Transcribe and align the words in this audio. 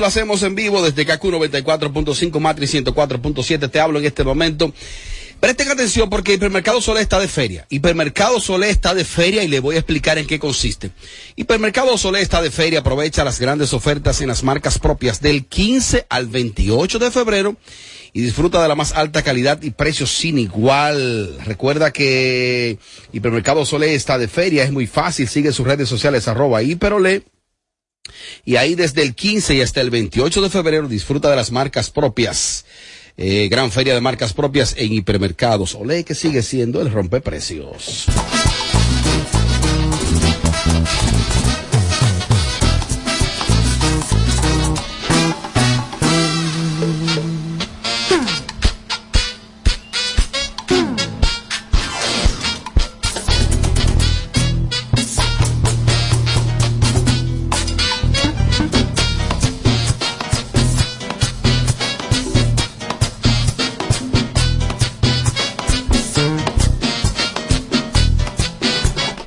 lo 0.00 0.06
hacemos 0.06 0.42
en 0.42 0.54
vivo 0.54 0.82
desde 0.82 1.04
KQ 1.04 1.24
94.5 1.24 2.40
Matrix 2.40 2.74
104.7. 2.74 3.70
Te 3.70 3.80
hablo 3.80 3.98
en 3.98 4.04
este 4.04 4.24
momento. 4.24 4.72
Presten 5.40 5.68
atención 5.68 6.08
porque 6.08 6.34
Hipermercado 6.34 6.80
Solé 6.80 7.02
está 7.02 7.18
de 7.18 7.28
feria. 7.28 7.66
Hipermercado 7.68 8.40
Solé 8.40 8.70
está 8.70 8.94
de 8.94 9.04
feria 9.04 9.42
y 9.42 9.48
le 9.48 9.60
voy 9.60 9.76
a 9.76 9.80
explicar 9.80 10.16
en 10.16 10.26
qué 10.26 10.38
consiste. 10.38 10.90
Hipermercado 11.36 11.98
Solé 11.98 12.22
está 12.22 12.40
de 12.40 12.50
feria, 12.50 12.80
aprovecha 12.80 13.24
las 13.24 13.40
grandes 13.40 13.74
ofertas 13.74 14.22
en 14.22 14.28
las 14.28 14.42
marcas 14.42 14.78
propias 14.78 15.20
del 15.20 15.44
15 15.44 16.06
al 16.08 16.28
28 16.28 16.98
de 16.98 17.10
febrero 17.10 17.56
y 18.14 18.22
disfruta 18.22 18.62
de 18.62 18.68
la 18.68 18.74
más 18.74 18.92
alta 18.92 19.22
calidad 19.22 19.60
y 19.60 19.72
precios 19.72 20.12
sin 20.12 20.38
igual. 20.38 21.36
Recuerda 21.44 21.92
que 21.92 22.78
Hipermercado 23.12 23.66
Solé 23.66 23.94
está 23.94 24.16
de 24.16 24.28
feria, 24.28 24.64
es 24.64 24.72
muy 24.72 24.86
fácil, 24.86 25.28
sigue 25.28 25.52
sus 25.52 25.66
redes 25.66 25.90
sociales 25.90 26.26
arroba 26.26 26.62
hiperolé. 26.62 27.22
Y 28.44 28.56
ahí 28.56 28.74
desde 28.74 29.02
el 29.02 29.14
15 29.14 29.54
y 29.54 29.60
hasta 29.60 29.80
el 29.80 29.90
28 29.90 30.42
de 30.42 30.50
febrero 30.50 30.88
disfruta 30.88 31.30
de 31.30 31.36
las 31.36 31.50
marcas 31.50 31.90
propias. 31.90 32.64
Eh, 33.16 33.48
gran 33.48 33.70
feria 33.70 33.94
de 33.94 34.00
marcas 34.00 34.32
propias 34.32 34.74
en 34.76 34.92
hipermercados. 34.92 35.74
Olé 35.74 36.04
que 36.04 36.14
sigue 36.14 36.42
siendo 36.42 36.80
el 36.80 36.90
rompeprecios. 36.90 38.06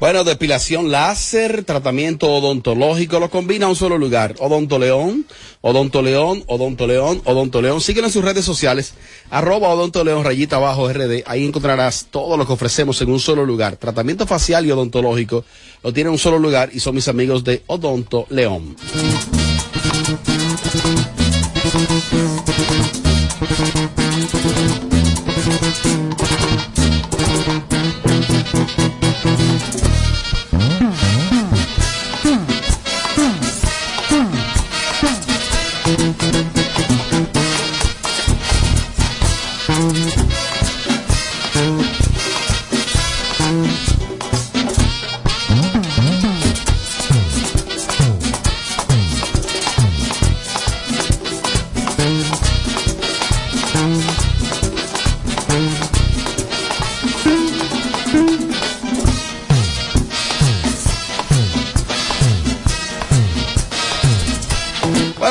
Bueno, 0.08 0.24
depilación 0.24 0.90
láser, 0.90 1.66
tratamiento 1.66 2.34
odontológico, 2.34 3.20
lo 3.20 3.30
combina 3.30 3.66
a 3.66 3.70
un 3.70 3.76
solo 3.76 3.98
lugar. 3.98 4.36
Odonto 4.40 4.80
León, 4.80 5.26
Odonto 5.60 6.02
León, 6.02 6.46
Odonto 6.48 6.88
León, 6.88 7.22
Odonto 7.26 7.62
León. 7.62 7.82
Síguenos 7.82 8.12
en 8.12 8.14
sus 8.14 8.24
redes 8.24 8.46
sociales, 8.46 8.94
arroba 9.30 9.68
Odonto 9.68 10.06
León, 10.06 10.24
rayita 10.24 10.56
abajo 10.56 10.88
RD. 10.88 11.24
Ahí 11.26 11.46
encontrarás 11.46 12.08
todo 12.10 12.38
lo 12.38 12.48
que 12.48 12.54
ofrecemos 12.54 13.02
en 13.02 13.12
un 13.12 13.20
solo 13.20 13.46
lugar. 13.46 13.76
Tratamiento 13.76 14.26
facial 14.26 14.66
y 14.66 14.72
odontológico 14.72 15.44
lo 15.84 15.92
tiene 15.92 16.08
en 16.08 16.14
un 16.14 16.20
solo 16.20 16.40
lugar 16.40 16.70
y 16.72 16.80
son 16.80 16.96
mis 16.96 17.10
amigos 17.10 17.44
de 17.44 17.64
Odonto 17.68 18.28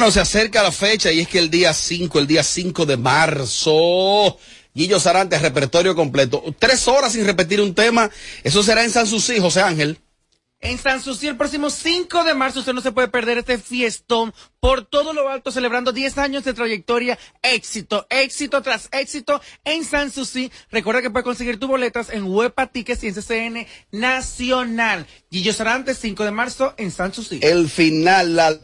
Bueno, 0.06 0.15
se 0.15 0.21
acerca 0.21 0.62
la 0.62 0.71
fecha 0.71 1.11
y 1.11 1.19
es 1.19 1.27
que 1.27 1.41
el 1.41 1.50
día 1.50 1.75
5, 1.75 2.21
el 2.21 2.28
día 2.28 2.44
5 2.44 2.87
de 2.87 2.97
marzo, 2.97 4.39
Guillo 4.72 5.00
Sarante, 5.00 5.37
repertorio 5.37 5.97
completo. 5.97 6.44
Tres 6.61 6.87
horas 6.87 7.11
sin 7.11 7.27
repetir 7.27 7.61
un 7.61 7.75
tema. 7.75 8.09
Eso 8.44 8.62
será 8.62 8.84
en 8.84 8.91
San 8.91 9.09
Susi, 9.09 9.41
José 9.41 9.62
Ángel. 9.62 9.99
En 10.61 10.78
San 10.78 11.03
Susi, 11.03 11.27
el 11.27 11.37
próximo 11.37 11.71
5 11.71 12.22
de 12.22 12.34
marzo, 12.34 12.61
usted 12.61 12.72
no 12.72 12.83
se 12.83 12.93
puede 12.93 13.09
perder 13.09 13.39
este 13.39 13.59
fiestón 13.59 14.33
por 14.61 14.84
todo 14.84 15.12
lo 15.12 15.28
alto, 15.28 15.50
celebrando 15.50 15.91
10 15.91 16.19
años 16.19 16.44
de 16.44 16.55
trayectoria, 16.55 17.19
éxito, 17.43 18.06
éxito 18.09 18.62
tras 18.62 18.88
éxito 18.93 19.41
en 19.65 19.84
San 19.84 20.12
Susi. 20.12 20.53
Recuerda 20.71 21.03
que 21.03 21.11
puedes 21.11 21.25
conseguir 21.25 21.59
tus 21.59 21.69
boletas 21.69 22.11
en 22.11 22.27
Huepa 22.27 22.69
Tickets 22.69 23.03
y 23.03 23.09
en 23.09 23.15
CCN 23.15 23.67
Nacional. 23.91 25.05
Guillo 25.33 25.53
Sarante, 25.53 25.97
5 25.97 26.25
de 26.25 26.31
marzo 26.31 26.75
en 26.77 26.93
San 26.93 27.12
Susi. 27.12 27.41
El 27.43 27.69
final, 27.69 28.37
la... 28.37 28.56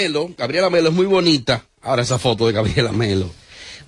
Melo, 0.00 0.30
Gabriela 0.36 0.70
Melo 0.70 0.88
es 0.88 0.94
muy 0.94 1.06
bonita. 1.06 1.62
Ahora 1.82 2.02
esa 2.02 2.18
foto 2.18 2.46
de 2.46 2.52
Gabriela 2.52 2.92
Melo. 2.92 3.30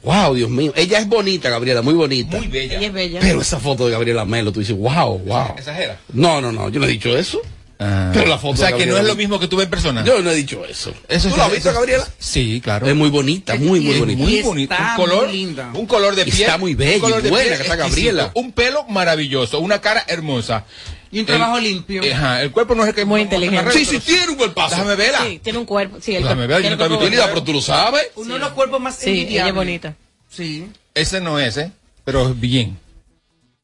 Wow, 0.02 0.34
Dios 0.34 0.50
mío. 0.50 0.72
Ella 0.76 0.98
es 0.98 1.08
bonita, 1.08 1.48
Gabriela, 1.48 1.80
muy 1.80 1.94
bonita. 1.94 2.36
Muy 2.36 2.48
bella. 2.48 2.76
Ella 2.78 2.86
es 2.88 2.92
bella. 2.92 3.20
Pero 3.20 3.40
esa 3.40 3.58
foto 3.60 3.86
de 3.86 3.92
Gabriela 3.92 4.24
Melo, 4.24 4.52
tú 4.52 4.60
dices, 4.60 4.76
wow, 4.76 5.18
wow. 5.18 5.54
¿Exagera? 5.56 5.98
No, 6.12 6.40
no, 6.40 6.50
no, 6.52 6.68
yo 6.68 6.80
no 6.80 6.86
he 6.86 6.90
dicho 6.90 7.16
eso. 7.16 7.40
Pero 7.78 8.26
la 8.26 8.38
foto 8.38 8.54
O 8.54 8.56
sea, 8.56 8.68
de 8.70 8.76
que 8.76 8.86
no 8.86 8.96
es 8.96 9.04
lo 9.04 9.16
mismo 9.16 9.40
que 9.40 9.48
tú 9.48 9.56
ves 9.56 9.64
en 9.64 9.70
persona. 9.70 10.04
Yo 10.04 10.20
no 10.22 10.30
he 10.30 10.34
dicho 10.36 10.64
eso. 10.64 10.92
Eso 11.08 11.28
¿Tú 11.28 11.34
es- 11.34 11.38
la 11.38 11.46
has 11.46 11.52
visto, 11.52 11.70
eso- 11.70 11.78
Gabriela? 11.80 12.06
Sí, 12.18 12.60
claro. 12.62 12.86
Es 12.86 12.94
muy 12.94 13.08
bonita, 13.10 13.56
muy, 13.56 13.80
muy 13.80 13.98
bonita. 13.98 14.22
muy 14.22 14.62
está 14.64 14.94
Un 14.96 15.04
color, 15.04 15.24
muy 15.26 15.36
linda. 15.36 15.70
un 15.74 15.86
color 15.86 16.14
de 16.14 16.22
Y 16.22 16.24
piel. 16.26 16.40
está 16.42 16.58
muy 16.58 16.74
bella 16.74 16.94
un 16.96 17.00
color 17.00 17.18
y 17.20 17.22
de 17.24 17.30
buena 17.30 17.44
piel 17.46 17.56
que 17.56 17.62
está 17.64 17.76
Gabriela. 17.76 18.30
Un 18.34 18.52
pelo 18.52 18.84
maravilloso, 18.84 19.58
una 19.58 19.80
cara 19.80 20.04
hermosa. 20.06 20.64
Y 21.12 21.20
un 21.20 21.26
trabajo 21.26 21.60
limpio. 21.60 22.02
Ajá, 22.12 22.42
el 22.42 22.50
cuerpo 22.50 22.74
no 22.74 22.82
es 22.84 22.88
el 22.88 22.94
que 22.94 23.04
Muy 23.04 23.20
inteligente. 23.20 23.70
Sí, 23.72 23.84
sí, 23.84 24.00
tiene 24.00 24.28
un 24.30 24.36
buen 24.38 24.52
paso. 24.54 24.70
Déjame 24.76 24.96
verla. 24.96 25.18
Sí, 25.24 25.38
tiene 25.44 25.58
un 25.58 25.66
cuerpo. 25.66 25.98
Sí, 26.00 26.16
el 26.16 26.22
Déjame 26.22 26.46
cuerpo- 26.46 26.54
ver, 26.54 26.62
yo 26.62 26.68
he 27.06 27.10
visto. 27.10 27.26
Pero 27.28 27.42
tú 27.44 27.52
lo 27.52 27.60
sabes. 27.60 28.02
Uno 28.16 28.34
de 28.34 28.40
los 28.40 28.50
cuerpos 28.52 28.80
más 28.80 28.96
Sí, 28.96 29.26
ella 29.28 29.48
es 29.48 29.54
bonita. 29.54 29.94
Sí. 30.30 30.66
Ese 30.94 31.20
no 31.20 31.38
es, 31.38 31.56
¿eh? 31.58 31.70
Pero 32.04 32.30
es 32.30 32.40
bien. 32.40 32.78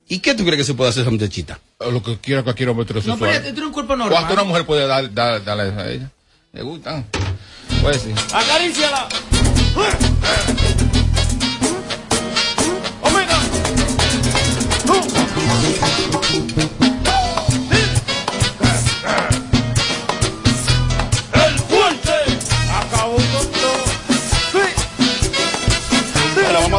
¿Y 0.09 0.19
qué 0.21 0.35
tú 0.35 0.45
crees 0.45 0.59
que 0.59 0.65
se 0.65 0.75
puede 0.75 0.91
hacer 0.91 1.03
esa 1.03 1.11
muchachita? 1.11 1.59
O 1.79 1.91
Lo 1.91 2.03
que 2.03 2.19
quiera 2.19 2.43
cualquier 2.43 2.69
hombre 2.69 2.85
No, 2.85 2.89
pero 2.89 3.01
heterosexual. 3.01 3.43
tiene 3.55 3.67
un 3.67 3.73
cuerpo 3.73 3.93
o 3.95 3.97
hasta 3.97 4.17
una 4.17 4.27
normal. 4.27 4.47
mujer 4.47 4.67
puede 4.67 4.87
dar, 4.87 5.13
dar- 5.13 5.43
darle 5.45 5.63
a 5.83 5.91
ella. 5.91 6.11
Le 6.53 6.63
gustan. 6.63 7.05
Puede 7.83 7.99
sí. 7.99 8.11
Acaríciala. 8.33 9.09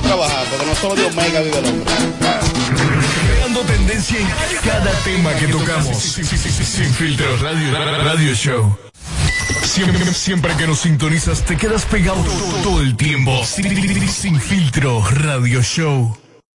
Trabajar, 0.09 0.47
porque 0.49 0.65
no 0.65 0.75
solo 0.75 0.95
de 0.95 1.05
Omega 1.05 1.39
vive 1.41 1.59
el 1.59 1.65
hombre. 1.65 1.93
cada 4.65 4.91
tema 5.03 5.35
que 5.35 5.47
tocamos. 5.47 5.97
Sin 5.97 6.93
filtro 6.93 7.37
radio, 7.37 7.71
radio 8.03 8.33
show. 8.33 8.77
Siempre, 9.63 10.13
siempre 10.13 10.55
que 10.57 10.65
nos 10.65 10.79
sintonizas 10.79 11.45
te 11.45 11.55
quedas 11.57 11.85
pegado 11.85 12.23
todo 12.63 12.81
el 12.81 12.97
tiempo. 12.97 13.45
Sin 13.45 14.39
filtro 14.39 15.03
radio 15.11 15.61
show. 15.61 16.17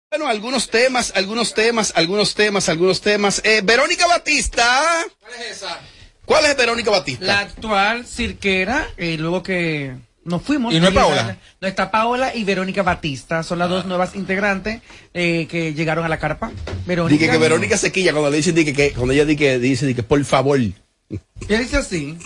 Bueno, 0.09 0.27
algunos 0.27 0.69
temas, 0.69 1.11
algunos 1.15 1.53
temas, 1.53 1.93
algunos 1.95 2.35
temas, 2.35 2.69
algunos 2.69 3.01
temas. 3.01 3.41
Eh, 3.43 3.61
Verónica 3.63 4.07
Batista. 4.07 5.05
¿Cuál 5.19 5.33
es 5.33 5.57
esa? 5.57 5.79
¿Cuál 6.25 6.45
es 6.45 6.55
Verónica 6.55 6.91
Batista? 6.91 7.25
La 7.25 7.39
actual 7.39 8.05
cirquera, 8.05 8.87
eh, 8.97 9.17
luego 9.17 9.43
que 9.43 9.95
nos 10.23 10.41
fuimos. 10.41 10.73
¿Y 10.73 10.79
no 10.79 10.87
es 10.87 10.93
Paola? 10.93 11.37
No 11.59 11.67
está 11.67 11.91
Paola 11.91 12.35
y 12.35 12.43
Verónica 12.43 12.83
Batista. 12.83 13.43
Son 13.43 13.59
las 13.59 13.69
dos 13.69 13.85
nuevas 13.85 14.15
integrantes 14.15 14.81
eh, 15.13 15.47
que 15.49 15.73
llegaron 15.73 16.05
a 16.05 16.09
la 16.09 16.19
carpa. 16.19 16.51
Verónica. 16.85 17.19
Dice 17.19 17.31
que 17.31 17.37
Verónica 17.37 17.77
se 17.77 17.91
quilla 17.91 18.11
cuando 18.11 18.29
le 18.29 18.37
dicen 18.37 18.55
di 18.55 18.65
que, 18.65 18.73
que- 18.73 18.93
cuando 18.93 19.13
ella 19.13 19.25
dice 19.25 19.37
que 19.37 19.59
dice 19.59 19.85
di 19.85 19.95
que 19.95 20.03
por 20.03 20.23
favor. 20.25 20.59
Ella 20.59 21.59
dice 21.59 21.77
así. 21.77 22.17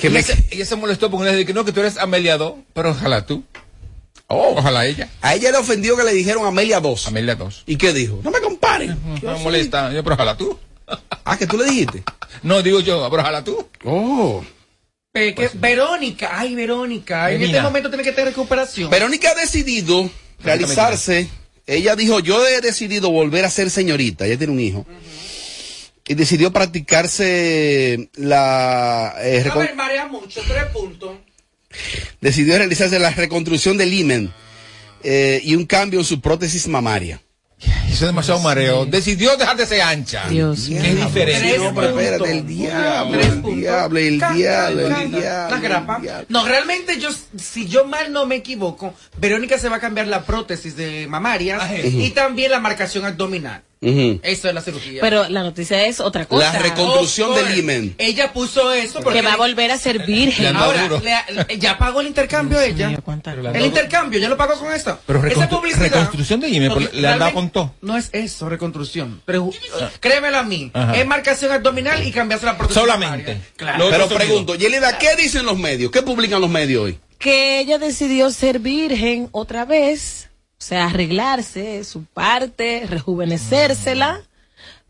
Que 0.00 0.06
ella, 0.08 0.14
me, 0.14 0.22
se, 0.22 0.46
ella 0.50 0.64
se 0.64 0.76
molestó 0.76 1.10
porque 1.10 1.26
le 1.26 1.32
dije 1.32 1.46
que 1.46 1.54
no, 1.54 1.64
que 1.64 1.72
tú 1.72 1.80
eres 1.80 1.98
Amelia 1.98 2.38
2, 2.38 2.54
pero 2.72 2.90
ojalá 2.90 3.26
tú. 3.26 3.44
Oh. 4.28 4.54
Ojalá 4.56 4.86
ella. 4.86 5.08
a 5.22 5.34
ella 5.34 5.50
le 5.50 5.58
ofendió 5.58 5.96
que 5.96 6.04
le 6.04 6.12
dijeron 6.12 6.46
Amelia 6.46 6.80
2. 6.80 7.08
Amelia 7.08 7.34
2. 7.34 7.64
¿Y 7.66 7.76
qué 7.76 7.92
dijo? 7.92 8.20
No 8.22 8.30
me 8.30 8.40
comparen. 8.40 8.96
No 9.22 9.32
me 9.36 9.42
molesta, 9.42 9.92
yo, 9.92 10.02
pero 10.04 10.14
ojalá 10.14 10.36
tú. 10.36 10.56
Ah, 11.24 11.36
que 11.36 11.46
tú 11.46 11.58
le 11.58 11.64
dijiste. 11.66 12.02
No, 12.42 12.62
digo 12.62 12.80
yo, 12.80 13.06
pero 13.10 13.22
ojalá 13.22 13.44
tú. 13.44 13.68
Oh. 13.84 14.42
Eh, 15.12 15.34
que 15.34 15.50
Verónica, 15.54 16.30
ay 16.32 16.54
Verónica, 16.54 17.32
en 17.32 17.42
este 17.42 17.60
momento 17.60 17.88
tiene 17.90 18.04
que 18.04 18.12
tener 18.12 18.28
recuperación. 18.28 18.88
Verónica 18.90 19.32
ha 19.32 19.34
decidido 19.34 20.08
realizarse. 20.42 21.28
Ella 21.66 21.96
dijo, 21.96 22.20
yo 22.20 22.46
he 22.46 22.60
decidido 22.60 23.10
volver 23.10 23.44
a 23.44 23.50
ser 23.50 23.70
señorita. 23.70 24.26
Ella 24.26 24.38
tiene 24.38 24.52
un 24.52 24.60
hijo. 24.60 24.86
Y 26.06 26.14
decidió 26.14 26.52
practicarse 26.52 28.08
la... 28.14 29.14
eh, 29.20 29.40
a 29.44 29.48
recon- 29.48 29.58
ver, 29.58 29.74
marea 29.76 30.06
mucho, 30.06 30.40
tres 30.46 30.64
puntos. 30.72 31.16
decidió 32.20 32.56
realizarse 32.58 32.98
la 32.98 33.10
reconstrucción 33.10 33.76
del 33.78 33.92
himen 33.92 34.32
eh, 35.02 35.40
y 35.44 35.54
un 35.56 35.66
cambio 35.66 35.98
en 36.00 36.04
su 36.04 36.20
prótesis 36.20 36.66
mamaria. 36.68 37.20
Eso 37.60 37.92
es 37.92 38.00
demasiado 38.00 38.40
mareo. 38.40 38.86
Decidió 38.86 39.36
dejar 39.36 39.56
de 39.56 39.66
ser 39.66 39.82
ancha. 39.82 40.28
Dios 40.28 40.68
es 40.68 40.80
Tres 40.80 40.96
diferente. 40.96 41.58
No, 41.58 41.74
pero 41.74 41.88
espérate, 42.00 42.30
el 42.38 42.46
diablo, 42.46 43.12
Tres 43.12 43.26
el 43.26 43.40
puntos. 43.40 43.56
diablo, 43.58 43.98
el 43.98 44.18
diablo, 44.34 44.86
el 44.96 45.10
diablo. 45.10 46.26
No, 46.28 46.46
realmente 46.46 46.98
yo, 46.98 47.10
si 47.36 47.66
yo 47.66 47.84
mal 47.84 48.12
no 48.12 48.26
me 48.26 48.36
equivoco, 48.36 48.94
Verónica 49.18 49.58
se 49.58 49.68
va 49.68 49.76
a 49.76 49.80
cambiar 49.80 50.06
la 50.06 50.22
prótesis 50.24 50.76
de 50.76 51.06
mamaria 51.08 51.56
Ajá. 51.56 51.76
y 51.78 52.10
también 52.10 52.50
la 52.50 52.60
marcación 52.60 53.04
abdominal. 53.04 53.62
Eso 53.82 54.48
es 54.48 54.54
la 54.54 54.60
cirugía. 54.60 55.00
Pero 55.00 55.28
la 55.30 55.42
noticia 55.42 55.86
es 55.86 56.00
otra 56.00 56.26
cosa. 56.26 56.52
La 56.52 56.58
reconstrucción 56.58 57.30
Oh, 57.30 57.34
del 57.34 57.58
himen. 57.58 57.94
Ella 57.96 58.32
puso 58.32 58.72
eso 58.72 59.00
porque 59.00 59.20
que 59.20 59.26
va 59.26 59.32
a 59.34 59.36
volver 59.36 59.70
a 59.70 59.78
ser 59.78 60.04
virgen. 60.04 60.54
Ahora 60.54 60.86
le- 61.46 61.58
ya 61.58 61.78
pagó 61.78 62.02
el 62.02 62.08
intercambio 62.08 62.60
ella. 62.60 62.90
El 63.54 63.64
intercambio, 63.64 64.18
ya 64.20 64.28
lo 64.28 64.36
pagó 64.36 64.58
con 64.58 64.72
esto. 64.72 64.98
Pero 65.06 65.26
Esa 65.26 65.48
publicidad. 65.48 65.84
reconstrucción 65.84 66.40
de 66.40 66.48
himen, 66.50 66.68
No, 66.68 66.74
pero 66.74 66.90
le 66.92 67.08
han 67.08 67.18
dado 67.18 67.32
con 67.32 67.48
todo. 67.50 67.74
No 67.80 67.96
es 67.96 68.10
eso, 68.12 68.48
reconstrucción. 68.50 69.22
Pero, 69.24 69.44
uh, 69.44 69.54
créemelo 70.00 70.38
a 70.38 70.42
mí. 70.42 70.70
Ajá. 70.74 70.96
Es 70.96 71.06
marcación 71.06 71.50
abdominal 71.52 72.06
y 72.06 72.12
cambiarse 72.12 72.44
la 72.46 72.58
prótesis. 72.58 72.80
Solamente. 72.82 73.40
Claro. 73.56 73.86
Pero 73.90 74.08
pregunto, 74.08 74.54
Yelida, 74.56 74.98
¿qué 74.98 75.16
dicen 75.16 75.46
los 75.46 75.58
medios? 75.58 75.90
¿Qué 75.90 76.02
publican 76.02 76.40
los 76.40 76.50
medios 76.50 76.84
hoy? 76.84 76.98
que 77.18 77.60
ella 77.60 77.76
decidió 77.76 78.30
ser 78.30 78.60
virgen 78.60 79.28
otra 79.32 79.66
vez, 79.66 80.29
o 80.60 80.62
sea, 80.62 80.86
arreglarse 80.88 81.82
su 81.84 82.04
parte, 82.04 82.84
rejuvenecérsela, 82.86 84.20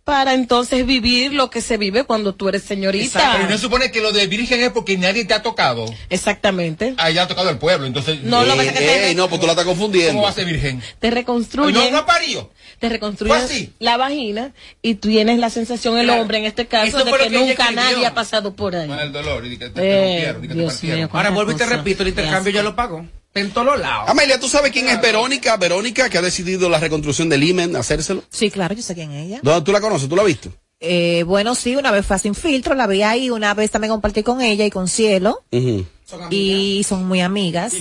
para 0.03 0.35
entonces 0.35 0.85
vivir 0.85 1.33
lo 1.33 1.51
que 1.51 1.61
se 1.61 1.77
vive 1.77 2.03
cuando 2.03 2.35
tú 2.35 2.49
eres 2.49 2.65
señorita. 2.65 3.35
Pero 3.37 3.49
no 3.51 3.57
supone 3.59 3.93
que 3.93 4.01
lo 4.01 4.11
de 4.11 4.27
virgen 4.27 4.61
es 4.61 4.71
porque 4.71 4.99
nadie 4.99 5.25
te 5.25 5.35
ha 5.35 5.43
tocado. 5.43 5.85
Exactamente. 6.09 6.95
Ah, 6.99 7.11
ya 7.11 7.23
ha 7.23 7.29
tocado 7.29 7.49
el 7.51 7.59
pueblo, 7.59 7.87
entonces. 7.87 8.21
No, 8.25 8.43
lo 8.45 8.55
que 8.55 8.59
pasa 8.59 8.71
es 8.73 8.79
que 8.79 8.85
te- 9.09 9.15
no, 9.15 9.29
pues 9.29 9.41
tú 9.41 9.47
la 9.47 9.53
estás 9.53 9.65
¿Cómo 9.67 9.77
confundiendo. 9.77 10.23
va 10.23 10.31
a 10.31 10.33
ser 10.33 10.47
virgen? 10.47 10.83
Te 10.99 11.07
Ay, 11.09 11.13
reconstruyen, 11.15 11.75
No, 11.75 11.91
no 11.93 11.99
ha 11.99 12.07
parido. 12.07 12.51
te 12.81 12.89
reconstruyen 12.89 13.37
Fue 13.37 13.45
así. 13.45 13.73
la 13.79 13.97
vagina 13.99 14.53
y 14.83 14.95
tú 14.97 15.09
tienes 15.11 15.39
la 15.39 15.51
sensación, 15.51 15.97
el 15.99 16.07
Claro. 16.07 16.23
hombre 16.23 16.39
en 16.39 16.47
este 16.47 16.67
caso, 16.67 16.87
Eso 16.99 17.05
de 17.05 17.13
que 17.13 17.31
nunca 17.31 17.71
nadie 17.71 18.05
ha 18.05 18.15
pasado 18.15 18.57
por 18.57 18.75
ahí. 18.75 18.89
Con 18.89 18.99
el 18.99 19.13
dolor, 19.13 19.47
y 19.47 19.57
que 19.59 19.69
te, 19.69 19.71
te 19.71 19.81
Eh, 19.83 20.01
rompieron, 20.33 20.43
que 20.43 20.49
te 20.49 20.55
Dios 20.55 20.73
partieron. 20.73 20.99
mío, 20.99 21.09
Ahora 21.13 21.31
vuelvo 21.31 21.53
y 21.53 21.57
te 21.57 21.67
repito, 21.67 22.03
el 22.03 22.09
intercambio 22.09 22.53
ya 22.53 22.63
lo 22.65 22.75
pagó. 22.75 23.07
En 23.35 23.51
todos 23.53 23.67
los 23.67 23.79
lados. 23.81 24.09
Amelia, 24.09 24.41
¿tú 24.41 24.49
sabes 24.49 24.73
quién 24.73 24.89
es 24.89 25.01
Verónica? 25.01 25.57
Verónica, 25.57 26.11
que 26.11 26.19
ha 26.19 26.23
decidido 26.23 26.69
la 26.69 26.79
reconstrucción 26.81 27.29
del 27.29 27.45
himen, 27.45 27.77
hacérselo. 27.77 28.25
Sí, 28.29 28.51
claro, 28.51 28.75
yo 28.75 28.83
sé 28.83 28.95
quién 28.95 29.13
es 29.13 29.27
ella. 29.27 29.41
¿Dónde 29.43 29.65
tú 29.65 29.71
la 29.73 29.81
conoces? 29.81 30.09
¿Tú 30.09 30.17
la 30.17 30.23
has 30.23 30.29
visto? 30.29 30.51
Eh, 30.81 31.23
bueno, 31.27 31.55
sí, 31.55 31.77
una 31.77 31.91
vez 31.91 32.07
fue 32.07 32.17
a 32.17 32.19
sin 32.19 32.35
filtro, 32.35 32.75
la 32.75 32.87
vi 32.87 33.03
ahí, 33.03 33.31
una 33.31 33.53
vez 33.55 33.71
también 33.71 33.93
compartí 33.93 34.23
con 34.23 34.41
ella 34.41 34.65
y 34.65 34.71
con 34.71 34.89
Cielo. 34.89 35.45
Ujú. 35.53 35.87
Y 36.31 36.85
son 36.89 37.07
muy 37.07 37.21
amigas. 37.21 37.73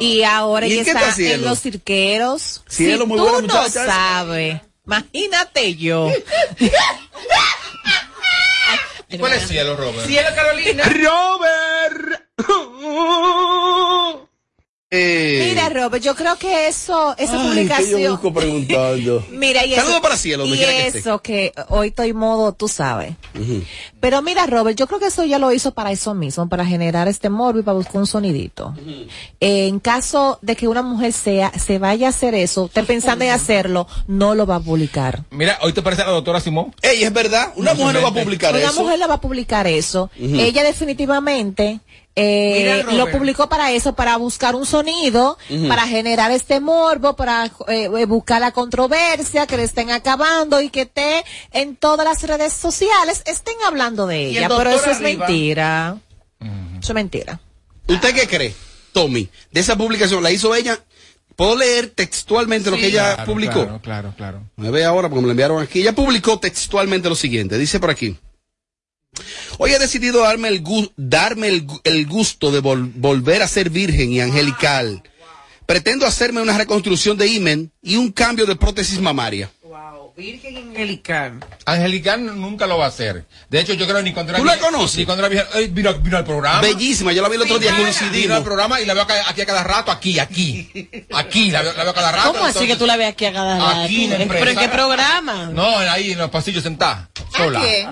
Y 0.00 0.24
ahora 0.24 0.66
¿Y 0.66 0.72
en 0.72 0.80
ella 0.80 0.92
está, 0.92 1.14
en 1.22 1.42
los 1.42 1.60
cirqueros. 1.60 2.64
Cielo, 2.68 3.04
si 3.04 3.08
muy 3.08 3.18
tú 3.18 3.24
buena 3.24 3.38
no 3.46 3.46
muchacha. 3.46 3.86
sabes, 3.86 4.60
imagínate 4.84 5.76
yo. 5.76 6.10
¿Cuál 9.18 9.32
es 9.34 9.46
cielo, 9.48 9.76
Robert? 9.76 10.06
Cielo 10.06 10.28
Carolina. 10.34 10.84
Robert. 10.84 12.24
Eh, 14.90 15.48
Mira, 15.50 15.68
Robert, 15.68 16.02
yo 16.02 16.14
creo 16.14 16.36
que 16.36 16.66
eso, 16.66 17.14
esa 17.18 17.32
ay, 17.34 17.38
que 17.38 17.44
yo 17.44 17.48
publicación. 17.68 18.12
busco 18.12 18.32
preguntando. 18.32 19.22
Mira, 19.32 19.66
y 19.66 19.74
eso, 19.74 20.00
para 20.00 20.16
Cielo, 20.16 20.46
y 20.46 20.56
que 20.56 20.86
eso 20.86 21.18
que 21.20 21.52
hoy 21.68 21.88
estoy 21.88 22.14
modo, 22.14 22.52
tú 22.54 22.68
sabes. 22.68 23.12
Pero 24.00 24.22
mira, 24.22 24.46
Robert, 24.46 24.78
yo 24.78 24.86
creo 24.86 24.98
que 24.98 25.08
eso 25.08 25.24
ya 25.24 25.38
lo 25.38 25.52
hizo 25.52 25.72
para 25.72 25.92
eso 25.92 26.14
mismo, 26.14 26.48
para 26.48 26.64
generar 26.64 27.06
este 27.06 27.28
morbo 27.28 27.58
y 27.58 27.62
para 27.62 27.76
buscar 27.76 27.96
un 27.96 28.06
sonidito. 28.06 28.74
Eh, 29.40 29.66
en 29.68 29.78
caso 29.78 30.38
de 30.40 30.56
que 30.56 30.68
una 30.68 30.80
mujer 30.82 31.12
sea, 31.12 31.52
se 31.58 31.78
vaya 31.78 32.06
a 32.06 32.10
hacer 32.10 32.34
eso, 32.34 32.66
esté 32.66 32.82
pensando 32.84 33.26
en 33.26 33.32
hacerlo, 33.32 33.86
no 34.06 34.34
lo 34.34 34.46
va 34.46 34.56
a 34.56 34.60
publicar. 34.60 35.24
Mira, 35.30 35.58
hoy 35.60 35.74
te 35.74 35.82
parece 35.82 36.00
a 36.02 36.06
la 36.06 36.12
doctora 36.12 36.40
Simón. 36.40 36.74
Ey, 36.80 37.02
es 37.04 37.12
verdad, 37.12 37.52
una 37.56 37.74
mujer 37.74 37.96
no 37.96 38.02
va 38.02 38.08
a 38.08 38.14
publicar 38.24 38.54
Una 38.54 38.64
eso. 38.70 38.82
mujer 38.82 38.98
le 38.98 39.06
va 39.06 39.14
a 39.14 39.20
publicar 39.20 39.66
eso. 39.66 40.10
Ella 40.18 40.62
definitivamente 40.62 41.80
eh, 42.20 42.84
lo 42.92 43.10
publicó 43.10 43.48
para 43.48 43.70
eso, 43.72 43.94
para 43.94 44.16
buscar 44.16 44.54
un 44.54 44.66
sonido, 44.66 45.38
para 45.68 45.86
generar 45.86 46.30
este 46.32 46.60
morbo, 46.60 47.14
para 47.14 47.46
eh, 47.68 47.88
eh, 47.96 48.04
buscar 48.06 48.40
la 48.40 48.50
controversia, 48.52 49.46
que 49.46 49.56
le 49.56 49.62
estén 49.64 49.90
acabando 49.90 50.60
y 50.60 50.70
que 50.70 50.82
esté 50.82 51.24
en 51.52 51.76
todas 51.76 52.04
las 52.06 52.22
redes 52.24 52.52
sociales, 52.52 53.22
estén 53.26 53.54
hablando 53.66 54.06
de 54.06 54.30
el 54.30 54.36
ella. 54.36 54.48
Pero 54.48 54.70
eso 54.70 54.90
es 54.90 54.98
arriba. 54.98 55.26
mentira. 55.26 55.96
Eso 56.80 56.92
es 56.92 56.94
mentira. 56.94 57.40
¿Usted 57.86 58.14
qué 58.14 58.26
cree, 58.26 58.54
Tommy? 58.92 59.28
De 59.50 59.60
esa 59.60 59.76
publicación, 59.76 60.22
¿la 60.22 60.30
hizo 60.30 60.54
ella? 60.54 60.78
¿Puedo 61.36 61.56
leer 61.56 61.90
textualmente 61.90 62.68
lo 62.68 62.76
que 62.76 62.86
ella 62.86 63.14
Claro, 63.14 63.32
publicó? 63.32 63.52
Claro, 63.64 63.80
claro, 63.80 64.14
claro. 64.16 64.42
Me 64.56 64.70
ve 64.70 64.84
ahora 64.84 65.08
porque 65.08 65.20
me 65.20 65.26
lo 65.26 65.30
enviaron 65.30 65.62
aquí. 65.62 65.80
Ella 65.82 65.94
publicó 65.94 66.40
textualmente 66.40 67.08
lo 67.08 67.14
siguiente. 67.14 67.56
Dice 67.58 67.78
por 67.78 67.90
aquí. 67.90 68.16
Hoy 69.58 69.72
he 69.72 69.78
decidido 69.78 70.22
darme 70.22 70.48
el, 70.48 70.62
gu- 70.62 70.92
darme 70.96 71.48
el, 71.48 71.66
el 71.84 72.06
gusto 72.06 72.50
de 72.50 72.62
vol- 72.62 72.92
volver 72.94 73.42
a 73.42 73.48
ser 73.48 73.70
virgen 73.70 74.12
y 74.12 74.20
angelical. 74.20 75.02
Pretendo 75.66 76.06
hacerme 76.06 76.40
una 76.40 76.56
reconstrucción 76.56 77.18
de 77.18 77.26
himen 77.26 77.72
y 77.82 77.96
un 77.96 78.10
cambio 78.12 78.46
de 78.46 78.56
prótesis 78.56 79.00
mamaria. 79.00 79.50
Wow, 79.62 80.14
Virgen 80.16 80.56
Angelical. 80.56 81.40
Angelical 81.66 82.24
nunca 82.40 82.66
lo 82.66 82.78
va 82.78 82.86
a 82.86 82.88
hacer. 82.88 83.26
De 83.50 83.60
hecho, 83.60 83.74
yo 83.74 83.86
creo 83.86 84.00
ni 84.00 84.12
cuando 84.14 84.30
era 84.32 84.38
¿Tú 84.38 84.44
la 84.46 84.56
conoces? 84.58 84.96
Ni 84.96 85.04
virgen. 85.04 85.44
Eh, 85.54 85.66
vino, 85.70 85.92
vino 85.98 86.16
al 86.16 86.24
programa. 86.24 86.60
Bellísima, 86.62 87.12
yo 87.12 87.20
la 87.20 87.28
vi 87.28 87.34
el 87.36 87.42
otro 87.42 87.58
día, 87.58 87.72
Vino 87.72 87.86
al 87.86 87.94
coincidimos. 87.94 88.40
programa 88.40 88.80
y 88.80 88.86
la 88.86 88.94
veo 88.94 89.02
aquí 89.26 89.40
a 89.42 89.46
cada 89.46 89.62
rato, 89.62 89.90
aquí, 89.90 90.18
aquí. 90.18 90.70
Aquí, 91.12 91.50
la 91.50 91.60
veo, 91.62 91.72
la 91.74 91.82
veo 91.82 91.90
a 91.90 91.94
cada 91.94 92.12
rato. 92.12 92.32
¿Cómo 92.32 92.44
así 92.44 92.66
que 92.66 92.76
tú 92.76 92.86
la 92.86 92.96
ves 92.96 93.08
aquí 93.08 93.26
a 93.26 93.32
cada 93.34 93.58
rato? 93.58 93.80
Aquí 93.82 94.04
en 94.04 94.10
la 94.10 94.22
¿En- 94.22 94.28
¿Pero 94.28 94.50
en 94.50 94.56
qué 94.58 94.68
programa? 94.70 95.50
No, 95.52 95.78
ahí 95.78 96.12
en 96.12 96.18
los 96.18 96.30
pasillos 96.30 96.62
sentada. 96.62 97.10
Sola. 97.36 97.60
quién? 97.60 97.88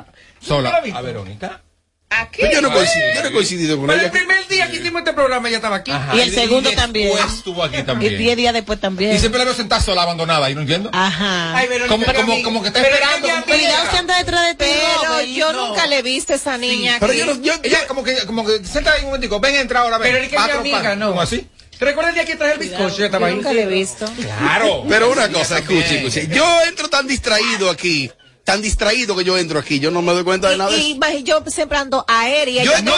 Sola. 0.46 0.70
la 0.70 0.80
viste? 0.80 0.98
A 0.98 1.02
Verónica. 1.02 1.62
Aquí. 2.08 2.38
Pero 2.40 2.52
yo 2.52 2.60
no 2.62 2.72
coincido, 2.72 3.04
yo 3.16 3.22
no 3.22 3.28
he 3.28 3.32
coincidido 3.32 3.76
con 3.76 3.86
Pero 3.88 3.98
ella. 3.98 4.06
el 4.06 4.12
primer 4.12 4.46
día 4.48 4.70
que 4.70 4.76
hicimos 4.76 5.00
este 5.00 5.12
programa 5.12 5.48
ella 5.48 5.56
estaba 5.56 5.76
aquí. 5.76 5.90
Ajá. 5.90 6.14
Y 6.16 6.20
el 6.20 6.32
segundo 6.32 6.70
después 6.70 6.76
también. 6.76 7.10
estuvo 7.18 7.64
aquí 7.64 7.78
Y 7.78 7.82
también. 7.82 8.16
diez 8.16 8.36
días 8.36 8.54
después 8.54 8.80
también. 8.80 9.14
Y 9.16 9.18
siempre 9.18 9.38
la 9.40 9.44
veo 9.44 9.54
sentada 9.54 9.82
sola, 9.82 10.02
abandonada, 10.02 10.48
¿y 10.48 10.54
no 10.54 10.60
entiendo? 10.60 10.88
Ajá. 10.92 11.56
Ay, 11.56 11.66
Verónica, 11.66 11.92
Como- 11.92 12.06
como- 12.26 12.42
como 12.44 12.62
que 12.62 12.68
está 12.68 12.80
pero 12.80 12.94
esperando, 12.94 13.28
como-. 13.28 13.44
Cuidado 13.44 13.90
si 13.90 13.96
anda 13.96 14.18
detrás 14.18 14.46
de 14.46 14.54
ti. 14.54 14.70
Pero 15.00 15.20
yo 15.22 15.52
no. 15.52 15.68
nunca 15.68 15.86
le 15.88 15.98
he 15.98 16.02
visto 16.02 16.32
a 16.32 16.36
esa 16.36 16.56
niña 16.56 16.96
Pero 17.00 17.10
aquí. 17.12 17.18
yo 17.20 17.26
no, 17.26 17.42
yo, 17.42 17.52
Ella 17.64 17.86
como 17.88 18.04
que, 18.04 18.14
como 18.24 18.46
que, 18.46 18.64
senta 18.64 18.92
ahí 18.92 19.00
un 19.00 19.06
momentico, 19.06 19.40
ven, 19.40 19.56
entra 19.56 19.80
ahora, 19.80 19.98
ven. 19.98 20.12
Pero 20.12 20.22
es 20.24 20.30
que 20.30 20.36
es 20.36 20.40
mi 20.42 20.46
Patro, 20.46 20.60
amiga, 20.60 20.82
pan. 20.82 20.98
no. 21.00 21.08
¿Cómo 21.08 21.20
así? 21.22 21.44
¿Te 21.76 21.84
recuerdas 21.84 22.10
el 22.10 22.14
día 22.14 22.24
que 22.24 22.36
traje 22.36 22.52
el 22.54 22.58
bizcocho? 22.60 22.96
Yo 22.98 23.04
estaba 23.06 23.26
Yo 23.26 23.30
ahí. 23.32 23.36
nunca 23.36 23.52
le 23.52 23.62
he 23.64 23.66
visto. 23.66 24.06
Claro. 24.38 24.84
Pero 24.88 25.10
una 25.10 25.28
cosa, 25.28 25.58
escuche, 25.58 25.96
escuche. 25.98 26.28
Yo 26.28 26.62
entro 26.68 26.88
tan 26.88 27.06
distraído 27.08 27.68
aquí, 27.68 28.10
tan 28.46 28.62
distraído 28.62 29.16
que 29.16 29.24
yo 29.24 29.36
entro 29.36 29.58
aquí, 29.58 29.80
yo 29.80 29.90
no 29.90 30.00
me 30.02 30.12
doy 30.12 30.22
cuenta 30.22 30.48
de 30.48 30.56
nada 30.56 30.70
de 30.70 30.78
Y, 30.78 30.98
y 31.18 31.22
yo 31.24 31.42
siempre 31.48 31.76
ando 31.78 32.04
aérea. 32.06 32.62
Yo 32.62 32.70
ella 32.70 32.78
he 32.78 32.82
mundo- 32.82 32.96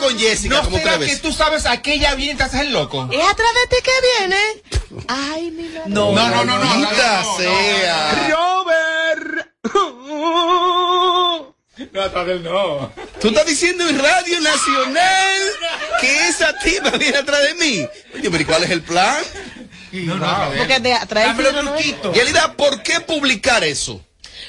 con 0.00 0.16
Jessica 0.18 0.54
¿No 0.54 0.62
como 0.62 0.78
será 0.78 0.96
tres 0.96 1.10
que 1.10 1.16
tú 1.28 1.32
sabes 1.32 1.66
a 1.66 1.82
qué 1.82 1.94
ella 1.94 2.14
viene 2.14 2.34
y 2.34 2.36
te 2.36 2.44
haces 2.44 2.60
el 2.60 2.72
loco? 2.72 3.08
¿Es 3.12 3.20
atrás 3.20 3.48
de 3.52 3.76
ti 3.76 3.82
que 3.82 3.90
viene? 4.20 4.38
Ay, 5.08 5.50
mi 5.50 5.64
madre. 5.64 5.82
No, 5.88 6.12
No, 6.12 6.28
no, 6.30 6.44
no, 6.44 6.58
no. 6.58 6.64
No, 6.64 6.80
no, 6.80 6.80
no, 6.82 7.36
sea. 7.36 8.12
no, 8.28 8.28
no. 8.28 8.64
Robert. 8.64 9.50
atrás 12.00 12.26
del 12.26 12.42
no. 12.44 12.92
Tú 13.20 13.28
estás 13.28 13.44
diciendo 13.46 13.88
en 13.88 13.98
Radio 13.98 14.40
Nacional 14.40 15.40
que 16.00 16.28
esa 16.28 16.56
tipa 16.60 16.90
viene 16.90 17.18
atrás 17.18 17.42
de 17.42 17.54
mí. 17.54 17.88
Oye, 18.14 18.30
pero 18.30 18.40
¿y 18.40 18.44
cuál 18.44 18.62
es 18.64 18.70
el 18.70 18.82
plan? 18.82 19.16
Porque 20.58 20.78
de 20.80 20.92
atrás 20.94 21.36
los 21.38 21.54
truquitos. 21.60 22.14
Yelida, 22.14 22.52
¿por 22.54 22.82
qué 22.82 23.00
publicar 23.00 23.64
eso? 23.64 24.00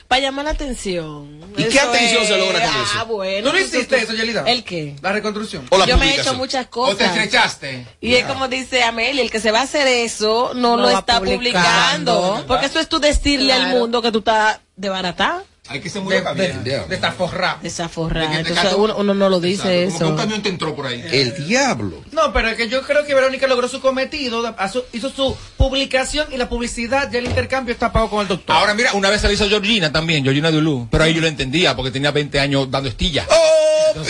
Para 0.08 0.22
llamar 0.22 0.46
la 0.46 0.52
atención. 0.52 1.40
¿Y 1.58 1.64
qué 1.64 1.68
Eso 1.80 1.90
atención 1.90 2.22
es- 2.24 2.28
se 2.30 2.38
logra 2.38 2.62
con 2.62 2.72
Ah, 2.76 2.86
eso? 2.96 3.06
bueno. 3.08 3.50
¿Tú 3.50 3.54
no 3.56 3.60
hiciste 3.62 3.84
tú- 3.86 3.96
eso, 3.96 4.14
Yelida? 4.14 4.44
¿El 4.48 4.64
qué? 4.64 4.96
La 5.02 5.12
reconstrucción. 5.12 5.66
O 5.70 5.78
la 5.78 5.86
Yo 5.86 5.98
me 5.98 6.10
he 6.16 6.22
hecho 6.22 6.34
muchas 6.36 6.62
O 6.62 6.66
te 6.66 6.70
cosas. 6.70 7.02
estrechaste. 7.16 7.86
Y 8.00 8.16
es 8.16 8.26
como 8.26 8.48
dice 8.48 8.84
Amelia, 8.84 9.22
el 9.22 9.30
que 9.30 9.42
se 9.42 9.52
va 9.52 9.60
a 9.60 9.64
hacer 9.64 9.86
eso 9.88 10.52
no, 10.54 10.78
No 10.78 10.84
lo 10.84 10.90
está 10.92 11.20
publicando, 11.20 12.14
publicando. 12.16 12.46
Porque 12.48 12.68
eso 12.68 12.80
es 12.80 12.88
tú 12.88 13.00
decirle 13.00 13.52
al 13.52 13.64
Claro. 13.66 13.80
mundo 13.80 14.02
que 14.02 14.12
tú 14.14 14.20
estás 14.20 14.60
de 14.78 14.90
barata, 14.90 15.44
Hay 15.70 15.82
que 15.82 15.90
ser 15.90 16.02
muy 16.02 16.14
De, 16.14 16.22
de, 16.64 16.86
de 16.88 16.96
esta 16.96 17.12
forra. 17.12 17.58
desaforrada. 17.62 18.30
De 18.30 18.38
que 18.38 18.44
te 18.44 18.50
Entonces 18.50 18.74
uno, 18.78 18.96
uno 18.98 19.14
no 19.14 19.30
lo 19.30 19.40
dice 19.40 19.84
Exacto, 19.84 20.06
Como 20.06 20.10
que 20.10 20.14
un 20.14 20.14
eso. 20.14 20.24
camión 20.24 20.42
te 20.44 20.50
entró 20.50 20.76
por 20.76 20.88
ahí. 20.88 21.04
El 21.12 21.46
diablo. 21.48 22.02
No, 22.12 22.32
pero 22.34 22.50
es 22.50 22.56
que 22.58 22.68
yo 22.70 22.82
creo 22.84 23.06
que 23.06 23.14
Verónica 23.14 23.48
logró 23.48 23.68
su 23.68 23.82
cometido, 23.82 24.56
hizo 24.94 25.10
su 25.10 25.36
publicación 25.58 26.28
y 26.32 26.38
la 26.38 26.48
publicidad, 26.50 27.12
ya 27.12 27.20
el 27.20 27.26
intercambio 27.26 27.74
está 27.74 27.92
pago 27.92 28.10
con 28.10 28.22
el 28.22 28.28
doctor. 28.28 28.56
Ahora 28.56 28.74
mira, 28.74 28.94
una 28.94 29.10
vez 29.10 29.22
se 29.22 29.28
lo 29.28 29.34
hizo 29.34 29.48
Georgina 29.50 29.92
también, 29.92 30.24
Georgina 30.24 30.52
Dulú. 30.52 30.88
Pero 30.90 31.04
ahí 31.04 31.14
yo 31.14 31.22
lo 31.22 31.28
entendía 31.28 31.76
porque 31.76 31.92
tenía 31.92 32.12
20 32.12 32.40
años 32.40 32.70
dando 32.72 32.90
estilla. 32.90 33.26
Opiniones. 33.26 33.96
Du, 33.96 34.04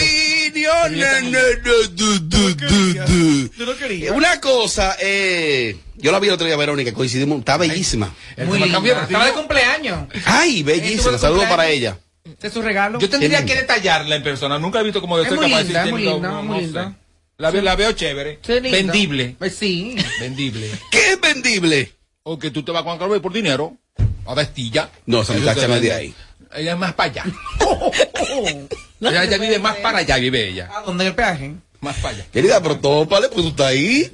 du, 1.64 1.88
du, 1.96 2.20
du, 2.20 2.54
du. 2.56 3.50
¿Tú 3.50 3.66
no 3.66 3.76
querías? 3.76 4.16
Una 4.16 4.40
cosa, 4.42 4.96
eh, 5.00 5.76
yo 5.96 6.12
la 6.12 6.20
vi 6.20 6.28
el 6.28 6.34
otro 6.34 6.46
día, 6.48 6.56
Verónica, 6.58 6.94
coincidimos, 6.94 7.40
está 7.40 7.58
bellísima. 7.58 8.14
Muy 8.46 8.60
linda. 8.60 8.80
Estaba 9.04 9.26
de 9.26 9.32
cumpleaños. 9.34 10.08
Ay, 10.26 10.64
bellísima. 10.64 11.18
Saludos 11.18 11.46
cumpleaños. 11.46 11.50
para 11.50 11.70
ella. 11.70 11.98
Este 12.26 12.48
es 12.48 12.54
su 12.54 12.62
regalo. 12.62 13.00
Yo 13.00 13.10
tendría 13.10 13.46
que 13.46 13.56
detallarla 13.56 14.16
en 14.16 14.24
persona. 14.24 14.60
Nunca 14.60 14.80
he 14.82 14.84
visto 14.84 15.00
como 15.02 15.18
de 15.18 15.24
de 15.30 15.32
linda, 15.32 15.64
decir, 15.64 15.92
muy 15.92 16.04
linda, 16.04 16.42
muy 16.42 16.62
linda. 16.62 16.96
La, 17.38 17.52
ve- 17.52 17.62
la 17.62 17.76
veo 17.76 17.92
chévere. 17.94 18.40
Vendible. 18.48 19.36
Pues 19.38 19.56
sí. 19.56 19.96
Vendible. 20.20 20.70
¿Qué 20.92 21.12
es 21.14 21.22
vendible? 21.22 21.94
O 22.24 22.38
que 22.38 22.52
tú 22.52 22.64
te 22.64 22.72
vas 22.72 22.84
con 22.84 22.98
Carlos 22.98 23.20
por 23.22 23.32
dinero. 23.32 23.78
A 24.26 24.36
dar 24.36 24.44
estilla. 24.46 24.90
No, 25.06 25.22
esa 25.22 25.34
muchacha 25.34 25.62
se 25.62 25.68
no 25.68 25.76
es 25.76 25.82
de 25.82 25.94
ahí. 25.94 26.14
Ella 26.56 26.74
es 26.74 26.78
más 26.78 26.94
para 26.94 27.12
allá. 27.12 27.24
ella, 29.02 29.24
ella 29.24 29.38
vive 29.38 29.60
más 29.60 29.78
para 29.78 30.00
allá, 30.00 30.18
vive 30.18 30.48
ella. 30.50 30.70
¿A 30.76 30.82
dónde 30.82 31.08
el 31.08 31.16
peaje? 31.16 31.54
Más 31.82 31.96
para 31.98 32.16
allá. 32.16 32.26
Querida, 32.32 32.62
pero 32.62 32.80
tópale, 32.80 33.28
pues 33.30 33.42
tú 33.44 33.50
estás 33.50 33.68
ahí. 33.68 34.12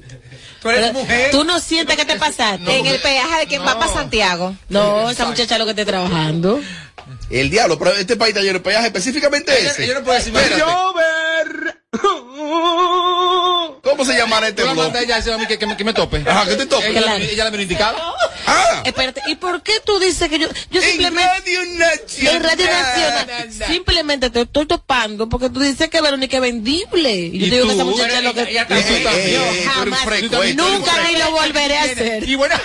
Tú 0.61 0.69
eres 0.69 0.93
mujer. 0.93 1.31
Tú 1.31 1.43
no 1.43 1.59
sientes 1.59 1.95
que 1.95 2.05
te 2.05 2.15
pasaste. 2.17 2.79
en 2.79 2.85
el 2.85 2.99
peaje 2.99 3.39
de 3.39 3.47
quien 3.47 3.61
va 3.61 3.77
para 3.77 3.93
Santiago. 3.93 4.55
No, 4.69 5.09
esa 5.09 5.25
muchacha 5.25 5.57
lo 5.57 5.65
que 5.65 5.71
esté 5.71 5.85
trabajando. 5.85 6.61
El 7.29 7.49
diablo, 7.49 7.77
pero 7.79 7.93
este 7.93 8.15
país 8.15 8.29
está 8.29 8.41
lleno 8.41 8.59
de 8.59 8.63
peaje, 8.63 8.87
específicamente 8.87 9.51
ese. 9.65 9.85
ella 9.85 9.95
no 9.95 10.03
puede 10.03 10.19
decir, 10.19 10.35
Espérate. 10.35 10.63
¿Cómo 13.95 14.05
se 14.11 14.17
llamará 14.17 14.47
este 14.47 14.63
Tú 14.63 14.71
blog? 14.71 14.95
a 14.95 14.99
ella 15.01 15.17
a 15.17 15.37
mí 15.37 15.45
que, 15.45 15.59
que 15.59 15.77
que 15.77 15.83
me 15.83 15.93
tope. 15.93 16.23
Ajá, 16.27 16.45
que 16.47 16.55
te 16.55 16.65
tope. 16.65 16.89
Ella, 16.89 17.01
Claro. 17.03 17.23
ella 17.23 17.43
la 17.43 17.49
vino 17.51 17.61
indicada. 17.63 17.95
Ah, 18.45 18.81
Espérate, 18.83 19.21
¿y 19.27 19.35
por 19.35 19.63
qué 19.63 19.71
tú 19.85 19.99
dices 19.99 20.27
que 20.27 20.37
yo, 20.37 20.49
yo 20.69 20.81
en 20.81 20.87
simplemente... 20.89 21.25
Radio 21.29 21.59
Nacional. 21.77 22.35
En 22.35 22.43
Radio 22.43 22.65
Nacional, 22.65 23.49
simplemente 23.67 24.29
te 24.31 24.41
estoy 24.41 24.65
topando 24.65 25.29
porque 25.29 25.49
tú 25.49 25.61
dices 25.61 25.89
que 25.89 26.01
Verónica 26.01 26.35
es 26.37 26.41
vendible. 26.41 27.09
Y 27.13 27.39
yo 27.39 27.45
Y 27.45 27.49
te 27.49 27.55
digo 27.55 27.67
que 27.69 27.73
tú, 27.73 27.79
esa 27.79 27.83
muchacha 27.85 28.17
es 28.17 28.23
lo 28.23 28.33
que. 28.33 28.41
ella- 28.41 28.67
ella 28.69 29.11
Eh, 29.13 29.35
eh, 29.37 29.61
tú 29.63 29.69
Jamás. 29.69 29.99
freco, 30.03 30.35
tú 30.35 30.41
eres 30.41 30.55
Nunca 30.57 30.91
ni 31.07 31.15
lo 31.17 31.31
volveré 31.31 31.77
a 31.77 31.83
hacer. 31.83 32.27
Y 32.27 32.35
bueno, 32.35 32.55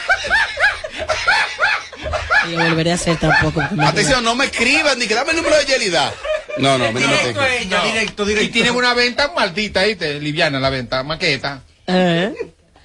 Ni 2.48 2.56
lo 2.56 2.64
volveré 2.64 2.90
a 2.92 2.94
hacer 2.94 3.16
tampoco. 3.18 3.62
Atención, 3.80 4.24
no 4.24 4.34
me 4.34 4.46
escriban 4.46 4.98
ni 4.98 5.06
que 5.06 5.14
dame 5.14 5.30
el 5.30 5.36
número 5.36 5.56
de 5.58 5.64
Yelida. 5.66 6.12
No, 6.58 6.78
no, 6.78 6.86
a 6.86 6.92
mí 6.92 7.00
no 7.00 7.06
me 7.08 7.16
Directo 7.18 7.44
ella, 7.44 7.82
directo, 7.84 8.22
y 8.24 8.26
directo. 8.28 8.52
tienen 8.52 8.74
una 8.74 8.94
venta 8.94 9.32
maldita, 9.34 9.84
¿viste? 9.84 10.20
Liviana 10.20 10.58
la 10.60 10.70
venta, 10.70 11.02
maqueta, 11.02 11.62
¿Eh? 11.86 12.32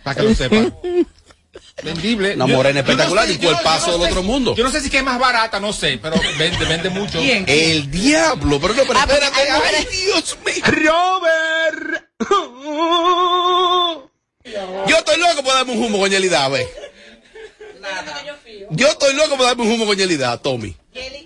para 0.03 0.15
que 0.15 0.23
lo 0.23 0.35
sepan. 0.35 0.75
Vendible. 1.83 2.35
Una 2.35 2.45
morena 2.47 2.79
espectacular 2.81 3.25
sé, 3.25 3.33
y 3.33 3.37
yo 3.39 3.51
no 3.51 3.57
del 3.57 3.81
sé- 3.81 3.91
otro 4.11 4.23
mundo. 4.23 4.55
Yo 4.55 4.63
no 4.63 4.69
sé 4.71 4.79
si 4.81 4.89
que 4.89 4.97
es 4.99 5.03
más 5.03 5.17
barata, 5.19 5.59
no 5.59 5.73
sé, 5.73 5.99
pero 6.01 6.15
vende, 6.37 6.65
vende 6.65 6.89
mucho. 6.89 7.19
¿Quién? 7.19 7.45
El 7.47 7.89
diablo, 7.89 8.59
pero 8.61 8.73
no, 8.75 8.83
pero 8.83 8.99
Ah, 8.99 9.05
espérate. 9.09 9.35
Ay, 9.35 9.87
Dios 9.91 10.37
mío. 10.45 10.63
Robert. 10.65 12.03
Yo 14.87 14.97
estoy 14.97 15.17
loco 15.19 15.43
por 15.43 15.53
darme 15.53 15.71
un 15.73 15.83
humo 15.83 15.99
con 15.99 16.09
Yelida, 16.09 16.47
ve. 16.49 16.67
Yo 18.69 18.87
estoy 18.87 19.13
loco 19.15 19.35
por 19.37 19.45
darme 19.45 19.63
un 19.63 19.71
humo 19.71 19.85
con 19.85 19.95
Yelida, 19.97 20.37
Tommy. 20.37 20.75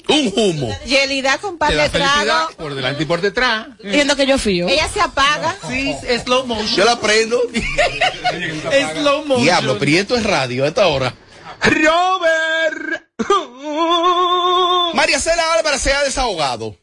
Un 0.10 0.34
humo. 0.36 0.78
Yelida 0.86 1.38
con 1.40 1.58
par 1.58 1.74
de 1.74 1.90
trago. 1.90 2.50
por 2.58 2.76
delante 2.76 3.04
y 3.04 3.06
por 3.06 3.22
detrás. 3.22 3.68
Diciendo 3.84 4.16
que 4.16 4.26
yo 4.26 4.38
fío. 4.38 4.68
Ella 4.68 4.88
se 4.88 5.02
apaga. 5.02 5.56
Sí, 5.68 5.94
es 6.08 6.24
slow 6.24 6.42
Yo 6.42 6.46
motion. 6.48 6.86
la 6.86 7.00
prendo. 7.00 7.42
Es 8.72 8.92
slow 9.00 9.26
motion. 9.26 9.44
Diablo, 9.44 9.78
pero 9.80 9.92
¿y 9.92 9.98
esto 9.98 10.16
es 10.16 10.24
radio 10.24 10.64
a 10.64 10.68
esta 10.68 10.88
hora. 10.88 11.14
Robert. 11.62 13.04
María 14.94 15.20
Cela 15.20 15.54
Álvarez 15.54 15.82
se 15.82 15.94
ha 15.94 16.04
desahogado. 16.04 16.78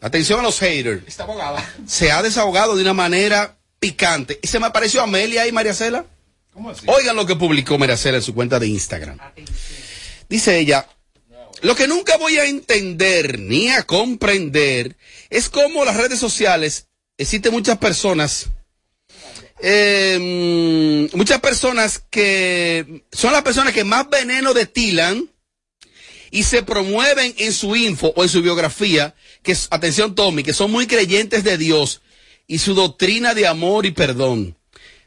Atención 0.00 0.40
a 0.40 0.42
los 0.42 0.58
haters. 0.60 1.02
Está 1.06 1.24
abogada. 1.24 1.64
Se 1.86 2.12
ha 2.12 2.22
desahogado 2.22 2.76
de 2.76 2.82
una 2.82 2.94
manera 2.94 3.56
picante. 3.80 4.38
Y 4.42 4.46
se 4.46 4.60
me 4.60 4.66
apareció 4.66 5.02
Amelia 5.02 5.46
y 5.46 5.52
María 5.52 5.74
Cela. 5.74 6.04
¿Cómo 6.52 6.70
así? 6.70 6.86
Oigan 6.86 7.16
lo 7.16 7.26
que 7.26 7.36
publicó 7.36 7.78
María 7.78 7.96
Cela 7.96 8.18
en 8.18 8.22
su 8.22 8.34
cuenta 8.34 8.58
de 8.58 8.68
Instagram. 8.68 9.18
Dice 10.28 10.58
ella, 10.58 10.86
lo 11.62 11.74
que 11.74 11.88
nunca 11.88 12.16
voy 12.16 12.38
a 12.38 12.44
entender 12.44 13.38
ni 13.38 13.68
a 13.68 13.82
comprender 13.82 14.96
es 15.30 15.48
cómo 15.48 15.84
las 15.84 15.96
redes 15.96 16.18
sociales 16.18 16.86
existen 17.16 17.52
muchas 17.52 17.78
personas, 17.78 18.46
eh, 19.60 21.08
muchas 21.12 21.40
personas 21.40 22.02
que 22.10 23.04
son 23.12 23.32
las 23.32 23.42
personas 23.42 23.72
que 23.72 23.84
más 23.84 24.08
veneno 24.08 24.54
destilan 24.54 25.28
y 26.30 26.42
se 26.44 26.62
promueven 26.62 27.34
en 27.38 27.52
su 27.52 27.74
info 27.74 28.12
o 28.14 28.22
en 28.22 28.28
su 28.28 28.42
biografía, 28.42 29.14
que 29.42 29.56
atención 29.70 30.14
Tommy, 30.14 30.42
que 30.42 30.52
son 30.52 30.70
muy 30.70 30.86
creyentes 30.86 31.42
de 31.44 31.58
Dios 31.58 32.02
y 32.46 32.58
su 32.58 32.74
doctrina 32.74 33.34
de 33.34 33.46
amor 33.46 33.86
y 33.86 33.90
perdón. 33.90 34.56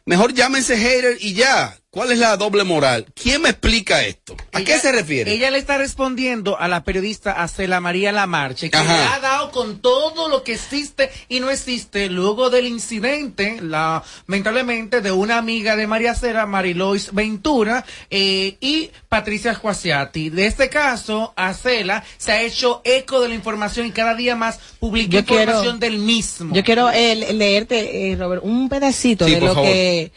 Mejor 0.06 0.34
llámense 0.34 0.78
hater 0.78 1.18
y 1.20 1.34
ya. 1.34 1.81
¿Cuál 1.94 2.10
es 2.14 2.20
la 2.20 2.38
doble 2.38 2.64
moral? 2.64 3.06
¿Quién 3.22 3.42
me 3.42 3.50
explica 3.50 4.02
esto? 4.06 4.38
¿A 4.54 4.62
qué 4.64 4.80
se 4.80 4.94
refiere? 4.94 5.34
Ella 5.34 5.52
le 5.52 5.58
está 5.58 5.78
respondiendo 5.78 6.58
a 6.58 6.70
la 6.70 6.86
periodista 6.86 7.44
Acela 7.44 7.82
María 7.82 8.14
Lamarche, 8.14 8.70
que 8.70 8.78
Ajá. 8.78 8.96
le 8.96 9.04
ha 9.04 9.20
dado 9.20 9.52
con 9.52 9.82
todo 9.82 10.30
lo 10.30 10.42
que 10.46 10.54
existe 10.54 11.12
y 11.28 11.42
no 11.42 11.50
existe 11.50 12.08
luego 12.10 12.50
del 12.50 12.66
incidente, 12.68 13.60
lamentablemente, 13.62 15.02
de 15.02 15.12
una 15.12 15.38
amiga 15.38 15.76
de 15.76 15.86
María 15.86 16.16
Cera, 16.16 16.46
Marilois 16.46 17.14
Ventura, 17.14 17.84
eh, 18.10 18.56
y 18.62 18.90
Patricia 19.10 19.54
Juaciati. 19.54 20.30
De 20.30 20.46
este 20.46 20.70
caso, 20.70 21.34
Acela 21.36 22.06
se 22.18 22.32
ha 22.32 22.42
hecho 22.42 22.80
eco 22.86 23.20
de 23.20 23.28
la 23.28 23.36
información 23.36 23.86
y 23.88 23.92
cada 23.92 24.16
día 24.16 24.38
más 24.38 24.60
publica 24.80 25.10
Yo 25.12 25.26
quiero- 25.26 25.42
información 25.44 25.80
del 25.82 25.98
mismo. 26.00 26.56
Yo 26.56 26.64
quiero 26.64 26.90
eh, 26.90 27.34
leerte, 27.34 28.12
eh, 28.12 28.16
Robert, 28.16 28.44
un 28.46 28.70
pedacito 28.70 29.26
Sí, 29.26 29.32
de 29.34 29.38
por 29.40 29.50
lo 29.50 29.56
favor. 29.56 29.70
que 29.70 30.12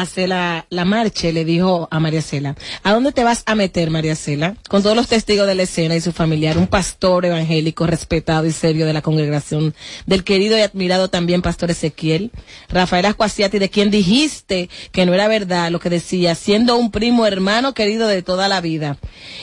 hace 0.00 0.26
la, 0.26 0.66
la 0.70 0.84
marcha 0.84 1.30
le 1.32 1.44
dijo 1.44 1.88
a 1.90 1.98
María 2.00 2.22
Cela. 2.22 2.54
¿A 2.82 2.92
dónde 2.92 3.12
te 3.12 3.24
vas 3.24 3.42
a 3.46 3.54
meter, 3.54 3.90
María 3.90 4.14
Cela? 4.14 4.54
Con 4.68 4.82
todos 4.82 4.94
los 4.94 5.08
testigos 5.08 5.46
de 5.46 5.54
la 5.54 5.64
escena 5.64 5.96
y 5.96 6.00
su 6.00 6.12
familiar, 6.12 6.56
un 6.56 6.68
pastor 6.68 7.26
evangélico 7.26 7.86
respetado 7.86 8.46
y 8.46 8.52
serio 8.52 8.86
de 8.86 8.92
la 8.92 9.02
congregación, 9.02 9.74
del 10.06 10.24
querido 10.24 10.56
y 10.56 10.60
admirado 10.60 11.08
también 11.08 11.42
pastor 11.42 11.70
Ezequiel, 11.70 12.30
Rafael 12.68 13.06
Ascuasiati, 13.06 13.58
de 13.58 13.70
quien 13.70 13.90
dijiste 13.90 14.68
que 14.92 15.04
no 15.04 15.14
era 15.14 15.26
verdad 15.26 15.70
lo 15.70 15.80
que 15.80 15.90
decía, 15.90 16.34
siendo 16.34 16.76
un 16.76 16.90
primo 16.90 17.26
hermano 17.26 17.74
querido 17.74 18.06
de 18.06 18.22
toda 18.22 18.48
la 18.48 18.60
vida. 18.60 18.98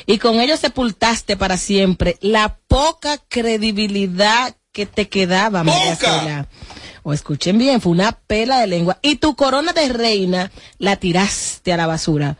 Y 0.05 0.19
con 0.19 0.39
ello 0.39 0.55
sepultaste 0.55 1.35
para 1.37 1.57
siempre 1.57 2.17
la 2.21 2.59
poca 2.67 3.17
credibilidad 3.27 4.55
que 4.75 4.85
te 4.85 5.07
quedaba, 5.07 5.63
María. 5.63 5.95
Cela. 5.95 6.47
O 7.01 7.13
escuchen 7.13 7.57
bien, 7.57 7.79
fue 7.79 7.93
una 7.93 8.11
pela 8.11 8.59
de 8.59 8.67
lengua. 8.67 8.99
Y 9.01 9.15
tu 9.15 9.37
corona 9.37 9.71
de 9.71 9.87
reina 9.87 10.51
la 10.79 10.97
tiraste 10.97 11.71
a 11.71 11.77
la 11.77 11.87
basura. 11.87 12.37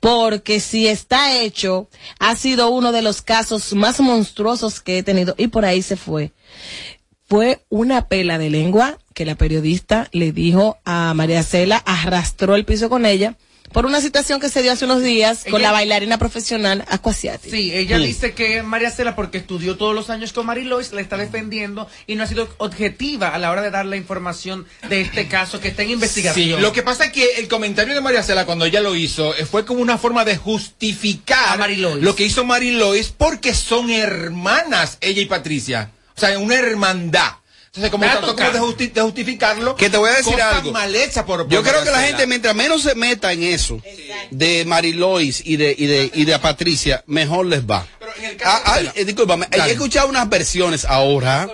Porque 0.00 0.58
si 0.58 0.88
está 0.88 1.38
hecho, 1.38 1.88
ha 2.18 2.34
sido 2.34 2.70
uno 2.70 2.90
de 2.90 3.02
los 3.02 3.22
casos 3.22 3.74
más 3.74 4.00
monstruosos 4.00 4.80
que 4.80 4.98
he 4.98 5.02
tenido. 5.04 5.36
Y 5.38 5.46
por 5.48 5.64
ahí 5.64 5.82
se 5.82 5.96
fue. 5.96 6.32
Fue 7.28 7.64
una 7.68 8.08
pela 8.08 8.38
de 8.38 8.50
lengua 8.50 8.98
que 9.14 9.24
la 9.24 9.36
periodista 9.36 10.08
le 10.10 10.32
dijo 10.32 10.78
a 10.84 11.14
María 11.14 11.44
Cela, 11.44 11.76
arrastró 11.76 12.56
el 12.56 12.64
piso 12.64 12.88
con 12.88 13.06
ella 13.06 13.36
por 13.72 13.86
una 13.86 14.00
situación 14.00 14.40
que 14.40 14.48
se 14.48 14.62
dio 14.62 14.72
hace 14.72 14.84
unos 14.84 15.02
días 15.02 15.44
con 15.44 15.60
Ella- 15.60 15.68
la 15.68 15.72
bailarina 15.72 16.18
profesional 16.18 16.84
Aquasiati. 16.88 17.50
Sí, 17.50 17.72
ella 17.74 17.98
dice 17.98 18.32
que 18.34 18.62
María 18.62 18.90
Cela, 18.90 19.14
porque 19.14 19.38
estudió 19.38 19.76
todos 19.76 19.94
los 19.94 20.10
años 20.10 20.32
con 20.32 20.46
Marilois, 20.46 20.92
la 20.92 21.00
está 21.00 21.16
defendiendo 21.16 21.88
y 22.06 22.14
no 22.14 22.22
ha 22.24 22.26
sido 22.26 22.48
objetiva 22.58 23.28
a 23.28 23.38
la 23.38 23.50
hora 23.50 23.62
de 23.62 23.70
dar 23.70 23.86
la 23.86 23.96
información 23.96 24.66
de 24.88 25.02
este 25.02 25.28
caso 25.28 25.60
que 25.60 25.68
está 25.68 25.82
en 25.82 25.88
Sí, 25.88 25.94
investigación. 25.94 26.62
lo 26.62 26.72
que 26.72 26.82
pasa 26.82 27.06
es 27.06 27.12
que 27.12 27.26
el 27.38 27.48
comentario 27.48 27.94
de 27.94 28.00
María 28.00 28.22
Cela 28.22 28.46
cuando 28.46 28.64
ella 28.64 28.80
lo 28.80 28.94
hizo 28.94 29.34
eh, 29.36 29.44
fue 29.44 29.64
como 29.64 29.80
una 29.80 29.98
forma 29.98 30.24
de 30.24 30.36
justificar 30.36 31.58
lo 32.00 32.14
que 32.16 32.24
hizo 32.24 32.44
Marilois 32.44 33.08
porque 33.16 33.54
son 33.54 33.90
hermanas, 33.90 34.98
ella 35.00 35.22
y 35.22 35.26
Patricia. 35.26 35.90
O 36.14 36.18
O 36.18 36.20
sea, 36.20 36.38
una 36.38 36.54
hermandad. 36.56 37.32
Entonces, 37.78 37.90
como 37.90 38.04
trató 38.04 38.34
como 38.36 38.50
de, 38.50 38.58
justi- 38.60 38.92
de 38.92 39.00
justificarlo. 39.00 39.76
Que 39.76 39.88
te 39.90 39.96
voy 39.96 40.10
a 40.10 40.14
decir 40.16 40.40
algo. 40.40 40.72
mal 40.72 40.92
por, 41.24 41.24
por 41.44 41.48
Yo 41.48 41.62
creo 41.62 41.82
que 41.84 41.90
la 41.90 42.00
gente, 42.02 42.26
mientras 42.26 42.54
menos 42.54 42.82
se 42.82 42.94
meta 42.94 43.32
en 43.32 43.42
eso, 43.44 43.80
de 44.30 44.64
Marilois 44.66 45.42
y 45.44 45.56
de, 45.56 45.74
y 45.78 45.86
de, 45.86 46.10
y 46.12 46.24
de 46.24 46.34
a 46.34 46.40
Patricia, 46.40 47.04
mejor 47.06 47.46
les 47.46 47.62
va. 47.64 47.86
Pero 47.98 48.12
en 48.18 48.24
el 48.24 48.36
caso 48.36 48.62
Ah, 48.64 48.78
de 48.78 48.84
Marcela- 48.86 48.92
eh, 49.00 49.04
discúlpame, 49.04 49.46
Dale. 49.50 49.70
he 49.70 49.74
escuchado 49.74 50.08
unas 50.08 50.28
versiones 50.28 50.84
ahora 50.84 51.48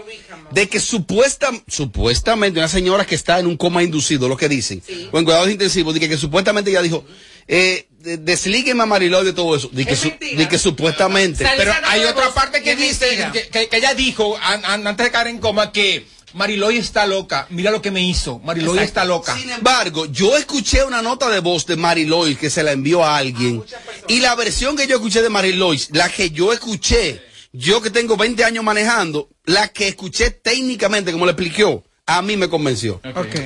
de 0.51 0.69
que 0.69 0.81
supuesta, 0.81 1.51
supuestamente 1.67 2.59
una 2.59 2.69
señora 2.69 3.05
que 3.07 3.15
está 3.15 3.39
en 3.39 3.47
un 3.47 3.57
coma 3.57 3.83
inducido, 3.83 4.29
lo 4.29 4.37
que 4.37 4.49
dicen, 4.49 4.83
o 5.13 5.19
en 5.19 5.25
cuidados 5.25 5.51
intensivos, 5.51 5.93
de 5.95 6.01
que, 6.01 6.09
que 6.09 6.17
supuestamente 6.17 6.71
ella 6.71 6.83
dijo, 6.83 7.05
eh, 7.49 7.87
de- 7.99 8.17
deslígueme 8.19 8.83
a 8.83 8.87
Marilois 8.87 9.25
de 9.25 9.33
todo 9.33 9.57
eso, 9.57 9.69
de 9.73 9.85
que, 9.85 9.93
Es 9.95 9.99
su- 10.01 10.09
mentira. 10.09 10.39
de 10.39 10.49
que 10.49 10.59
supuestamente. 10.59 11.45
Pero 11.57 11.73
hay 11.87 12.05
otra 12.05 12.31
parte 12.33 12.63
que 12.63 12.77
dice, 12.77 13.31
que, 13.33 13.49
que- 13.49 13.69
que 13.69 13.77
ella 13.77 13.95
dijo 13.95 14.37
an- 14.41 14.65
an- 14.65 14.87
antes 14.87 15.07
de 15.07 15.11
caer 15.13 15.29
en 15.29 15.39
coma 15.39 15.73
que 15.73 16.07
Mariloy 16.35 16.77
está 16.77 17.07
loca. 17.07 17.47
Mira 17.51 17.71
lo 17.71 17.81
que 17.81 17.91
me 17.91 18.03
hizo. 18.03 18.41
Mariloy 18.41 18.79
Exacto. 18.79 18.89
está 18.89 19.05
loca. 19.05 19.39
Sin 19.39 19.51
embargo, 19.51 20.07
yo 20.07 20.37
escuché 20.37 20.85
una 20.85 21.01
nota 21.01 21.31
de 21.31 21.39
voz 21.41 21.65
de 21.67 21.77
Marilois 21.77 22.37
que 22.37 22.51
se 22.51 22.63
la 22.63 22.73
envió 22.73 23.05
a 23.05 23.17
alguien. 23.17 23.65
Y 24.09 24.21
la 24.21 24.35
versión 24.35 24.77
que 24.77 24.87
yo 24.87 24.97
escuché 24.97 25.23
de 25.23 25.31
Marilois, 25.31 25.91
la 25.93 26.09
que 26.09 26.31
yo 26.31 26.53
escuché, 26.53 27.23
yo 27.53 27.81
que 27.81 27.91
tengo 27.91 28.17
20 28.17 28.45
años 28.45 28.65
manejando, 28.65 29.29
la 29.45 29.69
que 29.69 29.89
escuché 29.89 30.31
técnicamente, 30.31 31.13
como 31.13 31.25
le 31.25 31.33
explicó, 31.33 31.85
a 32.07 32.21
mí 32.21 32.37
me 32.37 32.49
convenció. 32.49 33.01
Ok. 33.15 33.37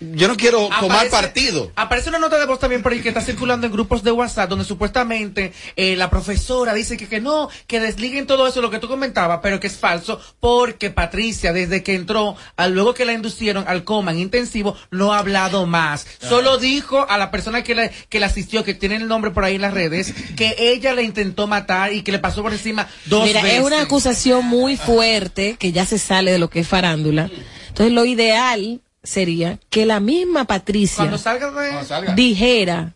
Yo, 0.00 0.28
no 0.28 0.36
quiero 0.36 0.68
tomar 0.80 1.08
partido. 1.08 1.72
Aparece 1.76 2.10
una 2.10 2.18
nota 2.18 2.38
de 2.38 2.44
voz 2.46 2.58
también 2.58 2.82
por 2.82 2.92
ahí 2.92 3.00
que 3.00 3.08
está 3.08 3.20
circulando 3.22 3.66
en 3.66 3.72
grupos 3.72 4.02
de 4.02 4.12
WhatsApp 4.12 4.50
donde 4.50 4.64
supuestamente 4.64 5.52
eh, 5.76 5.96
la 5.96 6.10
profesora 6.10 6.74
dice 6.74 6.96
que, 6.96 7.08
que 7.08 7.20
no, 7.20 7.48
que 7.66 7.80
desliguen 7.80 8.26
todo 8.26 8.46
eso, 8.46 8.60
lo 8.60 8.70
que 8.70 8.78
tú 8.78 8.88
comentabas, 8.88 9.40
pero 9.42 9.58
que 9.58 9.66
es 9.68 9.76
falso 9.76 10.20
porque 10.40 10.90
Patricia, 10.90 11.52
desde 11.52 11.82
que 11.82 11.94
entró, 11.94 12.36
al- 12.56 12.74
luego 12.74 12.92
que 12.94 13.04
la 13.04 13.12
inducieron 13.14 13.64
al 13.66 13.84
coma 13.84 14.12
en 14.12 14.18
intensivo, 14.18 14.76
no 14.90 15.14
ha 15.14 15.18
hablado 15.20 15.64
más. 15.66 16.06
Solo 16.20 16.58
dijo 16.58 17.06
a 17.08 17.16
la 17.16 17.30
persona 17.30 17.62
que 17.62 17.74
la, 17.74 17.88
que 17.88 18.20
la 18.20 18.26
asistió, 18.26 18.62
que 18.64 18.74
tiene 18.74 18.96
el 18.96 19.08
nombre 19.08 19.30
por 19.30 19.44
ahí 19.44 19.54
en 19.54 19.62
las 19.62 19.72
redes, 19.74 20.12
que 20.36 20.54
ella 20.58 20.92
le 20.92 21.02
intentó 21.02 21.46
matar 21.46 21.92
y 21.92 22.02
que 22.02 22.12
le 22.12 22.18
pasó 22.18 22.42
por 22.42 22.52
encima 22.52 22.86
dos 23.06 23.24
Mira, 23.24 23.42
veces. 23.42 23.58
es 23.60 23.64
una 23.64 23.80
acusación 23.80 24.44
muy 24.44 24.76
fuerte 24.76 25.56
que 25.58 25.72
ya 25.72 25.86
se 25.86 25.98
sale 25.98 26.30
de 26.32 26.38
lo 26.38 26.50
que 26.50 26.60
es 26.60 26.68
farándula. 26.68 27.30
Entonces, 27.68 27.92
lo 27.94 28.04
ideal 28.04 28.80
sería 29.06 29.58
que 29.70 29.86
la 29.86 30.00
misma 30.00 30.44
Patricia 30.44 30.96
Cuando 30.98 31.18
salga 31.18 31.46
de... 31.50 31.68
Cuando 31.70 31.84
salga. 31.86 32.14
dijera 32.14 32.94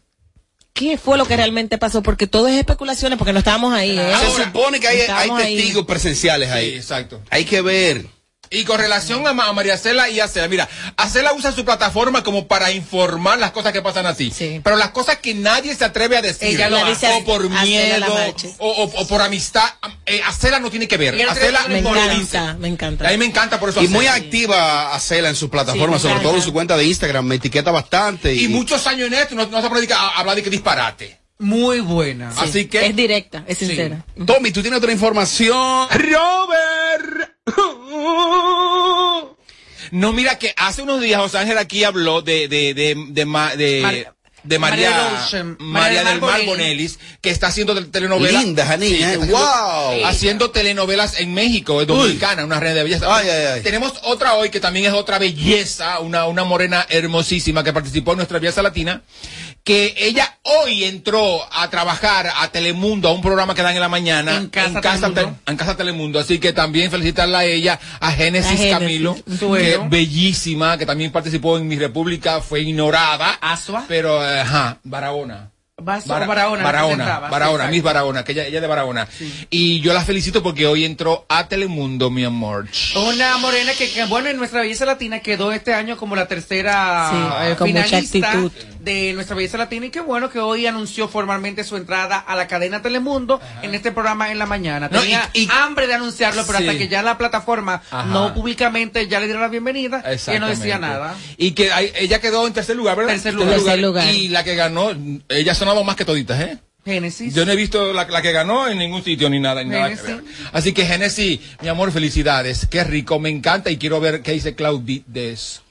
qué 0.72 0.96
fue 0.98 1.18
lo 1.18 1.26
que 1.26 1.36
realmente 1.36 1.78
pasó, 1.78 2.02
porque 2.02 2.26
todo 2.26 2.48
es 2.48 2.54
especulaciones, 2.58 3.18
porque 3.18 3.32
no 3.32 3.38
estábamos 3.40 3.72
ahí. 3.74 3.98
¿eh? 3.98 4.12
Se 4.36 4.44
supone 4.44 4.80
que 4.80 4.88
hay, 4.88 5.00
hay 5.00 5.30
ahí. 5.30 5.56
testigos 5.56 5.84
presenciales 5.86 6.48
Sí, 6.48 6.54
ahí. 6.54 6.74
exacto. 6.74 7.20
Hay 7.30 7.44
que 7.44 7.60
ver. 7.60 8.06
Y 8.52 8.64
con 8.64 8.80
relación 8.80 9.24
a, 9.28 9.32
Ma- 9.32 9.46
a 9.46 9.52
María 9.52 9.78
Cela 9.78 10.08
y 10.10 10.18
a 10.18 10.26
Cela, 10.26 10.48
mira, 10.48 10.68
a 10.96 11.08
Cela 11.08 11.32
usa 11.34 11.52
su 11.52 11.64
plataforma 11.64 12.24
como 12.24 12.48
para 12.48 12.72
informar 12.72 13.38
las 13.38 13.52
cosas 13.52 13.72
que 13.72 13.80
pasan 13.80 14.06
así. 14.06 14.32
Sí. 14.36 14.60
Pero 14.64 14.74
las 14.74 14.90
cosas 14.90 15.18
que 15.18 15.34
nadie 15.34 15.72
se 15.76 15.84
atreve 15.84 16.16
a 16.16 16.20
decir, 16.22 16.48
Ella 16.48 16.68
lo 16.68 16.80
o 16.80 16.84
hace. 16.84 17.22
por 17.24 17.48
miedo, 17.48 18.06
o, 18.58 18.68
o- 18.68 19.02
o 19.02 19.06
por 19.06 19.22
amistad, 19.22 19.62
eh, 20.04 20.20
a 20.26 20.32
Cela 20.32 20.58
no 20.58 20.68
tiene 20.68 20.88
que 20.88 20.96
ver. 20.96 21.14
Y 21.14 21.20
el 21.22 21.28
A 21.28 21.34
Cela 21.36 21.62
teléfono 21.62 21.74
Me 21.76 21.82
no 21.82 21.90
encanta, 22.04 22.14
dice. 22.46 22.58
me 22.58 22.68
encanta. 22.68 23.08
A 23.08 23.10
mí 23.12 23.18
me 23.18 23.24
encanta 23.26 23.60
por 23.60 23.68
eso. 23.68 23.82
Y 23.82 23.86
muy 23.86 24.08
activa 24.08 24.94
a 24.96 24.98
Cela 24.98 25.28
en 25.28 25.36
Sí, 25.36 25.78
me 25.78 25.98
sobre 26.00 26.20
todo 26.24 26.34
en 26.34 26.42
su 26.42 26.52
cuenta 26.52 26.76
de 26.76 26.84
Instagram. 26.86 27.24
Me 27.26 27.36
etiqueta 27.36 27.70
bastante. 27.70 28.34
Y 28.34 28.48
muchos 28.48 28.84
años 28.88 29.06
en 29.06 29.14
esto 29.14 29.36
no, 29.36 29.46
no 29.46 29.62
se 29.62 29.68
puede 29.68 29.82
dedicar 29.82 29.98
a 30.00 30.18
hablar 30.18 30.34
de 30.34 30.42
que 30.42 30.50
disparate. 30.50 31.19
Muy 31.40 31.80
buena. 31.80 32.30
Sí, 32.32 32.38
Así 32.42 32.64
que- 32.66 32.86
Es 32.86 32.94
directa, 32.94 33.44
es 33.48 33.58
sincera. 33.58 34.04
Tommy, 34.26 34.52
tú 34.52 34.60
tienes 34.62 34.78
otra 34.78 34.92
información. 34.92 35.88
Robert. 35.90 37.30
No, 39.92 40.12
mira 40.12 40.38
que 40.38 40.54
hace 40.56 40.82
unos 40.82 41.00
días 41.00 41.20
José 41.20 41.38
Ángel 41.38 41.58
aquí 41.58 41.82
habló 41.84 42.22
de 42.22 42.46
de 42.46 42.74
de 42.74 42.94
de, 42.94 43.04
de, 43.08 43.24
Mar- 43.26 43.56
de 43.56 44.58
María 44.58 45.26
María 45.58 46.04
del 46.04 46.20
Mar 46.20 46.40
Bonelis 46.46 46.98
que 47.20 47.30
está 47.30 47.48
haciendo 47.48 47.74
tel- 47.74 47.90
telenovelas. 47.90 48.44
Linda, 48.44 48.62
esa 48.64 48.76
niña, 48.76 48.96
que 48.98 49.02
¿eh? 49.04 49.18
está 49.20 49.24
haciendo- 49.24 49.38
Wow. 49.98 50.06
Haciendo 50.06 50.50
telenovelas 50.50 51.18
en 51.20 51.34
México, 51.34 51.80
es 51.80 51.86
dominicana, 51.88 52.44
una 52.44 52.60
reina 52.60 52.76
de 52.76 52.84
belleza. 52.84 53.06
Ay, 53.14 53.28
ay, 53.28 53.46
ay. 53.56 53.60
Tenemos 53.62 53.92
otra 54.04 54.34
hoy 54.34 54.50
que 54.50 54.60
también 54.60 54.86
es 54.86 54.92
otra 54.92 55.18
belleza, 55.18 55.98
una 55.98 56.26
una 56.26 56.44
morena 56.44 56.86
hermosísima 56.88 57.64
que 57.64 57.72
participó 57.72 58.12
en 58.12 58.18
nuestra 58.18 58.38
belleza 58.38 58.62
latina. 58.62 59.02
Que 59.70 59.94
ella 59.98 60.36
hoy 60.42 60.82
entró 60.82 61.40
a 61.52 61.70
trabajar 61.70 62.28
a 62.36 62.48
Telemundo, 62.48 63.08
a 63.08 63.12
un 63.12 63.22
programa 63.22 63.54
que 63.54 63.62
dan 63.62 63.74
en 63.74 63.80
la 63.80 63.88
mañana. 63.88 64.36
En 64.36 64.48
Casa 64.48 64.80
Te- 64.80 64.88
Telemundo. 64.88 65.36
en 65.46 65.56
Casa 65.56 65.76
Telemundo. 65.76 66.18
Así 66.18 66.40
que 66.40 66.52
también 66.52 66.90
felicitarla 66.90 67.38
a 67.38 67.44
ella, 67.44 67.78
a 68.00 68.10
Génesis. 68.10 68.70
Camilo, 68.72 69.16
que 69.24 69.78
bellísima, 69.88 70.76
que 70.76 70.86
también 70.86 71.12
participó 71.12 71.56
en 71.56 71.68
Mi 71.68 71.78
República, 71.78 72.40
fue 72.40 72.62
ignorada. 72.62 73.38
Asua. 73.40 73.84
Pero, 73.86 74.20
eh, 74.28 74.40
ajá, 74.40 74.78
Barahona. 74.82 75.50
Vas- 75.82 76.06
Bara- 76.06 76.26
Barahona, 76.26 76.62
Barahona, 76.64 77.18
Barahona. 77.20 77.66
Miss 77.68 77.82
Barahona, 77.82 78.24
que 78.24 78.32
ella, 78.32 78.44
ella 78.46 78.56
es 78.58 78.62
de 78.62 78.68
Barahona. 78.68 79.08
Y 79.50 79.80
yo 79.80 79.92
la 79.92 80.04
felicito 80.04 80.42
porque 80.42 80.66
hoy 80.66 80.84
entró 80.84 81.24
a 81.28 81.48
Telemundo, 81.48 82.10
mi 82.10 82.24
amor. 82.24 82.66
Una 82.96 83.36
morena 83.38 83.72
que, 83.76 83.90
que, 83.90 84.04
bueno, 84.06 84.28
en 84.28 84.36
nuestra 84.36 84.60
belleza 84.60 84.84
latina 84.84 85.20
quedó 85.20 85.52
este 85.52 85.74
año 85.74 85.96
como 85.96 86.16
la 86.16 86.26
tercera 86.28 87.10
Sí, 87.10 87.16
eh, 87.50 87.54
con 87.56 87.66
finalista 87.68 88.34
de 88.80 89.12
nuestra 89.12 89.36
belleza 89.36 89.58
latina 89.58 89.86
y 89.86 89.90
qué 89.90 90.00
bueno 90.00 90.30
que 90.30 90.38
hoy 90.40 90.66
anunció 90.66 91.06
formalmente 91.08 91.64
su 91.64 91.76
entrada 91.76 92.16
a 92.18 92.34
la 92.34 92.46
cadena 92.46 92.80
Telemundo 92.82 93.40
en 93.62 93.74
este 93.74 93.92
programa 93.92 94.30
en 94.32 94.38
la 94.38 94.46
mañana. 94.46 94.88
No, 94.90 95.00
Tenía 95.00 95.28
y- 95.34 95.42
y- 95.44 95.48
hambre 95.50 95.86
de 95.86 95.94
anunciarlo, 95.94 96.44
pero 96.46 96.58
Sí. 96.58 96.66
hasta 96.66 96.78
que 96.78 96.88
ya 96.88 97.02
la 97.02 97.18
plataforma 97.18 97.82
Ajá. 97.90 98.04
no 98.04 98.32
públicamente 98.34 99.06
ya 99.08 99.20
le 99.20 99.26
diera 99.26 99.40
la 99.40 99.48
bienvenida, 99.48 100.02
ya 100.14 100.38
no 100.38 100.48
decía 100.48 100.78
nada. 100.78 101.14
Y 101.36 101.52
que 101.52 101.72
hay- 101.72 101.92
ella 101.94 102.20
quedó 102.20 102.46
en 102.46 102.52
tercer 102.52 102.76
lugar, 102.76 102.96
¿verdad? 102.96 103.12
Tercer 103.12 103.34
lugar. 103.34 103.54
Tercer 103.56 103.78
lugar. 103.80 104.14
Y 104.14 104.28
la 104.28 104.44
que 104.44 104.54
ganó, 104.54 104.90
ella 105.28 105.52
ha 105.52 105.54
sonado 105.70 105.84
más 105.84 105.96
que 105.96 106.04
toditas, 106.04 106.40
¿eh? 106.40 106.58
Génesis. 106.84 107.34
Yo 107.34 107.44
no 107.44 107.52
he 107.52 107.56
visto 107.56 107.92
la, 107.92 108.06
la 108.08 108.22
que 108.22 108.32
ganó 108.32 108.66
en 108.66 108.78
ningún 108.78 109.04
sitio 109.04 109.28
ni 109.28 109.38
nada, 109.38 109.62
ni 109.62 109.70
nada 109.70 109.90
que 109.90 109.96
Genesis. 109.96 110.24
ver. 110.24 110.34
Así 110.52 110.72
que 110.72 110.86
Genesis, 110.86 111.40
mi 111.62 111.68
amor, 111.68 111.92
felicidades. 111.92 112.66
Qué 112.70 112.82
rico, 112.84 113.18
me 113.18 113.28
encanta 113.28 113.70
y 113.70 113.76
quiero 113.76 114.00
ver 114.00 114.22
qué 114.22 114.32
dice 114.32 114.54
Claudie 114.54 115.02
de 115.06 115.32
eso. 115.32 115.62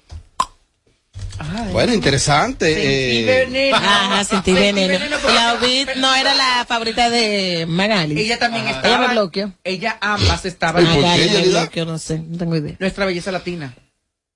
Ay. 1.40 1.72
Bueno, 1.72 1.94
interesante. 1.94 2.66
Sentí 2.74 2.88
eh, 3.30 3.46
veneno. 3.46 3.76
Ajá, 3.78 4.24
sentí 4.24 4.54
Sentí 4.54 4.72
veneno. 4.74 5.06
no 5.98 6.16
era 6.16 6.36
la 6.36 6.66
favorita 6.68 7.10
de 7.10 7.66
Magali. 7.68 8.20
Ella 8.20 8.38
también 8.38 8.68
Ella 8.68 8.76
estaba. 8.78 9.08
me 9.08 9.14
bloqueó. 9.14 9.54
Ella 9.64 9.98
ambas 10.02 10.46
estaban. 10.46 10.84
¿Y 10.84 10.86
por 10.88 10.96
qué, 10.96 11.02
Magali 11.02 11.30
me 11.30 11.48
bloqueó, 11.50 11.86
no 11.86 11.98
sé, 11.98 12.20
no 12.20 12.38
tengo 12.38 12.56
idea. 12.56 12.76
Nuestra 12.80 13.06
belleza 13.06 13.32
latina. 13.32 13.74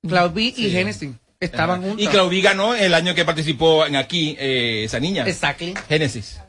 Cloud 0.08 0.32
B 0.32 0.54
y 0.58 0.69
Genesis 0.71 1.12
estaban 1.45 1.82
juntos. 1.82 2.01
Y 2.01 2.08
Claudie 2.08 2.41
ganó 2.41 2.73
el 2.75 2.93
año 2.93 3.15
que 3.15 3.25
participó 3.25 3.86
en 3.86 3.95
aquí, 3.95 4.36
eh, 4.39 4.84
esa 4.86 4.99
niña. 4.99 5.25
Exactly. 5.27 5.73
Génesis. 5.88 6.39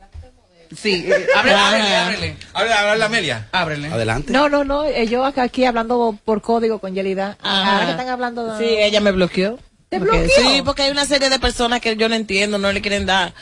Sí, 0.75 1.05
eh, 1.07 1.27
ábrele, 1.35 1.55
Ajá. 1.55 1.67
ábrele, 1.69 1.95
ábrele. 1.95 2.37
Habla, 2.53 2.79
habla 2.79 2.95
la 2.95 3.05
Amelia. 3.05 3.47
Ábrele. 3.51 3.87
Adelante. 3.87 4.33
No, 4.33 4.49
no, 4.49 4.63
no, 4.63 4.83
eh, 4.85 5.07
yo 5.07 5.23
acá 5.23 5.43
aquí 5.43 5.63
hablando 5.65 6.17
por 6.25 6.41
código 6.41 6.79
con 6.79 6.93
Yelida. 6.95 7.37
Ajá. 7.41 7.73
Ahora 7.73 7.85
que 7.85 7.91
están 7.91 8.09
hablando 8.09 8.53
de... 8.53 8.65
Sí, 8.65 8.75
ella 8.79 8.99
me 8.99 9.11
bloqueó. 9.11 9.59
¿Te 9.89 9.99
Porque- 9.99 10.17
bloqueó? 10.17 10.35
Sí, 10.35 10.61
porque 10.65 10.81
hay 10.83 10.91
una 10.91 11.05
serie 11.05 11.29
de 11.29 11.39
personas 11.39 11.79
que 11.79 11.95
yo 11.95 12.09
no 12.09 12.15
entiendo, 12.15 12.57
no 12.57 12.71
le 12.71 12.81
quieren 12.81 13.05
dar. 13.05 13.33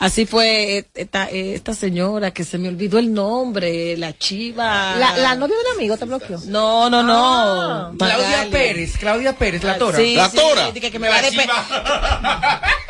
Así 0.00 0.26
fue 0.26 0.78
eh, 0.78 0.88
esta, 0.94 1.30
eh, 1.30 1.54
esta 1.54 1.72
señora 1.72 2.32
que 2.32 2.42
se 2.42 2.58
me 2.58 2.68
olvidó 2.68 2.98
el 2.98 3.14
nombre, 3.14 3.96
la 3.96 4.12
chiva. 4.18 4.96
La, 4.96 5.16
la 5.16 5.34
novia 5.36 5.54
de 5.56 5.70
un 5.70 5.76
amigo 5.78 5.96
te 5.96 6.04
bloqueó. 6.04 6.40
No, 6.46 6.90
no, 6.90 6.98
Ah. 7.00 7.90
no. 7.92 7.98
Claudia 7.98 8.28
Magali. 8.28 8.50
Pérez, 8.50 8.96
Claudia 8.98 9.32
Pérez, 9.38 9.62
la 9.62 9.78
tora. 9.78 9.96
Sí, 9.98 10.14
La 10.16 10.28
sí, 10.28 10.36
tora. 10.36 10.72
que 10.72 10.98
me 10.98 11.08
va 11.08 11.16
a 11.18 11.22
despe- 11.22 11.48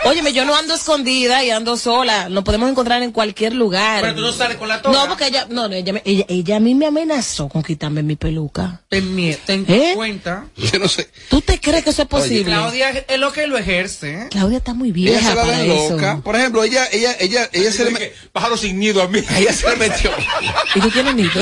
Óyeme, 0.06 0.32
yo 0.32 0.44
no 0.44 0.54
ando 0.54 0.74
escondida 0.74 1.42
y 1.44 1.50
ando 1.50 1.76
sola. 1.76 2.28
Nos 2.28 2.44
podemos 2.44 2.70
encontrar 2.70 3.02
en 3.02 3.12
cualquier 3.12 3.54
lugar. 3.54 4.02
Pero 4.02 4.14
tú 4.14 4.20
no 4.22 4.32
sales 4.32 4.56
con 4.56 4.68
la 4.68 4.80
tora. 4.82 4.98
No, 4.98 5.08
porque 5.08 5.26
ella, 5.28 5.46
no, 5.50 5.68
no, 5.68 5.74
ella, 5.74 5.92
me- 5.94 6.02
ella, 6.04 6.24
ella 6.28 6.56
a 6.56 6.60
mí 6.60 6.74
me 6.74 6.86
amenazó 6.86 7.48
con 7.48 7.62
quitarme 7.62 8.02
mi 8.02 8.16
peluca. 8.16 8.82
Ten, 8.88 9.36
ten 9.46 9.64
¿Eh? 9.68 9.92
cuenta. 9.94 10.46
Yo 10.56 10.78
no 10.78 10.88
sé. 10.88 11.08
¿Tú 11.28 11.40
te 11.40 11.58
crees 11.60 11.84
que 11.84 11.90
eso 11.90 12.02
es 12.02 12.08
posible? 12.08 12.44
Claudia 12.44 12.93
es 13.08 13.18
lo 13.18 13.32
que 13.32 13.46
lo 13.46 13.56
ejerce. 13.58 14.28
Claudia 14.30 14.58
está 14.58 14.74
muy 14.74 14.88
Ella 14.88 14.94
vieja 14.94 15.28
se 15.30 15.34
la 15.34 15.42
para 15.42 15.58
ven 15.58 15.70
eso. 15.70 15.90
loca. 15.94 16.20
Por 16.24 16.36
ejemplo, 16.36 16.62
ella, 16.64 16.86
ella, 16.92 17.16
ella, 17.18 17.48
ella 17.52 17.72
se 17.72 17.84
le, 17.84 17.90
me- 17.90 18.12
Pájaro 18.32 18.56
sin 18.56 18.78
nido 18.78 19.02
a 19.02 19.08
mí. 19.08 19.22
ella 19.38 19.52
se 19.52 19.68
le 19.70 19.76
metió. 19.76 20.10
¿Y 20.74 20.80
tú 20.80 20.90
tienes 20.90 21.14
nido? 21.14 21.40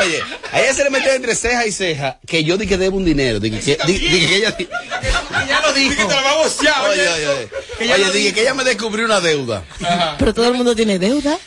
Oye, 0.00 0.22
a 0.52 0.60
ella 0.60 0.74
se 0.74 0.84
le 0.84 0.90
metió 0.90 1.12
entre 1.12 1.34
ceja 1.34 1.66
y 1.66 1.72
ceja 1.72 2.18
que 2.26 2.44
yo 2.44 2.56
dije 2.56 2.70
que 2.70 2.78
debo 2.78 2.96
un 2.96 3.04
dinero. 3.04 3.40
Dije 3.40 3.58
que, 3.60 3.76
que 3.76 4.36
ella. 4.36 4.56
Ya 5.48 5.60
lo 5.60 5.72
Dije 5.72 5.90
que 5.90 5.94
dijo. 5.96 6.08
te 6.08 6.14
la 6.14 6.22
va 6.22 6.30
a 6.32 6.36
bocear, 6.36 6.84
Oye, 6.90 7.00
oye. 7.02 7.10
oye, 7.10 7.28
oye. 7.28 7.48
Que 7.78 7.84
ella 7.84 7.94
Oye, 7.94 8.04
lo 8.04 8.12
dije 8.12 8.24
dijo. 8.24 8.34
que 8.34 8.40
ella 8.42 8.54
me 8.54 8.64
descubrió 8.64 9.04
una 9.06 9.20
deuda. 9.20 9.64
Pero 10.18 10.34
todo 10.34 10.48
el 10.48 10.54
mundo 10.54 10.74
tiene 10.74 10.98
deuda. 10.98 11.38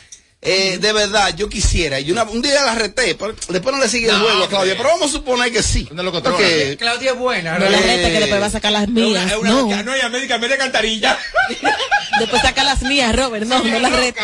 Eh, 0.44 0.78
de 0.78 0.92
verdad, 0.92 1.32
yo 1.36 1.48
quisiera. 1.48 2.00
Y 2.00 2.10
una- 2.10 2.24
un 2.24 2.42
día 2.42 2.64
la 2.64 2.74
reté, 2.74 3.14
pero 3.14 3.32
después 3.48 3.76
no 3.76 3.80
le 3.80 3.88
sigue 3.88 4.08
el 4.08 4.18
No, 4.18 4.24
juego 4.24 4.42
a 4.44 4.48
Claudia. 4.48 4.74
pero 4.76 4.88
vamos 4.88 5.08
a 5.08 5.12
suponer 5.12 5.52
que 5.52 5.62
sí. 5.62 5.88
No 5.92 6.02
lo. 6.02 6.10
Porque- 6.12 6.76
Claudia 6.80 7.12
es 7.12 7.16
buena. 7.16 7.58
No 7.60 7.64
¿no? 7.66 7.70
la 7.70 7.78
reta 7.78 8.08
que 8.10 8.18
después 8.20 8.42
va 8.42 8.46
a 8.46 8.50
sacar 8.50 8.72
las 8.72 8.88
mías. 8.88 9.30
es 9.30 9.36
una, 9.38 9.50
No. 9.50 9.82
no, 9.84 9.92
América, 10.04 10.34
América 10.34 10.58
Cantarilla. 10.58 11.16
Después 12.18 12.42
saca 12.42 12.62
las 12.64 12.82
mías, 12.82 13.14
Robert. 13.16 13.46
No, 13.46 13.62
no 13.62 13.78
las 13.78 13.92
rete. 13.92 14.20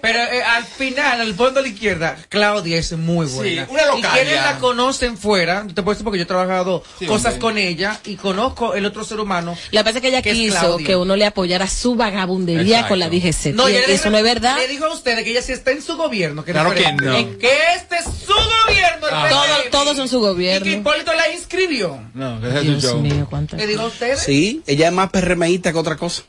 Pero 0.00 0.18
eh, 0.18 0.42
al 0.42 0.64
final, 0.64 1.20
al 1.20 1.34
fondo 1.34 1.60
de 1.62 1.68
la 1.68 1.74
izquierda, 1.74 2.16
Claudia 2.28 2.76
es 2.78 2.92
muy 2.92 3.26
buena. 3.26 3.66
una 3.68 3.82
y 3.82 3.86
localia. 3.86 4.10
quienes 4.12 4.34
la 4.42 4.58
conocen 4.58 5.18
fuera, 5.18 5.66
te 5.66 5.82
puedo 5.82 5.94
decir 5.94 6.04
porque 6.04 6.18
yo 6.18 6.22
he 6.24 6.26
trabajado 6.26 6.82
Sí, 6.98 7.06
cosas 7.06 7.34
hombre. 7.34 7.40
con 7.40 7.58
ella 7.58 8.00
y 8.04 8.16
conozco 8.16 8.74
el 8.74 8.86
otro 8.86 9.04
ser 9.04 9.20
humano. 9.20 9.56
La 9.70 9.82
verdad 9.82 9.96
es 9.96 10.02
que 10.02 10.08
ella 10.08 10.22
que 10.22 10.32
quiso 10.32 10.76
que 10.78 10.96
uno 10.96 11.16
le 11.16 11.26
apoyara 11.26 11.66
su 11.68 11.94
vagabundería 11.96 12.80
Exacto. 12.80 12.88
con 12.90 12.98
la 13.00 13.08
DGC. 13.08 13.52
No, 13.54 13.68
y 13.68 13.72
y 13.72 13.76
eso 13.76 13.90
dijo- 13.90 14.10
no 14.10 14.18
es 14.18 14.24
verdad. 14.24 14.56
Le 14.56 14.68
dijo 14.68 14.84
a 14.86 14.92
ustedes 14.94 15.24
que 15.24 15.30
ella 15.30 15.42
sí 15.42 15.52
está 15.52 15.70
en 15.72 15.82
su 15.82 15.96
gobierno. 15.96 16.44
Que 16.44 16.52
Claro 16.52 16.72
que 16.74 16.92
no. 16.92 17.14
En 17.16 17.38
que 17.38 17.50
este 17.76 17.96
es 17.96 18.04
su 18.04 18.32
gobierno. 18.32 19.06
Ah. 19.10 19.26
Todo- 19.28 19.70
todos 19.84 19.96
son 19.96 20.08
su 20.08 20.20
gobierno. 20.20 20.66
Y 20.66 20.70
que 20.70 20.76
Hipólito 20.78 21.12
la 21.14 21.30
inscribió. 21.30 22.00
No, 22.14 22.40
que 22.40 22.48
es 22.48 22.62
Dios 22.80 22.94
mío, 22.96 23.26
cuántas. 23.28 23.58
Le 23.58 23.66
dijo 23.66 23.82
a 23.82 23.86
ustedes. 23.86 24.20
Sí, 24.20 24.62
ella 24.66 24.86
es 24.88 24.92
más 24.92 25.10
perremeíta 25.10 25.72
que 25.72 25.78
otra 25.78 25.96
cosa. 25.96 26.22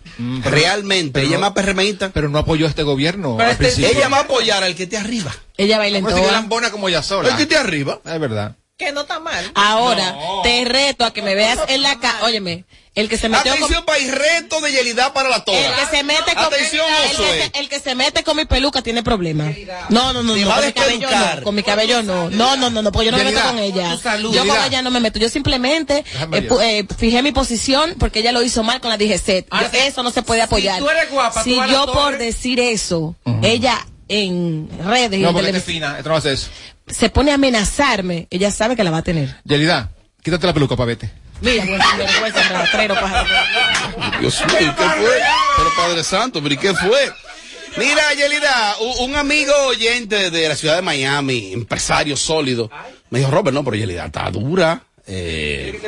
Realmente, 0.44 0.95
pero 1.12 1.26
ella 1.26 1.36
es 1.36 1.40
no- 1.40 1.46
más 1.48 1.54
perremeíta. 1.54 2.12
Pero 2.14 2.30
no 2.30 2.40
apoyó 2.40 2.66
a 2.66 2.70
este 2.70 2.84
gobierno 2.84 3.36
Pero 3.38 3.48
al 3.50 3.52
este- 3.54 3.66
principio. 3.66 3.92
Ella 3.92 4.10
va 4.10 4.18
a 4.18 4.22
apoyar 4.22 4.64
al 4.64 4.76
que 4.76 4.84
esté 4.84 4.98
arriba. 4.98 5.36
Ella 5.58 5.78
baila 5.78 5.98
en 6.00 6.08
si 6.08 6.14
que 6.14 6.32
lambona 6.32 6.72
como 6.72 6.88
ella 6.90 7.02
sola. 7.04 7.30
El 7.30 7.36
que 7.38 7.44
esté 7.44 7.58
arriba. 7.58 8.00
Es 8.06 8.20
verdad. 8.20 8.56
Que 8.78 8.92
no 8.92 9.02
está 9.02 9.22
mal. 9.22 9.52
Ahora, 9.56 10.12
No. 10.12 10.42
te 10.44 10.66
reto 10.66 11.06
a 11.06 11.14
que 11.14 11.22
me 11.22 11.34
veas 11.34 11.60
en 11.70 11.82
la 11.82 11.98
calle. 11.98 12.18
Óyeme, 12.24 12.66
el 12.94 13.08
que 13.08 13.18
se 13.18 13.30
metió 13.30 13.54
con... 13.54 13.64
Atención, 13.64 13.86
país, 13.86 14.12
reto 14.12 14.60
de 14.60 14.70
Yelida 14.74 15.14
para 15.14 15.30
la 15.30 15.46
toga. 15.46 15.58
El 15.58 15.74
que 15.76 15.96
se 15.98 16.04
mete 16.04 16.36
con 16.36 16.44
Atención, 16.44 16.86
el, 17.04 17.10
que 17.10 17.24
se, 17.54 17.60
el 17.60 17.70
que 17.70 17.80
se 17.80 17.96
mete 17.96 18.24
con 18.26 18.36
mi 18.36 18.44
peluca 18.44 18.82
tiene 18.82 19.02
problemas. 19.02 19.56
No, 19.88 20.12
no, 20.12 20.24
no, 20.24 20.36
no, 20.36 20.48
va 20.50 20.58
a 20.58 20.60
con 20.60 20.66
mi 20.66 20.74
cabello 20.74 21.10
no, 21.10 21.44
con 21.44 21.56
mi 21.56 21.64
cabello 21.64 22.04
no. 22.04 22.30
No, 22.30 22.58
no, 22.58 22.70
no, 22.70 22.82
no, 22.82 22.92
porque 22.92 23.06
yo 23.06 23.12
no 23.14 23.18
me 23.18 23.24
meto 23.24 23.42
con 23.48 23.60
ella. 23.60 23.98
salud. 23.98 24.34
Yo 24.34 24.40
con 24.42 24.48
Yelida. 24.50 24.68
ella 24.68 24.82
no 24.82 24.92
me 24.92 25.00
meto. 25.00 25.20
Yo 25.20 25.30
simplemente 25.30 26.04
eh, 26.34 26.50
eh, 26.62 26.86
fijé 26.98 27.22
mi 27.22 27.32
posición 27.32 27.96
porque 27.98 28.20
ella 28.20 28.34
lo 28.34 28.44
hizo 28.44 28.62
mal 28.64 28.82
con 28.82 28.90
la 28.90 28.98
DGC. 28.98 29.24
Si- 29.72 29.78
eso 29.78 30.04
no 30.04 30.12
se 30.12 30.22
puede 30.22 30.42
si 30.42 30.46
apoyar. 30.48 30.80
tú 30.80 30.90
eres 30.90 31.10
guapa, 31.12 31.44
si 31.44 31.56
tú 31.56 31.66
yo 31.68 31.94
por 31.94 32.18
decir 32.18 32.60
eso, 32.60 33.16
ella 33.42 33.86
en 34.10 34.68
redes 34.84 35.18
y 35.18 35.24
No, 35.24 35.32
porque 35.32 35.54
te 35.54 35.62
fina. 35.62 35.96
Esto 35.98 36.10
no 36.10 36.18
hace 36.18 36.34
eso. 36.34 36.50
Se 36.88 37.10
pone 37.10 37.32
a 37.32 37.36
amenazarme, 37.36 38.28
ella 38.30 38.52
sabe 38.52 38.76
que 38.76 38.84
la 38.84 38.92
va 38.92 38.98
a 38.98 39.04
tener. 39.04 39.36
Yelida, 39.44 39.92
quítate 40.22 40.48
la 40.48 40.54
peluca 40.54 40.76
para 40.76 40.88
vete. 40.88 41.12
Mira, 41.42 41.66
buen 41.66 41.82
sinvergüenza, 41.82 42.50
rastrero, 42.50 42.96
pájaro. 42.96 43.30
Dios 44.20 44.42
mío, 44.48 44.74
¿qué 44.78 44.84
fue? 44.84 45.20
Pero 45.58 45.70
Padre 45.76 46.04
Santo, 46.04 46.42
pero 46.42 46.54
¿y 46.54 46.58
qué 46.58 46.74
fue? 46.74 47.12
Mira, 47.78 48.14
Yelida, 48.14 48.76
un 49.02 49.16
amigo 49.16 49.54
oyente 49.68 50.32
de 50.32 50.48
la 50.48 50.56
ciudad 50.56 50.78
de 50.78 50.82
Miami, 50.82 51.52
empresario 51.52 52.16
sólido, 52.16 52.72
me 53.10 53.20
dijo, 53.20 53.32
Robert, 53.32 53.54
no, 53.54 53.64
pero 53.64 53.76
Yelida 53.76 54.06
está 54.06 54.30
dura. 54.32 54.82
Eh, 55.08 55.80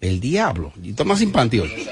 el 0.00 0.18
diablo. 0.18 0.72
Y 0.82 0.90
está 0.90 1.04
más 1.04 1.18
simpático 1.18 1.64
hoy. 1.64 1.88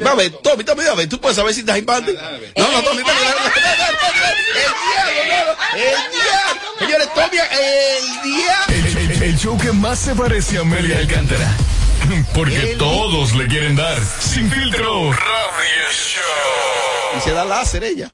Va 0.00 0.12
a 0.12 0.14
ver, 0.14 0.30
Tommy, 0.30 0.64
Tommy, 0.64 0.84
a 0.84 0.94
ver, 0.94 1.08
tú 1.08 1.20
puedes 1.20 1.36
saber 1.36 1.52
si 1.52 1.60
estás 1.60 1.76
simpático. 1.76 2.20
No, 2.56 2.72
no, 2.72 2.82
Tommy, 2.82 3.02
Tommy, 3.02 3.20
no, 3.20 3.30
no, 3.30 3.44
no, 3.44 3.52
no, 3.52 3.82
no, 3.82 4.02
no, 4.02 4.28
el 4.28 4.46
diablo, 4.54 5.22
no, 5.28 5.44
no, 5.44 5.62
el 5.74 6.12
diablo. 6.12 6.62
Señores, 6.78 7.08
Tommy, 7.14 7.38
el 7.38 8.22
diablo. 8.22 9.24
El, 9.24 9.38
show 9.38 9.58
que 9.58 9.72
más 9.72 9.98
se 9.98 10.14
parece 10.14 10.58
a 10.58 10.60
Amelia 10.62 10.98
Alcántara. 10.98 11.56
Porque 12.34 12.76
todos 12.78 13.34
le 13.34 13.46
quieren 13.46 13.76
dar. 13.76 13.98
Sin 14.20 14.50
filtro. 14.50 15.12
Radio 15.12 15.92
Show. 15.92 17.18
Y 17.18 17.20
se 17.20 17.32
da 17.32 17.44
láser 17.44 17.84
ella. 17.84 18.10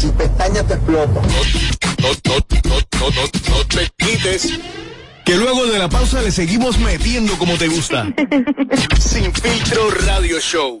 Tu 0.00 0.12
pestaña 0.14 0.62
te 0.66 0.74
explota. 0.74 1.20
No, 1.20 2.08
no, 2.08 2.12
no, 2.24 2.80
no, 3.00 3.10
no, 3.10 3.22
no 3.50 3.64
te 3.66 3.90
quites. 3.98 4.58
Que 5.28 5.36
luego 5.36 5.66
de 5.66 5.78
la 5.78 5.90
pausa 5.90 6.22
le 6.22 6.32
seguimos 6.32 6.78
metiendo 6.78 7.36
como 7.36 7.58
te 7.58 7.68
gusta. 7.68 8.06
Sin 8.98 9.30
filtro 9.34 9.90
Radio 10.06 10.40
Show. 10.40 10.80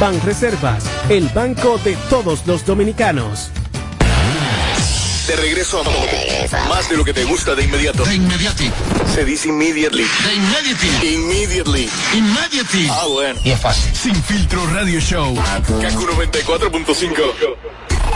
Banreservas, 0.00 0.84
el 1.08 1.28
banco 1.28 1.78
de 1.84 1.94
todos 2.10 2.44
los 2.46 2.66
dominicanos. 2.66 3.50
De 5.26 5.36
regreso 5.36 5.80
a 5.80 5.84
más 6.68 6.90
de 6.90 6.98
lo 6.98 7.04
que 7.04 7.14
te 7.14 7.24
gusta 7.24 7.54
de 7.54 7.64
inmediato. 7.64 8.04
De 8.04 8.14
inmediati. 8.16 8.70
Se 9.14 9.24
dice 9.24 9.48
immediately. 9.48 10.02
De 10.04 10.34
inmediati. 10.34 10.86
Immediately. 11.14 11.88
Immediati. 12.14 12.88
Ah, 12.90 13.06
bueno. 13.10 13.40
Y 13.42 13.52
es 13.52 13.60
fácil. 13.60 13.94
Sin 13.96 14.14
filtro 14.22 14.66
Radio 14.66 15.00
Show. 15.00 15.34
Kaku 15.34 15.80
94.5. 15.80 17.56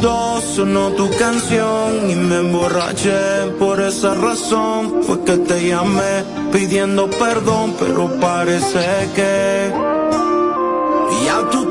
Dos, 0.02 0.44
sonó 0.44 0.92
tu 0.92 1.10
canción 1.18 2.10
y 2.10 2.16
me 2.16 2.38
emborraché. 2.40 3.52
Por 3.58 3.82
esa 3.82 4.14
razón 4.16 5.04
fue 5.04 5.24
que 5.24 5.38
te 5.38 5.68
llamé 5.68 6.24
pidiendo 6.52 7.10
perdón, 7.10 7.76
pero 7.80 8.10
parece 8.20 9.10
que 9.16 9.72
ya 11.26 11.50
tú 11.50 11.66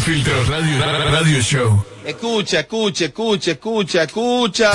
filtro 0.00 0.44
radio, 0.44 0.78
radio 1.12 1.40
show. 1.42 1.84
Escucha, 2.04 2.60
escucha, 2.60 3.04
escucha, 3.06 3.50
escucha, 3.52 4.02
escucha. 4.02 4.72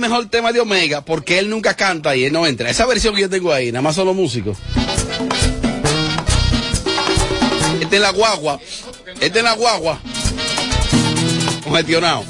Mejor 0.00 0.26
tema 0.26 0.52
de 0.52 0.60
Omega 0.60 1.02
porque 1.02 1.38
él 1.38 1.48
nunca 1.48 1.74
canta 1.74 2.16
y 2.16 2.24
él 2.24 2.32
no 2.32 2.46
entra. 2.46 2.70
Esa 2.70 2.86
versión 2.86 3.14
que 3.14 3.20
yo 3.20 3.30
tengo 3.30 3.52
ahí, 3.52 3.70
nada 3.70 3.82
más 3.82 3.94
son 3.94 4.06
los 4.06 4.16
músicos. 4.16 4.58
Este 7.80 7.96
es 7.96 8.02
la 8.02 8.10
guagua. 8.10 8.58
Este 9.20 9.38
es 9.38 9.44
la 9.44 9.54
guagua. 9.54 10.00
Congestionado. 11.62 12.24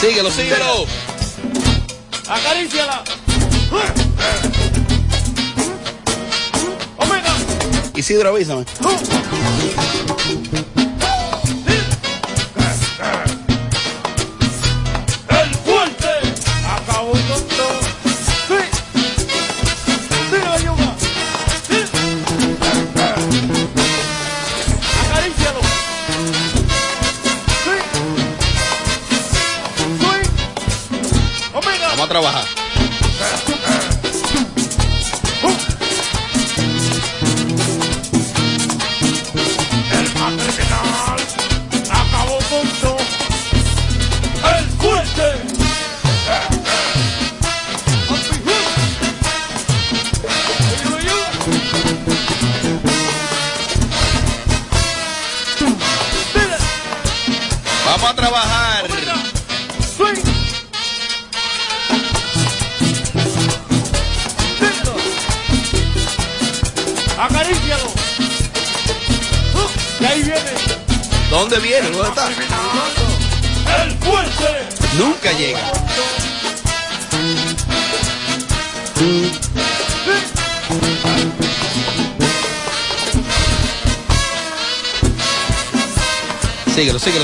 Síguelo, 0.00 0.30
síguelo. 0.30 0.86
Acaríciala. 2.28 3.04
Omega. 6.98 7.34
Isidro, 7.96 8.28
avísame. 8.30 8.64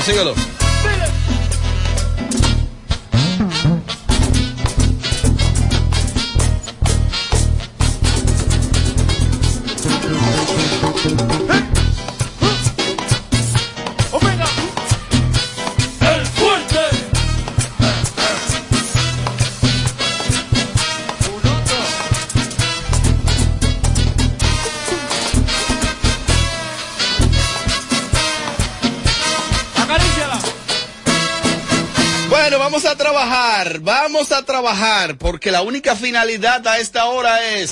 Síguelo, 0.09 0.33
trabajar, 34.61 35.17
porque 35.17 35.51
la 35.51 35.61
única 35.61 35.95
finalidad 35.95 36.67
a 36.67 36.79
esta 36.79 37.05
hora 37.05 37.45
es 37.55 37.69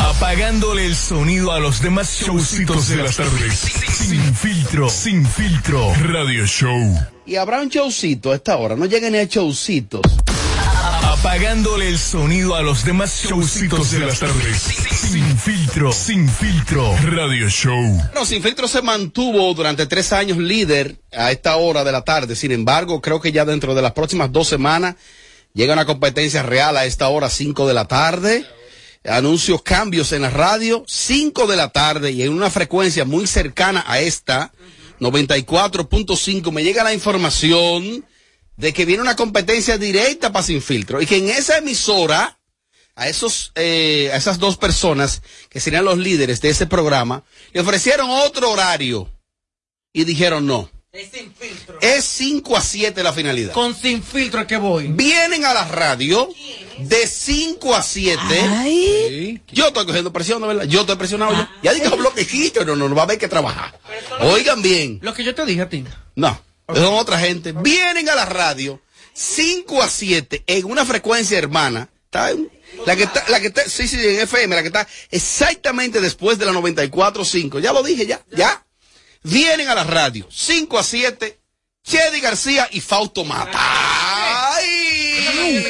Apagándole 0.00 0.84
el 0.84 0.94
sonido 0.94 1.52
a 1.52 1.60
los 1.60 1.80
demás 1.80 2.20
showcitos 2.20 2.88
de 2.88 2.96
las 2.96 3.16
tardes. 3.16 3.58
Sin 3.58 4.34
filtro, 4.34 4.90
sin 4.90 5.24
filtro. 5.24 5.94
Radio 6.02 6.44
Show. 6.44 6.94
Y 7.24 7.36
habrá 7.36 7.62
un 7.62 7.70
showcito 7.70 8.32
a 8.32 8.34
esta 8.34 8.56
hora, 8.58 8.76
no 8.76 8.84
lleguen 8.84 9.12
ni 9.12 9.18
a 9.18 9.24
showcitos. 9.24 10.02
Apagándole 11.04 11.88
el 11.88 11.98
sonido 11.98 12.54
a 12.54 12.60
los 12.60 12.84
demás 12.84 13.24
showcitos 13.24 13.90
de 13.92 14.00
las 14.00 14.18
tardes. 14.18 14.58
Sin 14.60 15.38
filtro, 15.38 15.90
sin 15.92 16.28
filtro. 16.28 16.94
Radio 17.02 17.48
Show. 17.48 17.80
Bueno, 18.12 18.26
Sin 18.26 18.42
Filtro 18.42 18.68
se 18.68 18.82
mantuvo 18.82 19.54
durante 19.54 19.86
tres 19.86 20.12
años 20.12 20.36
líder 20.36 20.98
a 21.12 21.30
esta 21.30 21.56
hora 21.56 21.82
de 21.82 21.92
la 21.92 22.02
tarde. 22.02 22.36
Sin 22.36 22.52
embargo, 22.52 23.00
creo 23.00 23.20
que 23.20 23.32
ya 23.32 23.46
dentro 23.46 23.74
de 23.74 23.80
las 23.80 23.92
próximas 23.92 24.30
dos 24.30 24.48
semanas 24.48 24.96
llega 25.54 25.72
una 25.72 25.86
competencia 25.86 26.42
real 26.42 26.76
a 26.76 26.84
esta 26.84 27.08
hora, 27.08 27.30
cinco 27.30 27.66
de 27.66 27.74
la 27.74 27.86
tarde. 27.86 28.46
Anuncios, 29.04 29.62
cambios 29.62 30.12
en 30.12 30.22
la 30.22 30.30
radio, 30.30 30.84
cinco 30.86 31.46
de 31.46 31.56
la 31.56 31.70
tarde 31.70 32.10
y 32.10 32.22
en 32.22 32.32
una 32.32 32.50
frecuencia 32.50 33.04
muy 33.04 33.26
cercana 33.26 33.84
a 33.86 34.00
esta, 34.00 34.52
94.5. 35.00 36.50
Me 36.52 36.64
llega 36.64 36.84
la 36.84 36.92
información 36.92 38.04
de 38.56 38.72
que 38.72 38.84
viene 38.84 39.02
una 39.02 39.16
competencia 39.16 39.78
directa 39.78 40.32
para 40.32 40.42
Sin 40.42 40.60
Filtro 40.60 41.00
y 41.00 41.06
que 41.06 41.16
en 41.16 41.28
esa 41.30 41.58
emisora 41.58 42.38
a 42.96 43.08
esos, 43.08 43.52
eh, 43.54 44.10
a 44.12 44.16
esas 44.16 44.40
dos 44.40 44.56
personas 44.56 45.22
que 45.48 45.60
serían 45.60 45.84
los 45.84 45.98
líderes 45.98 46.40
de 46.40 46.50
ese 46.50 46.66
programa, 46.66 47.22
le 47.52 47.60
ofrecieron 47.60 48.10
otro 48.10 48.50
horario 48.50 49.08
y 49.92 50.04
dijeron 50.04 50.46
no. 50.46 50.68
Es 50.90 51.10
sin 51.10 51.32
filtro. 51.34 51.78
Es 51.82 52.04
5 52.06 52.56
a 52.56 52.60
7 52.62 53.02
la 53.02 53.12
finalidad. 53.12 53.52
Con 53.52 53.74
sin 53.74 54.02
filtro 54.02 54.40
es 54.40 54.46
que 54.46 54.56
voy. 54.56 54.86
Vienen 54.88 55.44
a 55.44 55.52
la 55.52 55.64
radio 55.66 56.30
de 56.78 57.06
5 57.06 57.74
a 57.74 57.82
7. 57.82 58.18
Ay, 58.56 59.42
Yo 59.48 59.68
estoy 59.68 59.84
cogiendo 59.84 60.12
presión, 60.12 60.40
¿no 60.40 60.46
verdad? 60.46 60.64
Yo 60.64 60.80
estoy 60.80 60.96
presionado 60.96 61.32
ya. 61.32 61.50
Ya 61.62 61.74
dije 61.74 61.88
bloquejito, 61.94 62.64
no, 62.64 62.74
no, 62.74 62.88
no 62.88 62.94
va 62.94 63.02
a 63.02 63.04
haber 63.04 63.18
que 63.18 63.28
trabajar. 63.28 63.78
Oigan 64.20 64.62
bien. 64.62 64.98
Lo 65.02 65.12
que 65.12 65.24
yo 65.24 65.34
te 65.34 65.44
dije 65.44 65.60
a 65.60 65.68
ti. 65.68 65.84
No, 66.16 66.40
son 66.74 66.94
otra 66.94 67.18
gente. 67.18 67.52
Vienen 67.52 68.08
a 68.08 68.14
la 68.14 68.24
radio 68.24 68.80
5 69.12 69.82
a 69.82 69.88
7 69.88 70.44
en 70.46 70.64
una 70.64 70.86
frecuencia 70.86 71.36
hermana. 71.36 71.90
Está 72.06 72.30
en- 72.30 72.50
la 72.86 72.96
que 72.96 73.02
está, 73.02 73.24
la 73.28 73.40
que 73.40 73.48
está, 73.48 73.68
sí, 73.68 73.86
sí, 73.88 73.96
en 74.00 74.20
FM, 74.20 74.54
la 74.56 74.62
que 74.62 74.68
está 74.68 74.86
exactamente 75.10 76.00
después 76.00 76.38
de 76.38 76.46
la 76.46 76.52
94.5. 76.52 77.60
Ya 77.60 77.72
lo 77.74 77.82
dije, 77.82 78.06
ya, 78.06 78.22
ya. 78.30 78.64
Vienen 79.22 79.68
a 79.68 79.74
la 79.74 79.84
radio 79.84 80.26
5 80.30 80.78
a 80.78 80.82
7, 80.82 81.38
Chedi 81.84 82.20
García 82.20 82.68
y 82.70 82.80
Fausto 82.80 83.24
Mata. 83.24 83.58
¡Ay! 84.56 85.64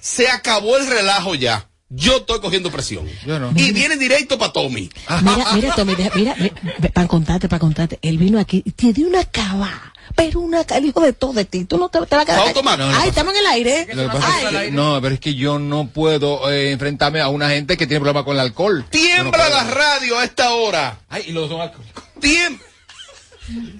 Se 0.00 0.28
acabó 0.28 0.76
el 0.76 0.86
relajo 0.86 1.34
ya. 1.34 1.68
Yo 1.88 2.16
estoy 2.18 2.40
cogiendo 2.40 2.70
presión. 2.72 3.08
Yo 3.24 3.38
no. 3.38 3.52
Y 3.54 3.70
viene 3.72 3.96
directo 3.96 4.36
para 4.38 4.52
Tommy. 4.52 4.90
Mira, 5.22 5.52
mira, 5.54 5.74
Tommy, 5.76 5.94
deja- 5.94 6.10
mira, 6.14 6.34
para 6.92 7.06
contarte, 7.06 7.48
para 7.48 7.60
contarte. 7.60 7.98
Él 8.02 8.18
vino 8.18 8.40
aquí 8.40 8.62
y 8.64 8.72
te 8.72 8.92
dio 8.92 9.06
una 9.06 9.24
cava. 9.24 9.92
Pero 10.16 10.40
una 10.40 10.60
el 10.62 10.84
hijo 10.84 11.00
de 11.00 11.12
todo 11.12 11.32
de 11.32 11.44
ti. 11.44 11.64
Tú 11.64 11.76
no 11.78 11.88
te, 11.88 11.98
te 12.06 12.14
vas 12.14 12.22
a 12.22 12.26
quedar. 12.26 12.40
Fausto 12.40 12.62
Mata. 12.62 13.00
Ay, 13.00 13.08
estamos 13.10 13.32
en 13.34 13.40
el 13.40 13.46
aire. 13.46 13.88
Lo 13.94 14.02
que 14.04 14.08
pasa 14.18 14.38
es 14.40 14.44
Ay. 14.46 14.66
que- 14.66 14.70
no, 14.72 15.00
pero 15.00 15.14
es 15.14 15.20
que 15.20 15.34
yo 15.34 15.58
no 15.58 15.88
puedo 15.88 16.50
eh, 16.50 16.72
enfrentarme 16.72 17.20
a 17.20 17.28
una 17.28 17.48
gente 17.50 17.76
que 17.76 17.86
tiene 17.86 18.00
problemas 18.00 18.24
con 18.24 18.34
el 18.34 18.40
alcohol. 18.40 18.84
Tiembla 18.90 19.48
la 19.48 19.64
radio 19.64 20.18
a 20.18 20.24
esta 20.24 20.52
hora. 20.52 20.98
Ay, 21.08 21.24
y 21.28 21.32
los 21.32 21.48
dos 21.48 21.60
alcohólicos. 21.60 22.02
Tiembla. 22.20 22.64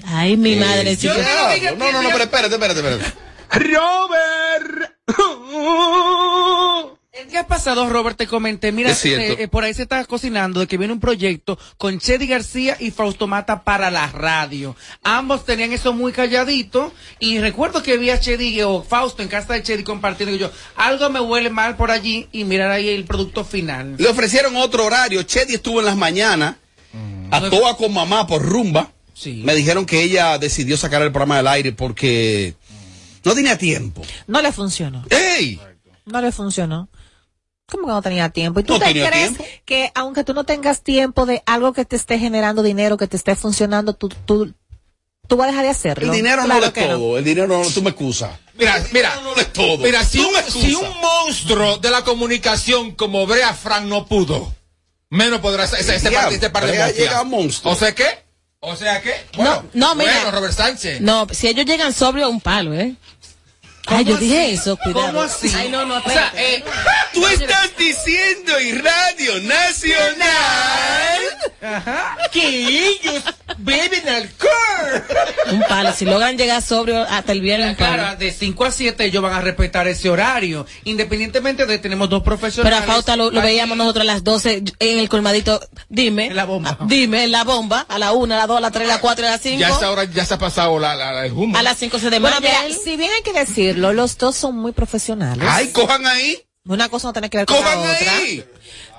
Ay, 0.07 0.37
mi 0.37 0.57
madre. 0.57 0.97
Yo 0.97 1.15
no 1.15 1.77
No, 1.77 1.93
no, 1.93 2.03
no, 2.03 2.09
pero 2.11 2.25
espérate, 2.25 2.55
espérate, 2.55 2.81
espérate. 2.81 3.13
Robert. 3.51 4.95
El 7.13 7.31
día 7.31 7.47
pasado, 7.47 7.89
Robert, 7.89 8.17
te 8.17 8.27
comenté, 8.27 8.73
mira, 8.73 8.91
eh, 8.91 9.37
eh, 9.39 9.49
por 9.49 9.63
ahí 9.63 9.73
se 9.73 9.83
está 9.83 10.05
cocinando 10.05 10.59
de 10.59 10.67
que 10.67 10.77
viene 10.77 10.93
un 10.93 10.99
proyecto 10.99 11.57
con 11.79 12.01
Chedi 12.01 12.27
García 12.27 12.77
y 12.81 12.91
Fausto 12.91 13.29
Mata 13.29 13.63
para 13.63 13.89
la 13.93 14.09
radio. 14.09 14.75
Ambos 15.05 15.45
tenían 15.45 15.73
eso 15.73 15.93
muy 15.93 16.11
calladito 16.11 16.93
y 17.21 17.39
recuerdo 17.39 17.85
que 17.85 17.99
vi 17.99 18.11
a 18.11 18.19
Chedi 18.19 18.61
o 18.63 18.83
Fausto 18.83 19.23
en 19.23 19.29
casa 19.29 19.55
de 19.55 19.63
Chedi 19.63 19.85
compartiendo 19.85 20.35
y 20.35 20.39
yo, 20.39 20.51
algo 20.75 21.09
me 21.09 21.21
huele 21.21 21.51
mal 21.51 21.77
por 21.77 21.93
allí 21.93 22.29
y 22.33 22.43
mirar 22.43 22.73
ahí 22.73 22.89
el 22.89 23.05
producto 23.05 23.45
final. 23.45 23.95
Le 23.97 24.09
ofrecieron 24.09 24.57
otro 24.57 24.85
horario. 24.85 25.23
Chedi 25.23 25.55
estuvo 25.55 25.79
en 25.79 25.87
las 25.87 25.97
mañanas 25.97 26.57
a 27.31 27.49
toa 27.49 27.77
con 27.77 27.95
mamá 27.95 28.27
por 28.27 28.43
rumba. 28.43 28.91
Sí. 29.15 29.43
Me 29.45 29.55
dijeron 29.55 29.87
que 29.87 30.03
ella 30.03 30.37
decidió 30.39 30.77
sacar 30.77 31.01
el 31.03 31.11
programa 31.13 31.37
del 31.39 31.47
aire 31.49 31.73
porque 31.73 32.55
no 33.25 33.35
tenía 33.35 33.57
tiempo. 33.57 34.03
no 34.27 34.43
le 34.43 34.53
funcionó. 34.53 35.05
¡Ey! 35.09 35.59
No 36.05 36.21
le 36.21 36.33
funcionó. 36.33 36.89
¿Cómo 37.67 37.87
que 37.87 37.93
no 37.93 38.03
tenía 38.03 38.29
tiempo? 38.29 38.61
¿Y 38.61 38.65
tú 38.65 38.75
No 38.75 38.79
te 38.81 38.91
crees 38.93 39.11
tiempo. 39.37 39.45
que 39.65 39.91
aunque 39.95 40.23
tú 40.25 40.35
no 40.35 40.45
tengas 40.45 40.83
tiempo 40.83 41.25
de 41.25 41.43
algo 41.47 41.73
que 41.73 41.87
te 41.87 41.97
esté 41.97 42.19
generando 42.19 42.63
dinero, 42.63 42.99
que 42.99 43.07
te 43.07 43.17
esté 43.17 43.35
funcionando, 43.37 43.95
tú, 43.95 44.11
tú, 44.27 44.53
tú 45.27 45.37
vas 45.39 45.47
a 45.47 45.51
dejar 45.51 45.65
de 45.65 45.71
hacerlo? 45.71 46.05
El 46.05 46.17
dinero 46.17 46.43
Claro 46.45 46.61
no 46.61 46.67
es 46.67 46.73
todo. 46.75 47.19
El 47.19 47.25
dinero 47.25 47.47
no, 47.47 47.63
tú 47.71 47.81
me 47.83 47.91
excusas. 47.91 48.33
Mira, 48.59 48.85
mira, 48.93 49.19
no 49.23 49.35
es 49.37 49.51
todo. 49.53 49.79
Mira, 49.79 50.05
si 50.05 50.19
Tú 50.19 50.29
un, 50.29 50.53
si 50.53 50.75
un 50.75 50.87
monstruo 51.01 51.79
de 51.79 51.91
la 51.91 52.03
comunicación 52.05 52.93
como 52.93 53.27
Brea 53.27 53.55
Frank 53.55 53.85
no 53.87 54.05
pudo, 54.07 54.55
menos 55.09 55.41
podrá 55.41 55.65
ese, 55.65 55.81
ese, 55.81 55.97
ese 55.97 56.11
Diablo, 56.11 56.27
par, 56.29 56.35
este 56.35 56.51
par 56.51 56.65
de 56.67 56.71
Brea 56.73 56.87
mostias. 56.89 57.09
llega 57.09 57.25
monstruo. 57.25 57.73
O 57.73 57.77
sea 57.77 57.95
qué? 57.95 58.24
O 58.67 58.77
sea 58.77 59.01
qué? 59.03 59.15
Bueno, 59.37 59.65
no, 59.75 59.95
mira. 59.95 60.13
Bueno, 60.15 60.31
Robert 60.33 60.55
Sánchez. 60.55 61.01
No, 61.01 61.27
si 61.31 61.49
ellos 61.49 61.67
llegan 61.67 61.93
sobrio, 61.93 62.29
un 62.31 62.41
palo, 62.41 62.73
¿eh? 62.75 62.95
Ay, 63.87 64.05
yo 64.07 64.17
dije 64.17 64.51
eso, 64.53 64.79
cuidado. 64.79 65.07
¿Cómo 65.09 65.23
así? 65.23 65.53
Ay, 65.55 65.69
no, 65.69 65.85
no, 65.85 65.97
O 65.99 66.03
sea, 66.03 66.29
espérate. 66.29 66.55
eh, 66.57 66.65
Tú 67.13 67.27
estás 67.27 67.71
diciendo 67.77 68.57
en 68.59 68.83
Radio 68.83 69.41
Nacional. 69.43 71.21
Que 72.33 72.89
ellos 72.89 73.23
beben 73.59 74.09
alcohol. 74.09 75.03
Un 75.53 75.61
palo. 75.69 75.93
Si 75.93 76.05
logran 76.05 76.37
llegar 76.37 76.63
sobrio 76.63 77.03
hasta 77.03 77.33
el 77.33 77.41
viernes. 77.41 77.77
Claro, 77.77 78.17
de 78.17 78.33
5 78.33 78.65
a 78.65 78.71
7 78.71 79.05
ellos 79.05 79.23
van 79.23 79.33
a 79.33 79.41
respetar 79.41 79.87
ese 79.89 80.11
horario. 80.11 80.67
Independientemente 80.85 81.67
de 81.67 81.77
que 81.77 81.79
tenemos 81.83 82.09
dos 82.09 82.23
Pero 82.23 82.37
profesionales. 82.37 82.81
a 82.81 82.83
Fauta 82.83 83.17
lo, 83.17 83.31
veíamos 83.31 83.77
nosotros 83.77 84.03
a 84.03 84.05
las 84.07 84.25
12 84.25 84.63
en 84.79 84.99
el 84.99 85.09
colmadito. 85.09 85.61
Dime. 85.89 86.27
En 86.27 86.37
la 86.37 86.45
bomba. 86.45 86.77
Dime, 86.83 87.25
en 87.25 87.33
la 87.33 87.45
bomba. 87.45 87.87
A 87.89 87.99
la 87.99 88.13
1, 88.13 88.35
a 88.35 88.39
la 88.39 88.47
2, 88.47 88.57
a 88.59 88.61
la 88.61 88.71
3, 88.71 88.89
a 88.89 88.95
la 88.95 89.01
4, 89.01 89.27
a 89.27 89.31
la 89.31 89.39
5. 89.39 89.59
Ya 89.61 89.69
esa 89.69 89.91
hora 89.91 90.05
ya 90.05 90.25
se 90.25 90.35
ha 90.35 90.39
pasado 90.39 90.79
la, 90.79 90.95
la- 90.95 91.13
la- 91.13 91.27
el 91.27 91.33
humo. 91.33 91.57
A 91.57 91.63
las 91.63 91.79
5 91.79 91.99
se 91.99 92.11
Bueno, 92.11 92.29
desmaya 92.29 92.41
mira, 92.41 92.67
él. 92.67 92.77
si 92.83 92.97
bien 92.97 93.11
hay 93.13 93.23
que 93.23 93.33
decirlo, 93.33 93.93
los 93.93 94.19
dos 94.19 94.37
son 94.37 94.57
muy 94.57 94.73
profesionales. 94.73 95.47
Ay, 95.49 95.69
cojan 95.69 96.07
ahí. 96.07 96.39
Una 96.67 96.89
cosa 96.89 97.09
no 97.09 97.13
tiene 97.13 97.29
que 97.29 97.37
ver 97.39 97.47
con 97.47 97.57
la 97.57 97.63
Cojan 97.63 97.79
otra. 97.81 98.17
ahí. 98.17 98.45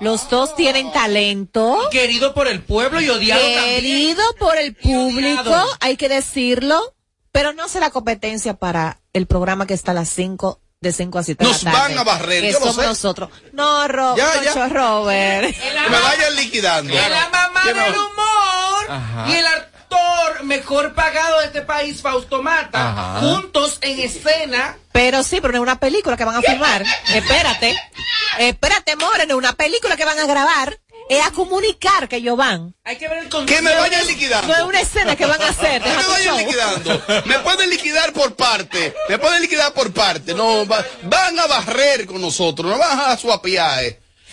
Los 0.00 0.28
dos 0.28 0.54
tienen 0.56 0.92
talento. 0.92 1.88
Querido 1.90 2.34
por 2.34 2.48
el 2.48 2.62
pueblo 2.62 3.00
y 3.00 3.08
odiado 3.08 3.40
también. 3.42 3.64
Querido 3.76 4.22
por 4.38 4.56
el 4.58 4.74
público, 4.74 5.54
hay 5.80 5.96
que 5.96 6.08
decirlo, 6.08 6.94
pero 7.32 7.52
no 7.52 7.68
será 7.68 7.90
competencia 7.90 8.54
para 8.54 9.00
el 9.12 9.26
programa 9.26 9.66
que 9.66 9.74
está 9.74 9.92
a 9.92 9.94
las 9.94 10.08
5 10.10 10.60
de 10.80 10.92
5 10.92 11.18
a 11.18 11.22
7 11.22 11.42
de 11.44 11.50
Nos 11.50 11.62
la 11.62 11.72
tarde. 11.72 11.88
van 11.94 11.98
a 11.98 12.04
barrer, 12.04 12.42
que 12.42 12.52
yo 12.52 12.58
lo 12.60 12.66
somos 12.66 12.82
sé. 12.82 12.86
nosotros. 12.86 13.30
No, 13.52 13.88
Ro 13.88 14.14
Ya, 14.16 14.42
ya. 14.42 14.68
Robert. 14.68 15.56
Me 15.56 15.98
vayan 16.00 16.36
liquidando. 16.36 16.94
la 16.94 17.28
mamá 17.30 17.64
del 17.64 17.76
humor 17.96 18.86
Ajá. 18.90 19.26
y 19.28 19.32
el 19.32 19.46
actor 19.90 20.44
mejor 20.44 20.94
pagado 20.94 21.40
de 21.40 21.46
este 21.46 21.62
país, 21.62 22.00
Fausto 22.02 22.42
Mata, 22.42 22.90
Ajá. 22.90 23.20
juntos 23.20 23.78
en 23.80 24.00
escena. 24.00 24.76
Pero 24.92 25.22
sí, 25.22 25.40
pero 25.40 25.52
no 25.52 25.58
es 25.58 25.62
una 25.62 25.78
película 25.78 26.16
que 26.16 26.24
van 26.24 26.36
a 26.36 26.42
filmar. 26.42 26.84
Espérate. 27.14 27.76
Espérate, 28.38 28.96
More, 28.96 29.26
no 29.26 29.34
es 29.34 29.38
una 29.38 29.52
película 29.54 29.96
que 29.96 30.04
van 30.04 30.18
a 30.18 30.26
grabar. 30.26 30.78
Es 31.08 31.24
a 31.24 31.30
comunicar 31.30 32.08
que 32.08 32.16
ellos 32.16 32.36
van. 32.36 32.74
Hay 32.82 32.96
que 32.98 33.06
ver 33.06 33.18
el 33.18 33.24
Que 33.24 33.30
contexto. 33.30 33.62
me 33.62 33.74
vayan 33.76 34.06
liquidando. 34.08 34.48
No 34.48 34.56
es 34.56 34.62
una 34.62 34.80
escena 34.80 35.14
que 35.14 35.24
van 35.24 35.40
a 35.40 35.48
hacer. 35.50 35.80
Que 35.84 35.88
me 35.90 35.96
vayan 36.02 36.24
show. 36.24 36.38
liquidando. 36.38 37.02
Me 37.26 37.38
pueden 37.40 37.70
liquidar 37.70 38.12
por 38.12 38.34
parte. 38.34 38.92
Me 39.08 39.16
pueden 39.18 39.40
liquidar 39.42 39.72
por 39.72 39.92
parte. 39.92 40.34
No, 40.34 40.66
va- 40.66 40.84
van 41.04 41.38
a 41.38 41.46
barrer 41.46 42.06
con 42.06 42.20
nosotros. 42.20 42.68
No 42.72 42.76
van 42.78 42.98
a 42.98 43.16
suapiar. 43.16 43.84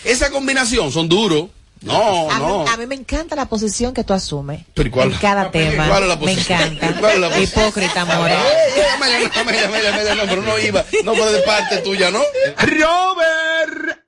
Esa 0.04 0.32
combinación 0.32 0.92
son 0.92 1.08
duros. 1.08 1.50
No, 1.84 2.32
A, 2.32 2.40
no. 2.40 2.64
mí, 2.64 2.70
a 2.72 2.78
mí 2.78 2.86
me 2.88 2.96
encanta 2.96 3.36
la 3.36 3.46
posición 3.46 3.94
que 3.94 4.04
tú 4.04 4.14
asumes. 4.14 4.62
Pero 4.74 4.88
¿y 4.90 4.92
cuál? 4.92 5.12
En 5.12 5.18
cada 5.18 5.52
tema. 5.52 5.88
¿Cuál 5.88 6.04
es 6.04 6.10
la 6.10 6.16
me 6.16 6.22
posición? 6.22 6.62
encanta. 6.62 7.00
¿Cuál 7.00 7.14
es 7.14 7.20
la 7.20 7.30
posición? 7.30 7.66
Hipócrita, 7.68 8.02
amor. 8.02 8.30
Eh, 8.32 8.34
eh, 8.34 8.82
Amelia, 8.96 9.32
Amelia, 9.42 9.66
Amelia, 9.68 9.90
Amelia, 9.94 10.16
no, 10.16 10.24
pero 10.24 10.42
no 10.42 10.60
iba. 10.60 10.84
No 11.04 11.14
fue 11.16 11.32
de 11.34 11.42
parte 11.42 11.78
tuya, 11.80 12.10
¿no? 12.12 12.22
Robert. 12.58 14.00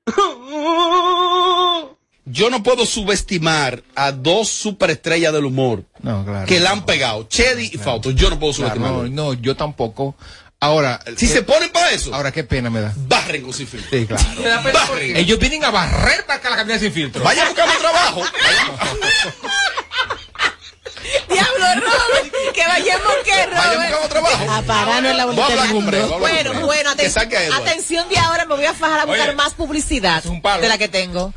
Yo 2.27 2.49
no 2.49 2.63
puedo 2.63 2.85
subestimar 2.87 3.83
a 3.93 4.11
dos 4.11 4.49
superestrellas 4.49 5.31
del 5.31 5.45
humor 5.45 5.83
No, 6.01 6.25
claro. 6.25 6.47
que 6.47 6.59
la 6.59 6.71
han 6.71 6.83
pegado, 6.85 7.23
Chedi 7.29 7.69
y 7.73 7.77
Fausto. 7.77 8.09
Yo 8.11 8.29
no 8.31 8.39
puedo 8.39 8.51
Claro, 8.53 8.73
subestimarlo. 8.75 9.09
no, 9.09 9.25
no, 9.25 9.33
yo 9.35 9.55
tampoco. 9.55 10.15
Ahora, 10.61 10.99
Si 11.17 11.25
eh, 11.25 11.29
se 11.29 11.41
ponen 11.43 11.69
para 11.71 11.91
eso, 11.91 12.13
ahora 12.15 12.31
qué 12.31 12.43
pena 12.43 12.69
me 12.69 12.81
da. 12.81 12.91
barren 12.95 13.43
con 13.43 13.53
sin 13.53 13.67
filtro. 13.67 13.89
Sí, 13.99 14.05
claro. 14.07 14.23
Barren. 14.73 15.15
Ellos 15.17 15.37
vienen 15.37 15.63
a 15.65 15.69
barrer 15.71 16.25
para 16.25 16.39
acá 16.39 16.49
la 16.49 16.55
cabina 16.55 16.79
sin 16.79 16.91
filtro. 16.91 17.23
Vaya 17.23 17.43
a 17.43 17.45
buscar 17.49 17.69
trabajo. 17.77 18.23
Diablo, 21.29 21.65
Robert. 21.75 22.33
Que 22.53 22.65
vayamos 22.65 23.13
que 23.23 23.31
Vaya 23.31 23.43
a 23.43 23.73
Robert. 23.73 23.91
buscar 23.91 24.09
trabajo. 24.09 24.51
A 24.51 24.61
pararnos 24.63 25.11
en 25.11 25.17
la 25.17 25.25
Voy 25.25 25.33
a 25.35 25.37
bolita 25.37 25.45
hablar 25.45 25.65
del 25.67 25.75
con 25.75 25.85
Brego, 25.85 26.03
mundo. 26.07 26.19
voy 26.19 26.31
a 26.31 26.39
hablar 26.39 26.53
Bueno, 26.53 26.65
bueno, 26.65 26.95
Que 26.95 27.07
aten- 27.09 27.53
atención 27.53 28.09
de 28.09 28.17
ahora 28.17 28.45
me 28.45 28.55
voy 28.55 28.65
a 28.65 28.73
fajar 28.73 29.01
a 29.01 29.05
buscar 29.05 29.27
Oye, 29.29 29.35
más 29.35 29.53
publicidad 29.53 30.19
es 30.19 30.25
un 30.25 30.41
palo. 30.41 30.61
de 30.61 30.69
la 30.69 30.77
que 30.77 30.87
tengo. 30.87 31.33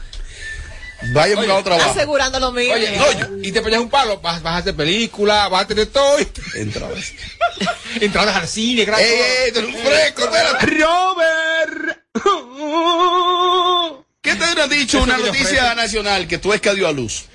Vaya 1.13 1.35
a 1.35 1.37
buscar 1.37 1.55
Oye, 1.57 1.65
trabajo. 1.65 1.91
Asegurando 1.91 2.41
lo 2.41 2.53
mío. 2.53 2.75
Oye, 2.75 2.97
no, 2.97 3.39
y 3.43 3.53
te 3.53 3.63
pegas 3.63 3.81
un 3.81 3.89
palo, 3.89 4.21
vas, 4.21 4.43
vas 4.43 4.55
a 4.55 4.57
hacer 4.59 4.75
película, 4.75 5.49
vas 5.49 5.63
a 5.63 5.67
tener 5.69 5.87
todo. 5.87 6.17
Entra, 6.55 6.89
ves. 6.89 7.15
Entradas 8.01 8.37
al 8.37 8.49
cine, 8.49 8.85
gracias. 8.85 9.09
¡Ey, 9.09 9.21
ey, 9.47 9.53
tú 9.53 9.61
eres 9.61 9.75
un 9.75 9.81
fresco! 9.81 10.25
Espérate. 10.25 10.67
Robert. 10.67 11.99
¿Qué 14.21 14.35
te 14.35 14.45
han 14.45 14.69
dicho 14.69 14.99
Eso 14.99 15.05
una 15.05 15.19
noticia 15.19 15.75
nacional 15.75 16.27
que 16.27 16.39
tu 16.39 16.53
esca 16.53 16.75
dio 16.75 16.89
a 16.89 16.93
luz? 16.93 17.27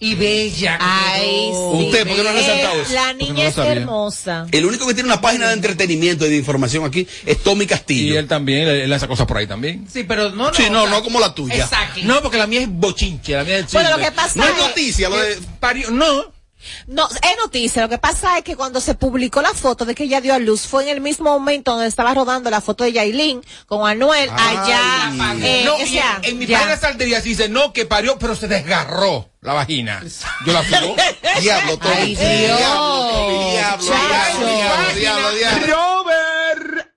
Y 0.00 0.14
bella. 0.14 0.78
Ay, 0.80 1.50
sí. 1.52 1.84
Usted, 1.86 2.06
¿por 2.06 2.16
qué 2.16 2.22
no 2.22 2.28
ha 2.28 2.32
resaltado 2.32 2.80
eso? 2.82 2.92
La 2.94 3.12
no 3.12 3.18
niña 3.18 3.42
lo 3.44 3.48
es 3.48 3.54
sabía. 3.54 3.72
hermosa. 3.72 4.46
El 4.52 4.64
único 4.66 4.86
que 4.86 4.94
tiene 4.94 5.08
una 5.08 5.20
página 5.20 5.48
de 5.48 5.54
entretenimiento 5.54 6.24
y 6.26 6.30
de 6.30 6.36
información 6.36 6.84
aquí 6.84 7.06
es 7.26 7.42
Tommy 7.42 7.64
Y 7.64 7.66
Castillo. 7.66 8.18
él 8.18 8.28
también, 8.28 8.68
él, 8.68 8.92
hace 8.92 9.08
cosas 9.08 9.26
por 9.26 9.38
ahí 9.38 9.46
también. 9.46 9.86
Sí, 9.92 10.04
pero 10.04 10.30
no, 10.30 10.48
no. 10.48 10.54
Sí, 10.54 10.64
no, 10.70 10.84
o 10.84 10.86
sea, 10.86 10.96
no 10.98 11.02
como 11.02 11.18
la 11.20 11.34
tuya. 11.34 11.56
Exacto. 11.64 12.00
No, 12.04 12.22
porque 12.22 12.38
la 12.38 12.46
mía 12.46 12.60
es 12.60 12.68
bochinche, 12.70 13.32
la 13.32 13.44
mía 13.44 13.58
es 13.58 13.72
Bueno, 13.72 13.88
chisme. 13.88 14.02
lo 14.04 14.08
que 14.10 14.14
pasa 14.14 14.38
No 14.38 14.44
es 14.44 14.50
es- 14.52 14.58
noticia, 14.58 15.08
lo 15.08 15.16
de... 15.18 15.36
Parió- 15.60 15.90
no, 15.90 16.32
No, 16.86 17.08
es 17.08 17.36
noticia. 17.40 17.82
Lo 17.82 17.88
que 17.88 17.98
pasa 17.98 18.36
es 18.38 18.44
que 18.44 18.56
cuando 18.56 18.80
se 18.80 18.94
publicó 18.94 19.40
la 19.42 19.54
foto 19.54 19.84
de 19.84 19.94
que 19.94 20.04
ella 20.04 20.20
dio 20.20 20.34
a 20.34 20.38
luz, 20.38 20.62
fue 20.66 20.82
en 20.84 20.88
el 20.90 21.00
mismo 21.00 21.30
momento 21.30 21.72
donde 21.72 21.86
estaba 21.86 22.12
rodando 22.14 22.50
la 22.50 22.60
foto 22.60 22.84
de 22.84 22.92
Yailin 22.92 23.42
con 23.66 23.88
Anuel 23.88 24.28
allá. 24.30 25.12
eh, 25.42 25.62
no, 25.64 25.76
o 25.76 25.80
y 25.82 25.86
sea, 25.88 26.18
en, 26.22 26.30
en 26.32 26.38
mi 26.38 26.46
ya. 26.46 26.58
página 26.58 26.74
de 26.76 26.80
salterías 26.80 27.22
dice, 27.24 27.48
no, 27.48 27.72
que 27.72 27.86
parió, 27.86 28.18
pero 28.18 28.34
se 28.34 28.48
desgarró 28.48 29.30
la 29.40 29.52
vagina. 29.54 30.02
Yo 30.44 30.52
la 30.52 30.64
sigo. 30.64 30.96
Diablo, 31.40 31.78
Tommy. 31.78 31.94
Ay, 31.94 32.16
Dios. 32.16 32.58
Diablo, 33.52 33.86
Chacho. 33.86 34.46
diablo, 34.46 34.94
diablo, 34.94 34.94
diablo, 34.94 35.32
diablo. 35.34 35.66
Robert. 36.02 36.88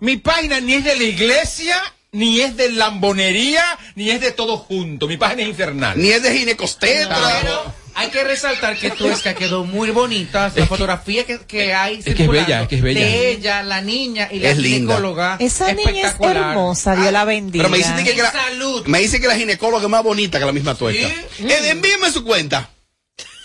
Mi 0.00 0.16
página 0.16 0.60
ni 0.60 0.74
es 0.74 0.84
de 0.84 0.96
la 0.96 1.02
iglesia, 1.02 1.76
ni 2.12 2.40
es 2.40 2.56
de 2.56 2.70
lambonería, 2.72 3.64
ni 3.94 4.10
es 4.10 4.20
de 4.20 4.32
todo 4.32 4.56
junto. 4.56 5.06
Mi 5.06 5.16
página 5.16 5.42
es 5.42 5.48
infernal. 5.48 6.00
Ni 6.00 6.08
es 6.10 6.22
de 6.22 6.36
ginecostetra. 6.36 7.16
Pero 7.42 7.74
hay 7.94 8.08
que 8.08 8.24
resaltar 8.24 8.78
que 8.78 8.90
Tuesca 8.90 9.34
quedó 9.34 9.64
muy 9.64 9.90
bonita. 9.90 10.50
La 10.54 10.66
fotografía 10.66 11.24
que, 11.24 11.40
que 11.40 11.74
hay 11.74 11.98
que 12.02 12.10
es 12.10 12.28
bella, 12.28 12.62
es 12.62 12.68
que 12.68 12.76
es 12.76 12.82
bella. 12.82 13.00
de 13.00 13.30
ella, 13.32 13.62
la 13.62 13.80
niña 13.82 14.28
y 14.30 14.38
la 14.38 14.50
Es 14.50 14.58
linda. 14.58 14.94
ginecóloga. 14.94 15.36
Esa 15.40 15.72
niña 15.72 16.08
es 16.08 16.14
hermosa, 16.20 16.96
Dios 16.96 17.12
la 17.12 17.24
bendiga. 17.24 17.64
Pero 17.64 17.70
me 17.70 17.78
dicen 17.78 18.04
que 18.04 18.22
la, 18.22 18.32
Salud. 18.32 18.86
me 18.86 19.00
dice 19.00 19.20
que 19.20 19.26
la 19.26 19.36
ginecóloga 19.36 19.84
es 19.84 19.90
más 19.90 20.02
bonita 20.02 20.38
que 20.38 20.44
la 20.46 20.52
misma 20.52 20.74
tuerca. 20.74 21.06
Eh, 21.08 21.70
envíeme 21.70 22.10
su 22.10 22.24
cuenta. 22.24 22.70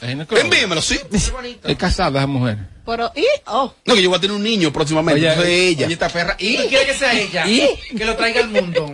Envíemelo, 0.03 0.81
sí. 0.81 0.99
Es 1.11 1.77
casada 1.77 2.19
esa 2.19 2.27
mujer. 2.27 2.57
Pero, 2.85 3.11
¿y? 3.15 3.25
Oh. 3.47 3.73
No, 3.85 3.95
que 3.95 4.01
yo 4.01 4.09
voy 4.09 4.17
a 4.17 4.21
tener 4.21 4.35
un 4.35 4.43
niño 4.43 4.73
próximamente. 4.73 5.21
Oye, 5.21 5.29
entonces 5.29 5.53
ella. 5.53 5.85
oye, 5.85 5.93
esta 5.93 6.09
perra. 6.09 6.35
¿Y 6.37 6.57
quiere 6.67 6.85
que 6.85 6.93
sea 6.93 7.13
ella? 7.17 7.47
¿Y? 7.47 7.95
Que 7.95 8.05
lo 8.05 8.15
traiga 8.15 8.41
al 8.41 8.49
mundo. 8.49 8.93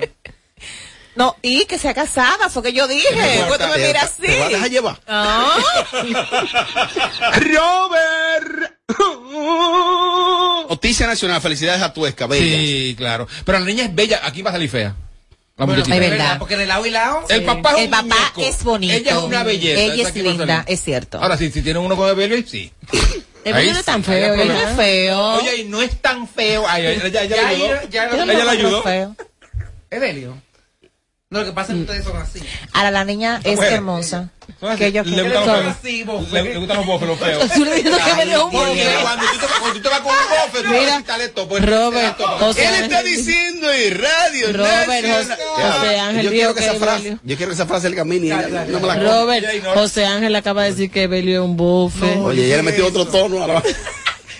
No, 1.16 1.36
y 1.42 1.66
que 1.66 1.78
sea 1.78 1.94
casada, 1.94 2.50
fue 2.50 2.64
que 2.64 2.74
yo 2.74 2.88
dije. 2.88 3.44
Pues 3.48 3.60
me 3.60 3.88
miras 3.88 4.04
así. 4.06 4.22
te 4.22 4.40
vas 4.40 4.48
a 4.48 4.50
dejar 4.50 4.70
llevar. 4.70 5.02
Ah. 5.08 5.58
Robert. 7.42 8.80
Noticia 10.70 11.08
nacional, 11.08 11.42
felicidades 11.42 11.82
a 11.82 11.94
Tuesca, 11.94 12.28
bella. 12.28 12.58
Sí, 12.58 12.96
claro. 12.98 13.28
Pero 13.44 13.60
la 13.60 13.66
niña 13.66 13.86
es 13.86 13.94
bella, 13.94 14.22
aquí 14.24 14.42
va 14.42 14.52
a 14.52 14.54
salir 14.54 14.70
fea. 14.70 14.96
La 15.60 15.66
Bueno, 15.66 15.82
muchachita. 15.82 16.04
es 16.06 16.10
verdad. 16.12 16.40
Porque 16.40 16.58
de 16.58 16.66
lado 16.66 16.86
y 16.86 16.90
lado. 16.90 17.24
El 17.30 17.44
papá 17.44 17.72
es 17.74 17.78
El 17.80 17.84
un 17.86 17.92
papá 17.92 18.04
muñeco. 18.34 18.42
es 18.42 18.64
bonito. 18.64 18.94
Ella 18.94 19.12
es 19.12 19.18
una 19.18 19.44
belleza. 19.44 19.82
Ella 19.82 20.08
es 20.08 20.16
linda, 20.16 20.64
es 20.68 20.82
cierto. 20.82 21.22
Ahora 21.22 21.38
sí, 21.38 21.52
si 21.52 21.62
tiene 21.62 21.80
uno 21.80 21.96
con 21.98 22.10
el 22.10 22.16
Belvy, 22.16 22.44
sí. 22.50 22.72
El 23.46 23.54
no 23.54 23.60
es 23.80 23.86
tan 23.86 24.04
feo, 24.04 24.36
no 24.36 24.44
es 24.44 24.76
feo. 24.76 25.20
Oye, 25.36 25.58
y 25.58 25.64
no 25.66 25.82
es 25.82 26.02
tan 26.02 26.28
feo. 26.28 26.66
Ay, 26.68 26.86
ay, 26.86 27.02
ella, 27.06 27.24
ella 27.24 27.36
Ya, 27.36 27.42
le 27.42 28.50
ayudó. 28.50 28.84
ya, 28.84 29.00
No, 31.32 31.42
lo 31.42 31.46
que 31.46 31.52
pasa 31.52 31.74
es 31.74 31.76
que 31.78 31.82
ustedes 31.84 32.04
son 32.06 32.18
así. 32.18 32.40
Ahora 32.74 32.90
la 32.90 33.06
niña 33.06 33.40
es 33.44 33.56
mujer. 33.58 33.74
hermosa. 33.74 34.30
Que 34.80 34.92
yo 34.92 35.04
Le 35.04 35.16
que 35.16 35.22
gustan 35.38 35.64
los 35.64 35.76
así, 35.76 36.04
Le, 36.32 36.44
le 36.44 36.58
gustan 36.58 36.78
los 36.78 36.86
bofes, 36.88 37.08
los 37.08 37.20
feos. 37.20 37.52
Tú 37.54 37.64
le 37.66 37.76
dices 37.76 37.96
que 38.04 38.14
me 38.16 38.26
dio 38.26 38.46
un 38.48 38.52
Porque 38.52 38.84
bofe. 38.84 38.98
cuando 39.04 39.26
tú 39.74 39.80
te, 39.80 39.90
vas 39.90 40.00
con 40.00 40.12
un 40.12 40.18
bofe, 40.18 40.64
tú 40.64 40.70
Mira, 40.70 40.82
vas 40.86 40.94
a 40.94 40.98
quitarle 40.98 41.28
todo. 41.30 41.48
pues, 41.48 41.64
Robert, 41.70 42.18
todo. 42.18 42.28
José 42.40 42.66
Él 42.66 42.76
está 42.86 43.04
diciendo 43.04 43.72
en 43.72 44.02
radio 44.02 44.54
Robert. 44.54 45.06
José- 45.08 45.38
José 45.56 46.00
Ángel 46.00 46.26
yo 46.26 46.32
quiero 46.32 46.56
que 46.56 46.66
esa 46.66 46.74
frase, 46.74 47.18
yo 47.24 47.38
quiero 47.38 47.50
que 47.52 47.54
esa 47.54 47.68
frase 47.68 47.90
y 47.90 47.92
ella 48.26 48.66
no 48.68 48.80
me 48.80 48.88
la. 48.88 48.96
Robert. 48.96 49.46
José 49.76 50.06
Ángel 50.08 50.36
acaba 50.36 50.64
de 50.64 50.72
decir 50.72 50.90
que 50.90 51.06
Belio 51.06 51.44
es 51.44 51.46
un 51.48 51.58
bofe. 51.58 52.18
Oye, 52.18 52.48
ella 52.48 52.58
le 52.58 52.64
metió 52.64 52.88
otro 52.88 53.06
tono 53.06 53.44
a 53.44 53.48
la... 53.48 53.64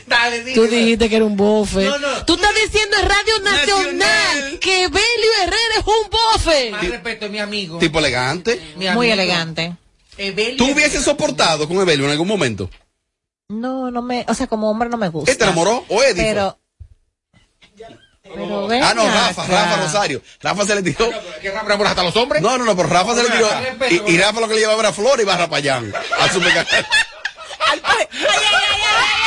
Dale, 0.10 0.54
Tú 0.54 0.68
dijiste 0.68 1.08
que 1.08 1.16
era 1.18 1.26
un 1.26 1.38
bofe. 1.38 1.84
No, 1.86 1.98
no. 2.00 2.26
Tú 2.26 2.34
estás 2.34 2.52
diciendo 2.56 2.98
en 3.02 3.08
Radio 3.08 3.40
Nacional, 3.44 3.98
Nacional. 3.98 4.60
que 4.60 4.88
Belio 4.88 5.32
Herrera 5.44 5.76
es 5.78 5.86
un 5.86 6.10
bofe. 6.10 6.72
Más 6.72 6.90
respeto, 6.90 7.30
mi 7.30 7.40
amigo. 7.40 7.78
tipo 7.78 8.00
elegante. 8.00 8.56
Mi 8.76 8.88
amigo. 8.88 8.94
Muy 8.96 9.12
elegante. 9.12 9.76
Evelio. 10.18 10.58
¿Tú 10.58 10.72
hubieses 10.72 11.04
soportado 11.04 11.68
con 11.68 11.78
Evelio 11.80 12.06
en 12.06 12.12
algún 12.12 12.28
momento? 12.28 12.70
No, 13.48 13.90
no 13.92 14.02
me, 14.02 14.26
o 14.28 14.34
sea, 14.34 14.48
como 14.48 14.70
hombre 14.70 14.90
no 14.90 14.98
me 14.98 15.10
gusta. 15.10 15.32
¿Qué 15.32 15.38
te 15.38 15.44
enamoró? 15.44 15.86
¿O 15.88 16.04
Edith? 16.04 16.18
Pero. 16.24 16.60
Pero 18.22 18.68
Ah, 18.84 18.94
no, 18.94 19.06
Rafa, 19.08 19.44
acá. 19.44 19.52
Rafa 19.66 19.78
Rosario. 19.84 20.22
Rafa 20.42 20.66
se 20.66 20.76
le 20.76 20.84
tiró. 20.84 21.10
¿Qué 21.42 21.50
Rafa 21.52 21.90
hasta 21.90 22.04
los 22.04 22.16
hombres? 22.16 22.42
No, 22.42 22.58
no, 22.58 22.66
no, 22.66 22.76
pero 22.76 22.90
Rafa 22.90 23.16
se 23.16 23.24
le 23.24 23.30
tiró. 23.30 23.50
Y, 24.08 24.14
y 24.14 24.18
Rafa 24.18 24.40
lo 24.40 24.48
que 24.48 24.56
le 24.56 24.60
llevaba 24.60 24.80
era 24.82 24.94
flor 24.94 25.20
y 25.20 25.24
barra 25.24 25.48
para 25.50 25.58
allá. 25.58 25.82
A 26.20 26.32
su 26.32 26.40
Ay, 26.42 27.82
ay, 27.84 27.84
ay, 27.84 28.08
ay, 28.22 28.82
ay. 28.82 29.19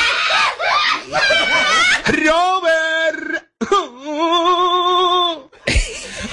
Robert. 2.06 3.48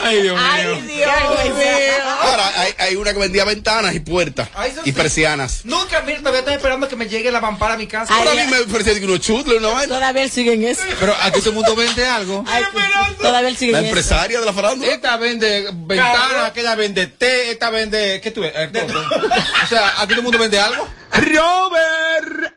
Ay, 0.02 0.22
Dios 0.24 0.40
Ay, 0.42 0.66
mío. 0.82 1.08
Dios 1.44 1.56
mío. 1.58 1.66
Ahora, 2.22 2.48
hay, 2.62 2.74
hay 2.80 2.96
una 2.96 3.14
que 3.14 3.20
vendía 3.20 3.44
ventanas 3.46 3.94
y 3.94 4.00
puertas 4.00 4.48
Ay, 4.56 4.72
y 4.84 4.86
sí. 4.86 4.92
persianas. 4.94 5.66
Nunca, 5.66 6.02
mira, 6.02 6.20
todavía 6.20 6.40
estoy 6.40 6.54
esperando 6.56 6.88
que 6.88 6.96
me 6.96 7.08
llegue 7.08 7.32
la 7.32 7.40
vampara 7.40 7.74
a 7.76 7.78
mi 7.78 7.86
casa. 7.86 8.14
Ay, 8.14 8.20
Ahora 8.28 8.32
a 8.42 8.46
mí 8.46 8.52
me 8.52 8.64
parecía 8.72 8.98
que 8.98 9.06
unos 9.06 9.20
chutles, 9.20 9.60
una 9.60 9.68
vaina. 9.70 9.94
Todavía 9.96 10.24
él 10.24 10.32
sigue 10.32 10.54
en 10.54 10.64
eso. 10.64 10.82
Pero 11.00 11.16
aquí 11.22 11.40
todo 11.40 11.50
el 11.50 11.56
mundo 11.56 11.76
vende 11.76 12.06
algo. 12.08 12.44
Ay, 12.48 12.64
todavía 13.22 13.50
él 13.50 13.58
sigue 13.58 13.74
La 13.74 13.80
en 13.80 13.86
eso. 13.86 13.90
empresaria 13.96 14.40
de 14.40 14.46
la 14.46 14.54
farándula. 14.54 14.92
Esta 14.92 15.18
vende 15.18 15.70
ventana, 15.74 16.46
aquella 16.48 16.76
vende 16.76 17.08
té, 17.08 17.52
esta 17.52 17.70
vende. 17.70 18.20
¿Qué 18.22 18.32
tú 18.32 18.42
ves? 18.42 18.54
Eh. 18.56 18.72
O 19.64 19.68
sea, 19.68 19.90
aquí 20.02 20.08
todo 20.10 20.20
el 20.20 20.24
mundo 20.24 20.40
vende 20.40 20.60
algo. 20.60 20.88
Robert. 21.12 22.56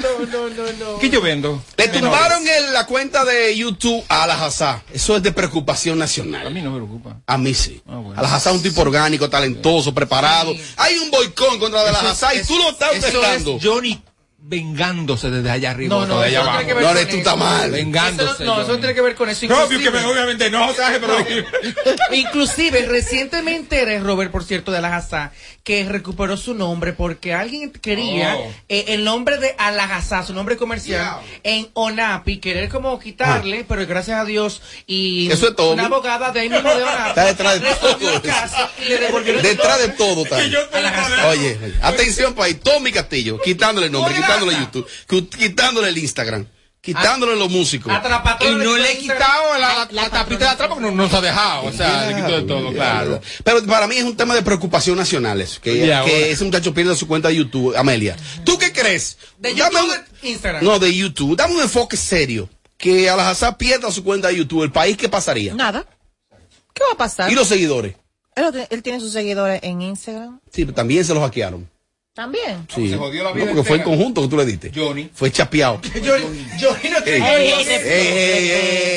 No, 0.00 0.26
no, 0.26 0.48
no, 0.48 0.72
no. 0.92 0.98
¿Qué 0.98 1.10
yo 1.10 1.20
vendo? 1.20 1.62
Le 1.76 1.88
tumbaron 1.88 2.46
en 2.46 2.72
la 2.72 2.86
cuenta 2.86 3.24
de 3.24 3.56
YouTube 3.56 4.04
a 4.08 4.26
la 4.26 4.44
Hazá. 4.44 4.82
Eso 4.92 5.16
es 5.16 5.22
de 5.22 5.32
preocupación 5.32 5.96
A 5.98 6.04
nacional. 6.04 6.52
mí 6.52 6.62
no 6.62 6.70
me 6.70 6.76
preocupa. 6.78 7.16
A 7.26 7.38
mí 7.38 7.54
sí. 7.54 7.82
Ah, 7.88 7.96
bueno. 7.96 8.18
A 8.18 8.22
la 8.22 8.34
Hazá 8.34 8.50
es 8.50 8.56
un 8.56 8.62
tipo 8.62 8.80
orgánico, 8.82 9.28
talentoso, 9.28 9.94
preparado. 9.94 10.54
Hay 10.76 10.98
un 10.98 11.10
boicot 11.10 11.58
contra 11.58 11.84
de 11.84 11.92
la 11.92 12.00
Hazá 12.00 12.34
y 12.34 12.42
tú 12.44 12.56
lo 12.56 12.70
estás 12.70 12.94
es 12.94 13.62
Johnny 13.62 14.00
vengándose 14.46 15.30
desde 15.30 15.50
allá 15.50 15.70
arriba. 15.70 15.96
No, 15.96 16.06
no, 16.06 16.20
de 16.20 16.26
allá 16.26 16.40
eso 16.40 16.42
abajo. 16.42 16.58
tiene 16.58 16.68
que 16.68 16.74
ver 16.74 16.84
No, 16.84 16.90
eres 16.90 17.04
tú 17.04 17.08
eso. 17.08 17.18
está 17.18 17.36
mal. 17.36 17.70
Vengándose. 17.70 18.32
Eso 18.34 18.44
no, 18.44 18.56
no, 18.56 18.62
eso 18.62 18.76
tiene 18.78 18.94
que 18.94 19.00
ver 19.00 19.14
con 19.14 19.28
eso. 19.30 19.46
Obvio 19.46 19.56
que 19.68 19.74
Inclusive, 19.76 20.00
me- 20.00 20.04
obviamente 20.06 20.50
no, 20.50 20.74
¿sabes? 20.74 21.00
Pero 21.00 21.16
inclusive 22.12 22.86
recientemente 22.86 23.80
eres 23.80 24.02
Robert, 24.02 24.30
por 24.30 24.44
cierto, 24.44 24.70
de 24.70 24.78
Alajazá, 24.78 25.32
que 25.64 25.82
recuperó 25.88 26.36
su 26.36 26.52
nombre 26.54 26.92
porque 26.92 27.32
alguien 27.32 27.70
quería 27.72 28.36
Oh. 28.36 28.52
eh, 28.68 28.84
el 28.88 29.02
nombre 29.02 29.38
de 29.38 29.54
Alajazá, 29.58 30.22
su 30.22 30.34
nombre 30.34 30.58
comercial, 30.58 31.20
en 31.42 31.68
Onapi, 31.72 32.36
querer 32.36 32.68
como 32.68 32.98
quitarle, 33.00 33.64
pero 33.66 33.86
gracias 33.86 34.20
a 34.20 34.24
Dios 34.26 34.60
y 34.86 35.30
Eso 35.32 35.48
es 35.48 35.56
todo. 35.56 35.72
una 35.72 35.86
abogada 35.86 36.30
de 36.32 36.40
ahí 36.40 36.50
mismo 36.50 36.68
de 36.68 36.82
Onapi 36.82 37.08
Está 37.08 37.24
detrás 37.24 37.60
de 37.62 37.74
todo. 37.76 38.22
y 38.84 38.88
le 38.90 38.98
devolvieron 38.98 39.42
Detrás 39.42 39.78
de 39.80 39.88
todo 39.88 40.24
está. 40.24 40.36
Oye, 40.36 41.58
oye, 41.58 41.74
atención 41.80 42.34
país, 42.34 42.60
Tommy 42.60 42.92
Castillo, 42.92 43.40
quitándole 43.42 43.86
el 43.86 43.92
nombre, 43.92 44.14
quitándole 44.14 44.54
YouTube, 44.58 44.86
quitándole 45.30 45.88
el 45.88 45.96
Instagram, 45.96 46.46
quitándole 46.84 47.34
los 47.36 47.50
músicos. 47.50 47.90
La 47.90 48.36
Y 48.40 48.54
no 48.54 48.76
le 48.76 48.92
he 48.92 48.98
quitado 48.98 49.58
la, 49.58 49.88
la, 49.90 50.10
tapita 50.10 50.44
de 50.44 50.50
atrás 50.50 50.68
porque 50.68 50.84
no 50.84 50.90
nos 50.90 51.12
ha 51.14 51.20
dejado. 51.22 51.64
O 51.64 51.72
sea, 51.72 52.06
le 52.10 52.16
quito 52.16 52.32
de 52.32 52.42
todo, 52.42 52.72
claro. 52.72 53.20
Pero 53.42 53.64
para 53.64 53.86
mí 53.86 53.96
es 53.96 54.04
un 54.04 54.16
tema 54.16 54.34
de 54.34 54.42
preocupación 54.42 54.96
nacional 54.96 55.40
eso, 55.40 55.60
que, 55.62 55.72
que 56.04 56.30
ese 56.30 56.44
muchacho 56.44 56.74
pierde 56.74 56.94
su 56.94 57.08
cuenta 57.08 57.28
de 57.28 57.36
YouTube, 57.36 57.74
Amelia. 57.76 58.16
¿Tú 58.44 58.58
qué 58.58 58.72
crees? 58.72 59.16
De 59.38 59.54
Dame 59.54 59.78
YouTube 59.78 59.94
un- 60.22 60.28
Instagram. 60.28 60.64
No, 60.64 60.78
de 60.78 60.94
YouTube. 60.94 61.36
Dame 61.36 61.54
un 61.54 61.62
enfoque 61.62 61.96
serio. 61.96 62.50
Que 62.76 63.08
Alajazá 63.08 63.56
pierda 63.56 63.90
su 63.90 64.04
cuenta 64.04 64.28
de 64.28 64.36
YouTube. 64.36 64.64
¿El 64.64 64.72
país 64.72 64.96
qué 64.96 65.08
pasaría? 65.08 65.54
Nada. 65.54 65.86
¿Qué 66.74 66.82
va 66.84 66.92
a 66.92 66.96
pasar? 66.98 67.32
¿Y 67.32 67.34
los 67.34 67.48
seguidores? 67.48 67.94
Él, 68.34 68.66
él 68.68 68.82
tiene 68.82 69.00
sus 69.00 69.12
seguidores 69.12 69.60
en 69.62 69.80
Instagram. 69.80 70.40
Sí, 70.52 70.64
pero 70.64 70.74
también 70.74 71.04
se 71.04 71.14
los 71.14 71.22
hackearon. 71.22 71.70
También. 72.14 72.64
Sí. 72.72 72.88
Se 72.90 72.96
jodió 72.96 73.24
la 73.24 73.32
vida 73.32 73.46
no, 73.46 73.50
porque 73.54 73.66
fue 73.66 73.76
en 73.78 73.82
conjunto 73.82 74.22
que 74.22 74.28
tú 74.28 74.36
le 74.36 74.46
diste. 74.46 74.70
Johnny. 74.72 75.10
Fue 75.12 75.32
chapeado. 75.32 75.80
Yo, 75.94 76.16
yo 76.60 76.70
no 76.70 76.98
Ey, 76.98 77.02
tengo 77.04 77.26
ey, 77.26 77.62
idea. 77.62 77.80
ey, 77.80 78.50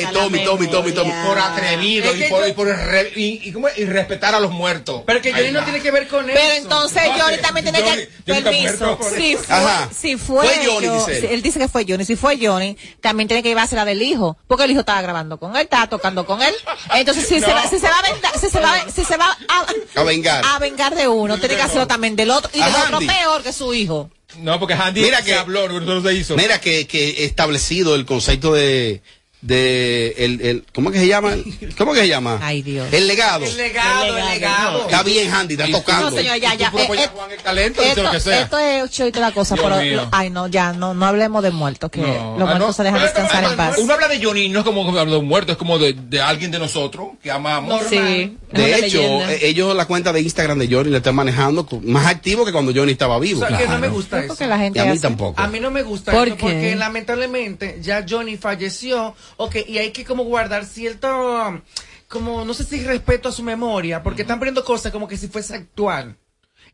ey, 0.04 0.06
Tommy, 0.12 0.44
Tommy, 0.44 0.68
Tommy, 0.68 0.92
Tommy. 0.92 1.12
Por 1.26 1.36
atrevido 1.36 2.14
y 2.14 2.22
por, 2.28 2.40
yo- 2.42 2.46
y 2.46 2.52
por 2.52 2.68
re- 2.68 3.12
y, 3.16 3.48
y, 3.48 3.52
¿cómo 3.52 3.66
es? 3.66 3.76
y 3.76 3.84
respetar 3.86 4.36
a 4.36 4.40
los 4.40 4.52
muertos. 4.52 5.02
Pero 5.04 5.20
que 5.20 5.32
Johnny 5.32 5.50
no 5.50 5.64
tiene 5.64 5.80
que 5.82 5.90
ver 5.90 6.06
con 6.06 6.30
eso. 6.30 6.38
Pero 6.40 6.54
entonces 6.54 7.02
Johnny 7.18 7.38
también 7.38 7.64
tiene 7.64 7.80
Johnny- 7.82 8.06
que 8.06 8.32
Johnny 8.34 8.42
permiso. 8.42 8.98
Si 9.16 9.36
fue, 9.36 9.54
Ajá. 9.56 9.88
si 9.92 10.16
fue, 10.16 10.46
Fue 10.46 10.66
Johnny, 10.66 10.86
yo- 10.86 11.06
dice 11.06 11.34
él. 11.34 11.42
dice 11.42 11.58
que 11.58 11.66
fue 11.68 11.84
Johnny. 11.88 12.04
Si 12.04 12.14
fue 12.14 12.38
Johnny, 12.40 12.76
también 13.00 13.26
tiene 13.26 13.42
que 13.42 13.48
llevarse 13.48 13.74
la 13.74 13.84
del 13.84 14.00
hijo, 14.00 14.38
porque 14.46 14.62
el 14.64 14.70
hijo 14.70 14.80
estaba 14.80 15.02
grabando 15.02 15.38
con 15.40 15.56
él, 15.56 15.62
estaba 15.62 15.88
tocando 15.88 16.24
con 16.24 16.40
él. 16.40 16.54
Entonces 16.94 17.26
si 17.26 17.40
se 17.40 17.52
va, 17.52 17.66
si 17.68 17.80
se 17.80 17.88
va 17.88 17.98
a 17.98 18.02
venda- 18.12 18.32
si 18.40 18.48
se 18.48 18.60
va, 18.60 18.74
si 18.94 19.04
se 19.04 19.16
va 19.16 19.36
a, 19.48 20.00
A 20.00 20.04
vengar. 20.04 20.44
a 20.46 20.58
vengar 20.60 20.94
de 20.94 21.08
uno, 21.08 21.36
tiene 21.38 21.56
que 21.56 21.62
hacerlo 21.62 21.88
también 21.88 22.14
del 22.14 22.30
otro 22.30 22.48
y 22.54 22.58
del 22.62 22.74
otro. 22.76 23.00
Peor 23.08 23.42
que 23.42 23.52
su 23.52 23.74
hijo. 23.74 24.10
No, 24.38 24.58
porque 24.60 24.74
Andy 24.74 25.00
Mira 25.02 25.18
se 25.18 25.24
que- 25.24 25.34
habló, 25.34 25.68
no 25.80 26.02
se 26.02 26.14
hizo. 26.14 26.36
Mira 26.36 26.60
que, 26.60 26.86
que 26.86 27.24
establecido 27.24 27.94
el 27.94 28.04
concepto 28.04 28.52
de, 28.52 29.00
de 29.40 30.14
el, 30.18 30.40
el 30.40 30.64
¿cómo 30.74 30.90
es 30.90 30.94
que 30.94 31.00
se 31.00 31.06
llama? 31.06 31.34
¿Cómo 31.78 31.92
es 31.92 31.98
que 31.98 32.04
se 32.04 32.08
llama? 32.08 32.38
Ay, 32.42 32.62
Dios. 32.62 32.88
El 32.92 33.06
legado. 33.06 33.44
El 33.44 33.56
legado, 33.56 34.18
el 34.18 34.24
legado. 34.26 34.80
Está 34.82 35.02
bien, 35.04 35.32
Handy, 35.32 35.54
está 35.54 35.70
tocando. 35.70 36.10
No, 36.10 36.16
señor, 36.16 36.36
ya, 36.38 36.54
ya. 36.54 36.68
Eh, 36.76 36.88
eh, 36.94 37.08
Juan 37.14 37.30
el 37.30 37.38
talento, 37.40 37.80
lo 37.80 37.86
Esto, 37.88 38.10
que 38.10 38.20
sea. 38.20 38.40
esto 38.40 38.58
es 38.58 38.82
ocho 38.82 39.06
y 39.06 39.12
toda 39.12 39.28
la 39.28 39.34
cosa, 39.34 39.54
Dios 39.54 39.66
pero 39.68 39.80
mío. 39.82 40.08
ay 40.10 40.30
no, 40.30 40.48
ya 40.48 40.72
no, 40.72 40.92
no 40.94 41.06
hablemos 41.06 41.42
de 41.42 41.50
muertos, 41.52 41.90
que 41.90 42.00
No. 42.00 42.06
los 42.08 42.16
Ah, 42.48 42.52
muertos 42.52 42.58
no. 42.58 42.72
se 42.72 42.82
dejan 42.82 43.00
descansar 43.02 43.44
en 43.44 43.56
paz. 43.56 43.76
Uno 43.78 43.92
habla 43.94 44.08
de 44.08 44.22
Johnny, 44.24 44.48
no 44.48 44.58
es 44.60 44.64
como 44.64 44.86
hablar 44.88 45.08
de 45.08 45.16
un 45.16 45.26
muerto, 45.28 45.52
es 45.52 45.58
como 45.58 45.78
de, 45.78 45.92
de 45.92 46.20
alguien 46.20 46.50
de 46.50 46.58
nosotros 46.58 47.10
que 47.22 47.30
amamos. 47.30 47.80
Sí, 47.88 48.36
De 48.52 48.74
hecho, 48.74 48.98
leyenda. 49.00 49.32
eh, 49.34 49.38
ellos 49.42 49.74
la 49.76 49.86
cuenta 49.86 50.12
de 50.12 50.20
Instagram 50.20 50.58
de 50.58 50.66
Johnny 50.68 50.90
la 50.90 50.96
están 50.98 51.14
manejando 51.14 51.66
más 51.82 52.06
activo 52.06 52.44
que 52.44 52.50
cuando 52.52 52.72
Johnny 52.74 52.92
estaba 52.92 53.18
vivo. 53.20 53.44
O 53.44 53.46
sea, 53.48 53.56
que 53.56 53.64
no 53.64 53.68
Claro. 53.70 53.80
me 53.82 53.88
gusta 53.88 54.24
eso. 54.24 54.34
La 54.46 54.58
gente 54.58 54.78
Y 54.78 54.82
a 54.82 54.84
mí 54.86 54.90
hace- 54.92 55.02
tampoco. 55.02 55.40
A 55.40 55.46
mí 55.46 55.60
no 55.60 55.70
me 55.70 55.82
gusta 55.82 56.10
¿Por 56.12 56.26
eso 56.28 56.36
qué? 56.36 56.42
porque 56.42 56.74
lamentablemente 56.76 57.78
ya 57.82 58.04
Johnny 58.08 58.36
falleció, 58.36 59.14
ok, 59.38 59.56
y 59.66 59.78
hay 59.78 59.92
que 59.92 60.04
como 60.04 60.24
guardar 60.24 60.66
cierto, 60.66 61.08
um, 61.48 61.62
como 62.08 62.44
no 62.44 62.52
sé 62.52 62.64
si 62.64 62.84
respeto 62.84 63.30
a 63.30 63.32
su 63.32 63.42
memoria, 63.42 64.02
porque 64.02 64.22
están 64.22 64.38
poniendo 64.38 64.64
cosas 64.64 64.92
como 64.92 65.08
que 65.08 65.16
si 65.16 65.28
fuese 65.28 65.54
actual. 65.54 66.16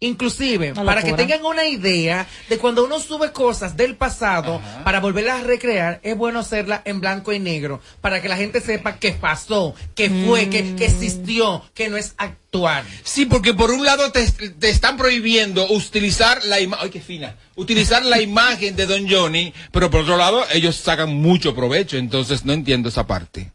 Inclusive, 0.04 0.74
para 0.74 1.02
que 1.02 1.14
tengan 1.14 1.42
una 1.46 1.66
idea 1.66 2.26
de 2.50 2.58
cuando 2.58 2.84
uno 2.84 3.00
sube 3.00 3.32
cosas 3.32 3.74
del 3.74 3.96
pasado 3.96 4.60
para 4.84 5.00
volverlas 5.00 5.40
a 5.40 5.44
recrear, 5.44 5.98
es 6.02 6.14
bueno 6.14 6.40
hacerla 6.40 6.82
en 6.84 7.00
blanco 7.00 7.32
y 7.32 7.38
negro, 7.38 7.80
para 8.02 8.20
que 8.20 8.28
la 8.28 8.36
gente 8.36 8.60
sepa 8.60 8.98
qué 8.98 9.12
pasó, 9.12 9.74
qué 9.94 10.10
fue, 10.10 10.50
qué, 10.50 10.74
qué 10.76 10.84
existió, 10.84 11.62
que 11.72 11.88
no 11.88 11.96
es 11.96 12.12
actual. 12.18 12.84
Sí, 13.02 13.24
porque 13.24 13.54
por 13.54 13.70
un 13.70 13.82
lado 13.82 14.12
te, 14.12 14.30
te 14.30 14.68
están 14.68 14.98
prohibiendo 14.98 15.66
utilizar 15.70 16.44
la 16.44 16.60
imagen, 16.60 16.84
ay 16.84 16.90
qué 16.90 17.00
fina, 17.00 17.36
utilizar 17.54 18.04
la 18.04 18.20
imagen 18.20 18.76
de 18.76 18.84
Don 18.84 19.08
Johnny, 19.08 19.54
pero 19.72 19.90
por 19.90 20.02
otro 20.02 20.18
lado 20.18 20.44
ellos 20.52 20.76
sacan 20.76 21.14
mucho 21.14 21.54
provecho, 21.54 21.96
entonces 21.96 22.44
no 22.44 22.52
entiendo 22.52 22.90
esa 22.90 23.06
parte. 23.06 23.52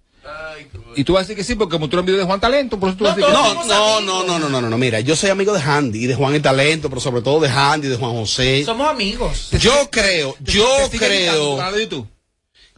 Y 0.96 1.04
tú 1.04 1.14
vas 1.14 1.22
a 1.22 1.24
decir 1.24 1.36
que 1.36 1.44
sí, 1.44 1.56
porque 1.56 1.78
mostró 1.78 2.00
un 2.00 2.06
video 2.06 2.20
de 2.20 2.26
Juan 2.26 2.40
Talento, 2.40 2.80
por 2.80 2.90
eso 2.90 2.98
tú 2.98 3.04
vas 3.06 3.14
a 3.14 3.16
decir 3.16 3.32
que 3.32 3.34
No, 3.34 3.54
no, 3.54 3.66
no, 3.66 4.02
no, 4.02 4.24
no, 4.24 4.50
no, 4.50 4.62
no, 4.62 4.70
no, 4.70 4.78
mira, 4.78 5.00
yo 5.00 5.16
soy 5.16 5.30
amigo 5.30 5.54
de 5.54 5.62
Handy 5.62 6.04
y 6.04 6.08
de 6.08 6.16
Juan 6.16 6.34
el 6.36 6.42
Talento, 6.42 6.90
pero 6.90 7.00
sobre 7.00 7.22
todo 7.22 7.40
de 7.40 7.50
Handy, 7.50 7.88
de 7.88 7.96
Juan 7.96 8.12
José. 8.14 8.64
Somos 8.66 8.90
amigos. 8.90 9.50
Yo 9.52 9.90
creo, 9.92 10.36
yo 10.42 10.68
¿Te 10.90 10.98
sigue 10.98 11.06
editando 11.06 11.56
tu 11.56 11.58
creo. 11.58 11.80
YouTube? 11.80 12.08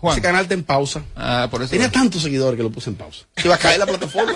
Ese 0.10 0.22
canal 0.22 0.44
está 0.44 0.56
en 0.56 0.64
pausa. 0.64 1.04
Ah, 1.16 1.48
por 1.52 1.62
eso. 1.62 1.72
Tenía 1.72 1.92
tantos 1.92 2.24
seguidores 2.24 2.58
que 2.58 2.64
lo 2.64 2.72
puse 2.72 2.90
en 2.90 2.96
pausa. 2.96 3.26
Se 3.38 3.48
iba 3.48 3.56
a 3.56 3.60
caer 3.60 3.80
la 3.80 3.86
plataforma. 3.86 4.34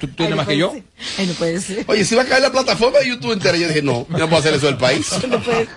¿Tú 0.00 0.06
tienes 0.08 0.36
más 0.36 0.46
que 0.46 0.58
yo? 0.58 0.74
Ay, 1.18 1.26
no 1.26 1.32
puede 1.32 1.60
ser. 1.60 1.84
Oye, 1.88 2.04
si 2.04 2.14
iba 2.14 2.22
a 2.22 2.26
caer 2.26 2.42
la 2.42 2.52
plataforma 2.52 2.98
de 2.98 3.08
YouTube 3.08 3.32
entera. 3.32 3.56
Yo 3.56 3.68
dije, 3.68 3.80
no, 3.82 4.06
yo 4.10 4.18
no 4.18 4.28
puedo 4.28 4.40
hacer 4.40 4.52
eso 4.52 4.66
del 4.66 4.76
país. 4.76 5.10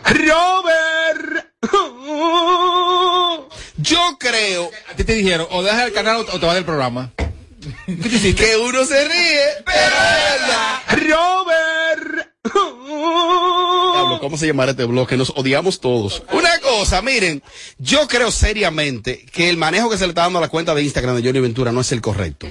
¡Robert! 0.05 1.50
Yo 3.77 4.17
creo 4.19 4.71
A 4.91 4.95
ti 4.95 5.03
te 5.03 5.13
dijeron, 5.15 5.47
o 5.51 5.63
dejas 5.63 5.87
el 5.87 5.93
canal 5.93 6.25
o 6.31 6.39
te 6.39 6.45
vas 6.45 6.55
del 6.55 6.65
programa. 6.65 7.11
que 7.85 8.57
uno 8.57 8.85
se 8.85 9.07
ríe, 9.07 9.43
pero 9.65 9.95
es 9.95 10.41
verdad. 10.41 10.81
¡Robert! 10.89 12.31
¿Cómo 14.21 14.37
se 14.37 14.47
llamará 14.47 14.71
este 14.71 14.85
blog? 14.85 15.07
Que 15.07 15.17
nos 15.17 15.31
odiamos 15.31 15.79
todos. 15.79 16.23
Una 16.31 16.59
cosa, 16.59 17.01
miren, 17.01 17.41
yo 17.77 18.07
creo 18.07 18.31
seriamente 18.31 19.25
que 19.31 19.49
el 19.49 19.57
manejo 19.57 19.89
que 19.89 19.97
se 19.97 20.05
le 20.05 20.09
está 20.09 20.21
dando 20.21 20.39
a 20.39 20.41
la 20.41 20.49
cuenta 20.49 20.75
de 20.75 20.83
Instagram 20.83 21.15
de 21.15 21.23
Johnny 21.23 21.39
Ventura 21.39 21.71
no 21.71 21.81
es 21.81 21.91
el 21.91 22.01
correcto. 22.01 22.47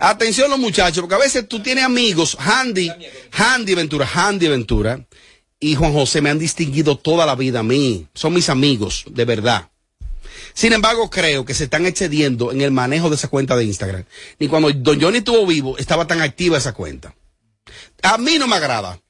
Atención 0.00 0.50
los 0.50 0.58
muchachos, 0.58 1.00
porque 1.02 1.14
a 1.14 1.18
veces 1.18 1.48
tú 1.48 1.62
tienes 1.62 1.84
amigos, 1.84 2.36
Handy, 2.38 2.90
Handy 3.32 3.74
Ventura, 3.74 4.08
Handy 4.12 4.48
Ventura, 4.48 5.04
y 5.62 5.76
Juan 5.76 5.92
José 5.92 6.20
me 6.20 6.28
han 6.28 6.40
distinguido 6.40 6.98
toda 6.98 7.24
la 7.24 7.36
vida 7.36 7.60
a 7.60 7.62
mí. 7.62 8.08
Son 8.14 8.34
mis 8.34 8.48
amigos, 8.48 9.04
de 9.08 9.24
verdad. 9.24 9.70
Sin 10.54 10.72
embargo, 10.72 11.08
creo 11.08 11.44
que 11.44 11.54
se 11.54 11.64
están 11.64 11.86
excediendo 11.86 12.50
en 12.50 12.62
el 12.62 12.72
manejo 12.72 13.08
de 13.08 13.14
esa 13.14 13.28
cuenta 13.28 13.54
de 13.54 13.64
Instagram. 13.64 14.04
Ni 14.40 14.48
cuando 14.48 14.72
Don 14.72 15.00
Johnny 15.00 15.18
estuvo 15.18 15.46
vivo, 15.46 15.78
estaba 15.78 16.08
tan 16.08 16.20
activa 16.20 16.58
esa 16.58 16.72
cuenta. 16.72 17.14
A 18.02 18.18
mí 18.18 18.38
no 18.38 18.48
me 18.48 18.56
agrada. 18.56 19.00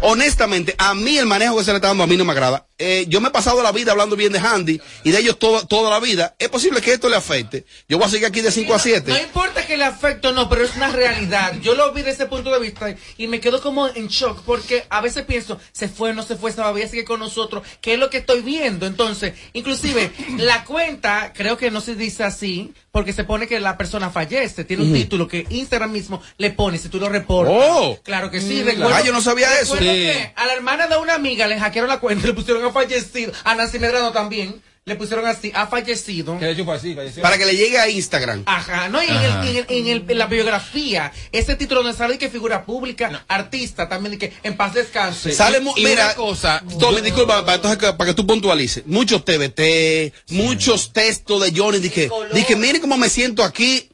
Honestamente, 0.00 0.74
a 0.78 0.94
mí 0.94 1.16
el 1.18 1.26
manejo 1.26 1.56
que 1.58 1.64
se 1.64 1.70
le 1.70 1.76
está 1.76 1.88
dando 1.88 2.04
a 2.04 2.06
mí 2.06 2.16
no 2.16 2.24
me 2.24 2.32
agrada. 2.32 2.66
Eh, 2.78 3.04
yo 3.08 3.20
me 3.20 3.28
he 3.28 3.30
pasado 3.30 3.62
la 3.62 3.70
vida 3.70 3.92
hablando 3.92 4.16
bien 4.16 4.32
de 4.32 4.40
Handy 4.40 4.80
y 5.04 5.10
de 5.12 5.18
ellos 5.20 5.38
toda, 5.38 5.64
toda 5.66 5.88
la 5.90 6.00
vida. 6.00 6.34
Es 6.38 6.48
posible 6.48 6.80
que 6.80 6.92
esto 6.92 7.08
le 7.08 7.14
afecte. 7.16 7.64
Yo 7.88 7.98
voy 7.98 8.06
a 8.06 8.10
seguir 8.10 8.26
aquí 8.26 8.40
de 8.40 8.50
5 8.50 8.72
a 8.74 8.76
No 8.76 8.82
7. 8.82 9.22
importa 9.22 9.64
que 9.64 9.76
le 9.76 9.84
afecte 9.84 10.26
o 10.28 10.32
no, 10.32 10.48
pero 10.48 10.64
es 10.64 10.74
una 10.74 10.88
realidad. 10.88 11.54
Yo 11.60 11.74
lo 11.76 11.92
vi 11.92 12.00
desde 12.02 12.24
ese 12.24 12.26
punto 12.26 12.50
de 12.50 12.58
vista 12.58 12.94
y 13.16 13.28
me 13.28 13.38
quedo 13.40 13.60
como 13.62 13.86
en 13.86 14.08
shock 14.08 14.42
porque 14.44 14.84
a 14.90 15.00
veces 15.00 15.24
pienso, 15.24 15.60
se 15.72 15.88
fue, 15.88 16.12
no 16.12 16.24
se 16.24 16.34
fue, 16.36 16.52
todavía 16.52 16.88
sigue 16.88 17.04
con 17.04 17.20
nosotros. 17.20 17.62
¿Qué 17.80 17.94
es 17.94 18.00
lo 18.00 18.10
que 18.10 18.18
estoy 18.18 18.40
viendo? 18.42 18.86
Entonces, 18.86 19.34
inclusive, 19.52 20.10
la 20.38 20.64
cuenta, 20.64 21.32
creo 21.32 21.56
que 21.56 21.70
no 21.70 21.80
se 21.80 21.94
dice 21.94 22.24
así, 22.24 22.72
porque 22.90 23.12
se 23.12 23.22
pone 23.24 23.46
que 23.46 23.60
la 23.60 23.78
persona 23.78 24.10
fallece. 24.10 24.64
Tiene 24.64 24.82
un 24.82 24.90
Ujú. 24.90 24.98
título 24.98 25.28
que 25.28 25.46
Instagram 25.48 25.92
mismo 25.92 26.20
le 26.36 26.50
pone 26.50 26.78
si 26.78 26.88
tú 26.88 26.98
lo 26.98 27.08
reportas. 27.08 27.54
Oh. 27.56 27.98
Claro 28.02 28.30
que 28.30 28.40
sí. 28.40 28.60
Mm. 28.62 28.66
recuerdo- 28.66 28.94
Ah, 28.94 29.02
yo 29.02 29.12
no 29.12 29.20
sabía 29.22 29.60
eso. 29.60 29.61
Sí. 29.64 30.10
a 30.36 30.46
la 30.46 30.52
hermana 30.54 30.86
de 30.86 30.96
una 30.96 31.14
amiga 31.14 31.46
le 31.46 31.58
hackearon 31.58 31.88
la 31.88 32.00
cuenta, 32.00 32.26
le 32.26 32.32
pusieron 32.34 32.64
a 32.64 32.70
fallecido. 32.72 33.32
A 33.44 33.54
Nancy 33.54 33.78
Medrano 33.78 34.12
también. 34.12 34.60
Le 34.84 34.96
pusieron 34.96 35.24
así, 35.26 35.52
ha 35.54 35.68
fallecido. 35.68 36.36
Que 36.40 36.50
hecho 36.50 36.68
así. 36.72 36.96
Para 37.22 37.38
que 37.38 37.46
le 37.46 37.54
llegue 37.54 37.78
a 37.78 37.88
Instagram. 37.88 38.42
Ajá, 38.46 38.88
no, 38.88 39.00
y 39.00 39.06
en, 39.06 39.12
Ajá. 39.16 39.42
el, 39.42 39.48
en, 39.48 39.56
el- 39.58 39.66
en 39.68 39.86
el- 39.86 40.04
en 40.10 40.18
la 40.18 40.26
biografía, 40.26 41.12
ese 41.30 41.54
título 41.54 41.84
donde 41.84 41.96
sale 41.96 42.18
que 42.18 42.28
figura 42.28 42.64
pública, 42.64 43.24
artista 43.28 43.88
también, 43.88 44.18
de 44.18 44.18
que 44.18 44.32
en 44.42 44.56
paz 44.56 44.74
descanse. 44.74 45.30
Sale 45.30 45.62
Y 45.76 45.84
mira, 45.84 46.06
una 46.06 46.14
cosa, 46.16 46.64
Tommy, 46.80 47.00
disculpa, 47.00 47.44
para, 47.44 47.54
entonces 47.54 47.78
que- 47.78 47.92
para 47.92 48.10
que 48.10 48.14
tú 48.14 48.26
puntualices. 48.26 48.82
Muchos 48.84 49.24
TBT, 49.24 50.12
muchos 50.30 50.92
textos 50.92 51.40
de 51.42 51.52
Johnny, 51.56 51.78
dije, 51.78 52.10
dije, 52.34 52.56
miren 52.56 52.80
cómo 52.80 52.96
me 52.96 53.08
siento 53.08 53.44
aquí. 53.44 53.88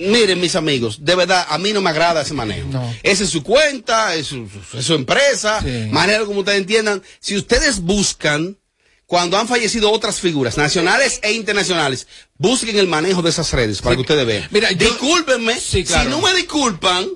Miren, 0.00 0.40
mis 0.40 0.54
amigos, 0.56 1.04
de 1.04 1.14
verdad, 1.14 1.46
a 1.48 1.58
mí 1.58 1.72
no 1.72 1.80
me 1.80 1.90
agrada 1.90 2.22
ese 2.22 2.34
manejo. 2.34 2.68
Esa 3.02 3.24
es 3.24 3.30
su 3.30 3.42
cuenta, 3.42 4.14
es 4.14 4.26
su, 4.28 4.48
es 4.76 4.84
su 4.84 4.94
empresa, 4.94 5.60
manejo 5.90 6.26
como 6.26 6.40
ustedes 6.40 6.58
entiendan. 6.58 7.02
Si 7.20 7.36
ustedes 7.36 7.80
buscan, 7.80 8.56
cuando 9.06 9.38
han 9.38 9.46
fallecido 9.46 9.90
otras 9.92 10.18
figuras, 10.20 10.56
nacionales 10.56 11.20
e 11.22 11.32
internacionales, 11.32 12.06
busquen 12.38 12.78
el 12.78 12.86
manejo 12.88 13.22
de 13.22 13.30
esas 13.30 13.52
redes 13.52 13.80
para 13.82 13.94
que 13.96 14.00
ustedes 14.02 14.26
vean. 14.26 14.48
Mira, 14.50 14.70
yo- 14.72 14.88
Discúlpenme, 14.88 15.54
claro. 15.84 16.04
si 16.04 16.10
no 16.10 16.20
me 16.20 16.34
disculpan, 16.34 17.08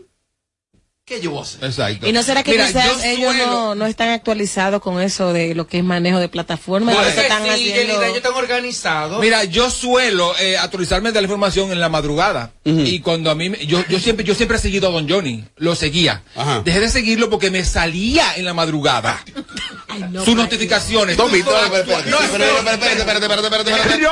¿qué 1.09 1.21
yo 1.21 1.31
voy 1.31 1.41
a 1.41 1.43
hacer? 1.43 1.65
Exacto. 1.65 2.07
¿Y 2.09 2.13
no 2.13 2.23
será 2.23 2.43
que 2.43 2.53
Mira, 2.53 2.67
quizás 2.67 2.85
yo 2.85 3.03
ellos 3.05 3.35
suelo- 3.35 3.47
no, 3.47 3.75
no 3.75 3.87
están 3.87 4.11
actualizados 4.11 4.81
con 4.83 5.01
eso 5.01 5.33
de 5.33 5.55
lo 5.55 5.67
que 5.67 5.79
es 5.79 5.85
manejo 5.85 6.19
de 6.19 6.29
plataformas? 6.29 6.95
Que 6.97 7.21
están 7.23 7.43
sí, 7.45 7.49
haciendo... 7.49 7.75
Yelida, 7.81 8.05
ellos 8.07 8.17
están 8.19 8.35
organizados. 8.35 9.21
Mira, 9.21 9.45
yo 9.45 9.71
suelo 9.71 10.35
eh, 10.39 10.59
actualizarme 10.59 11.11
de 11.13 11.21
la 11.21 11.25
información 11.27 11.73
en 11.73 11.81
la 11.81 11.89
madrugada. 11.89 12.53
Y 12.65 13.01
cuando 13.01 13.31
a 13.31 13.35
mí, 13.35 13.49
me- 13.51 13.67
yo, 13.67 13.83
yo 13.89 13.99
siempre, 13.99 14.25
yo 14.27 14.35
siempre 14.35 14.59
he 14.59 14.61
seguido 14.61 14.89
a 14.89 14.93
Don 14.93 15.09
Johnny. 15.09 15.45
Lo 15.57 15.75
seguía. 15.75 16.23
Dejé 16.65 16.81
de 16.81 16.89
seguirlo 16.91 17.31
porque 17.31 17.51
me 17.51 17.65
salía 17.65 18.37
en 18.37 18.45
la 18.45 18.53
madrugada. 18.55 19.25
Sus 20.25 20.37
notificaciones. 20.37 21.17
Tommy, 21.17 21.43
Todo 21.43 21.55
Tommy, 21.55 21.77
espérate, 21.77 21.95
actual- 21.95 22.11
No, 22.11 22.21
espérate, 22.21 23.01
espérate, 23.01 23.25
espérate, 23.25 23.47
espérate, 23.47 23.71
espérate. 23.73 24.09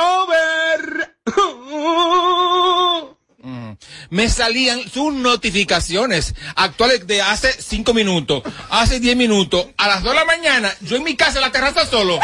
Mm. 3.47 3.77
Me 4.09 4.27
salían 4.29 4.89
sus 4.89 5.13
notificaciones 5.13 6.35
actuales 6.55 7.07
de 7.07 7.21
hace 7.21 7.49
cinco 7.61 7.93
minutos, 7.93 8.43
hace 8.69 8.99
10 8.99 9.15
minutos, 9.15 9.67
a 9.77 9.87
las 9.87 10.03
2 10.03 10.11
de 10.11 10.19
la 10.19 10.25
mañana, 10.25 10.75
yo 10.81 10.97
en 10.97 11.03
mi 11.05 11.15
casa 11.15 11.37
en 11.37 11.43
la 11.45 11.51
terraza 11.53 11.85
solo, 11.85 12.19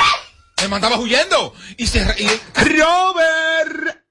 me 0.61 0.67
mandaba 0.67 0.97
huyendo. 0.99 1.53
Y 1.77 1.87
se... 1.87 1.99
y- 2.19 2.27
Robert. 2.77 4.03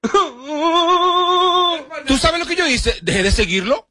¿Tú 2.07 2.17
sabes 2.17 2.39
lo 2.39 2.47
que 2.47 2.55
yo 2.55 2.67
hice? 2.67 2.97
Dejé 3.03 3.21
de 3.21 3.31
seguirlo. 3.31 3.87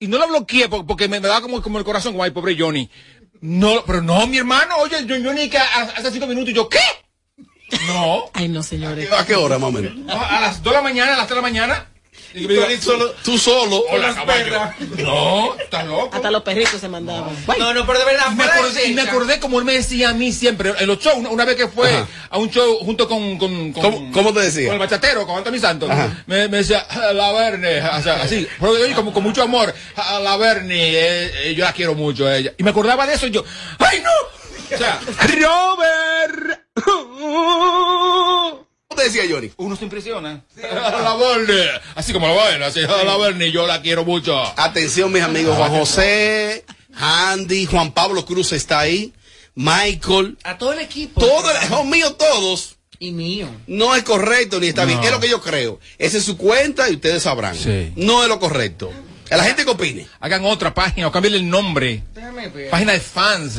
Y 0.00 0.08
no 0.08 0.18
lo 0.18 0.26
bloqueé 0.26 0.68
po- 0.68 0.84
porque 0.84 1.06
me, 1.08 1.20
me 1.20 1.28
daba 1.28 1.40
como, 1.42 1.62
como 1.62 1.78
el 1.78 1.84
corazón, 1.84 2.12
como 2.12 2.24
ay, 2.24 2.32
pobre 2.32 2.56
Johnny. 2.58 2.90
No, 3.40 3.84
pero 3.86 4.02
no, 4.02 4.26
mi 4.26 4.38
hermano, 4.38 4.74
oye, 4.78 4.96
yo, 5.06 5.14
Johnny 5.22 5.48
que 5.48 5.58
ha- 5.58 5.92
hace 5.96 6.10
cinco 6.10 6.26
minutos 6.26 6.50
y 6.50 6.54
yo, 6.54 6.68
¿qué? 6.68 6.80
No. 7.86 8.24
Ay, 8.34 8.48
no, 8.48 8.62
señores. 8.64 9.10
¿A 9.12 9.24
qué 9.24 9.36
hora, 9.36 9.58
más 9.58 9.68
o 9.68 9.72
menos? 9.72 9.92
A 10.12 10.40
las 10.40 10.62
2 10.62 10.72
de 10.72 10.76
la 10.76 10.82
mañana, 10.82 11.14
a 11.14 11.18
las 11.18 11.26
3 11.28 11.30
de 11.30 11.36
la 11.36 11.42
mañana. 11.42 11.90
Y 12.34 12.48
me 12.48 12.54
digo, 12.54 12.66
Tú 13.22 13.38
solo. 13.38 13.84
Hola, 13.90 14.12
caballo. 14.12 14.58
No, 14.98 15.54
estás 15.54 15.86
loco. 15.86 16.10
Hasta 16.12 16.30
los 16.32 16.42
perritos 16.42 16.80
se 16.80 16.88
mandaban. 16.88 17.30
No, 17.58 17.72
no, 17.72 17.86
pero 17.86 18.00
de 18.00 18.04
verdad, 18.04 18.26
Y 18.32 18.34
me, 18.34 18.44
acordé, 18.44 18.88
y 18.88 18.94
me 18.94 19.02
acordé 19.02 19.38
como 19.38 19.60
él 19.60 19.64
me 19.64 19.74
decía 19.74 20.10
a 20.10 20.14
mí 20.14 20.32
siempre, 20.32 20.74
en 20.76 20.86
los 20.88 20.98
shows, 20.98 21.16
una, 21.18 21.28
una 21.28 21.44
vez 21.44 21.54
que 21.54 21.68
fue 21.68 21.88
Ajá. 21.90 22.08
a 22.30 22.38
un 22.38 22.50
show 22.50 22.78
junto 22.78 23.08
con... 23.08 23.38
con, 23.38 23.72
con 23.72 23.82
¿Cómo, 23.82 24.12
cómo 24.12 24.32
te 24.32 24.40
decía? 24.40 24.66
con 24.66 24.74
el 24.74 24.80
bachatero, 24.80 25.24
con 25.26 25.38
Anthony 25.38 25.60
Santos, 25.60 25.88
me, 26.26 26.48
me 26.48 26.56
decía, 26.58 26.80
"A 26.80 27.12
la 27.12 27.30
Verne, 27.32 27.78
o 27.80 28.02
sea, 28.02 28.22
así, 28.22 28.48
pero 28.58 28.74
como 28.96 29.12
con 29.12 29.22
mucho 29.22 29.42
amor, 29.42 29.72
a 29.94 30.18
la 30.18 30.36
Verne, 30.36 30.74
eh, 30.90 31.50
eh, 31.50 31.54
yo 31.54 31.64
la 31.64 31.72
quiero 31.72 31.94
mucho 31.94 32.26
a 32.26 32.36
ella. 32.36 32.52
Y 32.58 32.64
me 32.64 32.70
acordaba 32.70 33.06
de 33.06 33.14
eso 33.14 33.28
y 33.28 33.30
yo, 33.30 33.44
¡ay 33.78 34.02
no! 34.02 34.10
O 34.74 34.78
sea, 34.78 34.98
Robert. 35.38 36.62
¿Cómo 38.94 39.02
te 39.02 39.10
decía 39.10 39.24
Johnny? 39.28 39.50
Uno 39.56 39.74
se 39.74 39.82
impresiona. 39.84 40.44
A 40.62 41.02
la 41.02 41.16
Verne, 41.16 41.66
así 41.96 42.12
como 42.12 42.28
la 42.28 42.34
Verne, 42.34 42.64
así, 42.66 42.80
a 42.84 43.02
la 43.04 43.16
Verne, 43.16 43.50
yo 43.50 43.66
la 43.66 43.82
quiero 43.82 44.04
mucho. 44.04 44.40
Atención, 44.56 45.10
mis 45.12 45.22
amigos, 45.22 45.56
Juan 45.56 45.70
José, 45.72 46.64
Andy, 46.94 47.66
Juan 47.66 47.90
Pablo 47.92 48.24
Cruz 48.24 48.52
está 48.52 48.78
ahí, 48.78 49.12
Michael, 49.56 50.38
A 50.44 50.56
todo 50.58 50.72
el 50.74 50.78
equipo. 50.78 51.20
todo 51.20 51.50
el 51.50 51.56
hijo 51.64 51.84
mío, 51.84 52.12
todos. 52.14 52.76
Y 53.00 53.10
mío. 53.10 53.48
No 53.66 53.96
es 53.96 54.04
correcto 54.04 54.60
ni 54.60 54.68
está 54.68 54.82
No. 54.82 54.88
bien. 54.88 55.02
Es 55.02 55.10
lo 55.10 55.18
que 55.18 55.28
yo 55.28 55.40
creo. 55.42 55.80
Esa 55.98 56.18
es 56.18 56.24
su 56.24 56.36
cuenta 56.36 56.88
y 56.88 56.94
ustedes 56.94 57.24
sabrán. 57.24 57.56
Sí. 57.56 57.92
No 57.96 58.22
es 58.22 58.28
lo 58.28 58.38
correcto. 58.38 58.92
A 59.30 59.36
la 59.36 59.42
gente 59.44 59.64
que 59.64 59.70
opine. 59.72 60.06
Hagan 60.20 60.44
otra 60.44 60.72
página 60.72 61.08
o 61.08 61.12
cambien 61.12 61.34
el 61.34 61.48
nombre. 61.50 62.04
Déjame 62.14 62.48
ver. 62.48 62.70
Página 62.70 62.92
de 62.92 63.00
fans. 63.00 63.56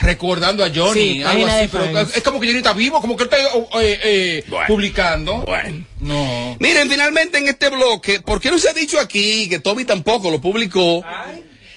Recordando 0.00 0.64
a 0.64 0.70
Johnny, 0.74 1.14
Sí, 1.14 1.22
algo 1.22 1.46
así, 1.46 1.68
pero 1.70 2.00
es 2.00 2.22
como 2.22 2.40
que 2.40 2.46
Johnny 2.46 2.58
está 2.58 2.72
vivo, 2.72 3.00
como 3.00 3.16
que 3.16 3.24
él 3.24 3.30
está 3.30 3.42
eh, 3.82 4.00
eh, 4.02 4.44
publicando. 4.66 5.42
Bueno. 5.42 5.84
No. 6.00 6.56
Miren, 6.58 6.88
finalmente 6.88 7.38
en 7.38 7.48
este 7.48 7.68
bloque, 7.68 8.20
¿por 8.20 8.40
qué 8.40 8.50
no 8.50 8.58
se 8.58 8.70
ha 8.70 8.72
dicho 8.72 8.98
aquí, 8.98 9.48
que 9.48 9.58
Tommy 9.58 9.84
tampoco 9.84 10.30
lo 10.30 10.40
publicó, 10.40 11.04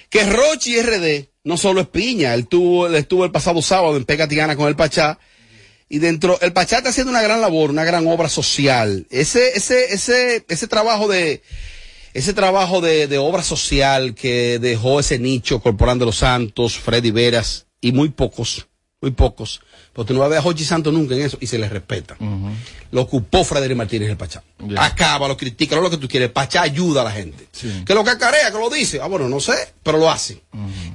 que 0.08 0.24
Rochi 0.24 0.80
RD 0.80 1.28
no 1.44 1.58
solo 1.58 1.82
es 1.82 1.88
piña, 1.88 2.32
él 2.32 2.46
tuvo, 2.46 2.86
él 2.86 2.94
estuvo 2.94 3.24
el 3.24 3.30
pasado 3.30 3.60
sábado 3.60 3.96
en 3.96 4.04
Pega 4.06 4.26
Tigana 4.26 4.56
con 4.56 4.68
el 4.68 4.76
Pachá, 4.76 5.18
y 5.90 5.98
dentro, 5.98 6.40
el 6.40 6.54
Pachá 6.54 6.78
está 6.78 6.88
haciendo 6.88 7.10
una 7.10 7.22
gran 7.22 7.42
labor, 7.42 7.70
una 7.70 7.84
gran 7.84 8.06
obra 8.06 8.30
social. 8.30 9.06
Ese, 9.10 9.50
ese, 9.54 9.92
ese, 9.92 10.44
ese 10.48 10.66
trabajo 10.66 11.08
de, 11.08 11.42
ese 12.14 12.32
trabajo 12.32 12.80
de, 12.80 13.06
de 13.06 13.18
obra 13.18 13.42
social 13.42 14.14
que 14.14 14.58
dejó 14.58 14.98
ese 14.98 15.18
nicho, 15.18 15.60
Corporán 15.60 15.98
de 15.98 16.06
los 16.06 16.16
Santos, 16.16 16.78
Freddy 16.78 17.10
Veras, 17.10 17.66
y 17.84 17.92
muy 17.92 18.08
pocos, 18.08 18.66
muy 19.00 19.10
pocos, 19.10 19.60
porque 19.92 20.14
no 20.14 20.20
vas 20.20 20.26
a 20.26 20.30
ver 20.30 20.38
a 20.38 20.42
Jochi 20.42 20.64
Santos 20.64 20.92
nunca 20.92 21.14
en 21.14 21.20
eso, 21.20 21.36
y 21.40 21.46
se 21.46 21.58
le 21.58 21.68
respeta. 21.68 22.16
Lo 22.90 23.02
ocupó 23.02 23.44
Frederick 23.44 23.76
Martínez 23.76 24.08
el 24.08 24.16
Pachá. 24.16 24.42
Acaba, 24.78 25.28
lo 25.28 25.36
critica, 25.36 25.76
lo 25.76 25.90
que 25.90 25.98
tú 25.98 26.08
quieres. 26.08 26.28
El 26.28 26.32
Pachá 26.32 26.62
ayuda 26.62 27.02
a 27.02 27.04
la 27.04 27.10
gente. 27.10 27.46
Sí. 27.52 27.82
Que 27.84 27.94
lo 27.94 28.02
cacarea, 28.02 28.50
que 28.50 28.58
lo 28.58 28.70
dice. 28.70 29.00
Ah, 29.02 29.06
bueno, 29.06 29.28
no 29.28 29.38
sé, 29.38 29.52
pero 29.82 29.98
lo 29.98 30.10
hace. 30.10 30.40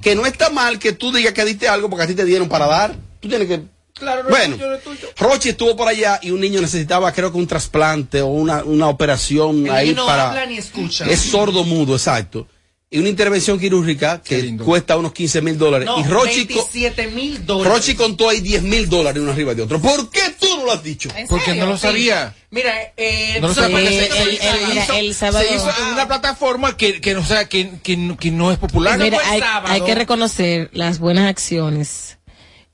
Que 0.02 0.16
no 0.16 0.26
está 0.26 0.50
mal 0.50 0.80
que 0.80 0.94
tú 0.94 1.12
digas 1.12 1.34
que 1.34 1.46
diste 1.46 1.68
algo 1.68 1.90
porque 1.92 2.06
a 2.06 2.08
ti 2.08 2.16
te 2.16 2.26
dieron 2.26 2.50
para 2.50 2.66
dar. 2.66 2.96
Tú 3.20 3.30
tienes 3.30 3.48
que. 3.48 3.62
Claro, 3.94 4.24
no 4.24 4.30
es 4.30 4.36
bueno, 4.36 4.56
tuyo, 4.56 4.70
no 4.70 4.76
es 4.76 4.84
tuyo. 4.84 5.08
Rochi 5.18 5.50
estuvo 5.50 5.76
por 5.76 5.88
allá 5.90 6.20
y 6.24 6.32
un 6.32 6.40
niño 6.40 6.62
necesitaba, 6.62 7.12
creo 7.12 7.32
que 7.34 7.38
un 7.38 7.48
trasplante 7.48 8.22
o 8.22 8.28
una, 8.28 8.64
una 8.64 8.88
operación 8.88 9.66
El 9.68 9.72
ahí 9.74 9.90
niño 9.90 9.98
no 10.02 10.08
para. 10.08 10.30
habla 10.30 10.46
ni 10.46 10.58
escucha. 10.58 11.06
Es 11.06 11.20
sordo 11.20 11.66
mudo, 11.66 11.94
exacto. 11.96 12.48
Y 12.92 12.98
una 12.98 13.10
intervención 13.10 13.60
quirúrgica 13.60 14.20
que 14.24 14.58
cuesta 14.58 14.98
unos 14.98 15.14
15 15.14 15.42
mil 15.44 15.60
dólares. 15.60 15.86
No, 15.86 16.00
y 16.00 16.04
Rochi, 16.06 16.48
co- 16.48 16.56
27 16.74 17.08
mil 17.10 17.46
dólares. 17.46 17.72
Rochi 17.72 17.94
contó 17.96 18.28
ahí 18.30 18.40
10 18.42 18.64
mil 18.64 18.90
dólares 18.90 19.22
uno 19.22 19.32
arriba 19.32 19.54
de 19.54 19.62
otro. 19.62 19.80
¿Por 19.80 20.10
qué 20.10 20.22
tú 20.40 20.48
no 20.58 20.66
lo 20.66 20.72
has 20.72 20.82
dicho? 20.84 21.08
¿En 21.16 21.28
Porque 21.28 21.46
serio? 21.46 21.66
no 21.66 21.70
lo 21.70 21.78
Sí. 21.78 21.84
sabía. 21.84 22.36
Mira, 22.50 22.74
eh, 22.98 23.38
No 23.42 23.50
lo 23.50 23.54
¿tú 23.54 23.60
sabes 23.62 23.72
sabía. 23.76 23.90
por 23.90 23.90
qué 23.90 24.00
Eh, 24.00 24.32
el- 24.32 24.38
se 24.40 24.50
el- 24.64 24.68
mira, 24.70 24.84
hizo? 24.86 24.94
el 24.96 25.14
sábado- 25.14 25.46
Se 25.48 25.56
hizo 25.56 25.70
en 25.70 25.94
una 25.94 26.08
plataforma 26.08 26.78
que, 26.78 27.00
que, 27.00 27.14
no, 27.14 27.20
o 27.20 27.26
sea, 27.26 27.48
que, 27.48 27.70
que, 27.84 28.16
que 28.20 28.32
no 28.32 28.52
es 28.52 28.58
popular. 28.58 28.98
Mira, 28.98 29.20
hay, 29.24 29.42
hay 29.66 29.82
que 29.82 29.94
reconocer 29.94 30.72
las 30.74 30.98
buenas 30.98 31.28
acciones. 31.30 32.18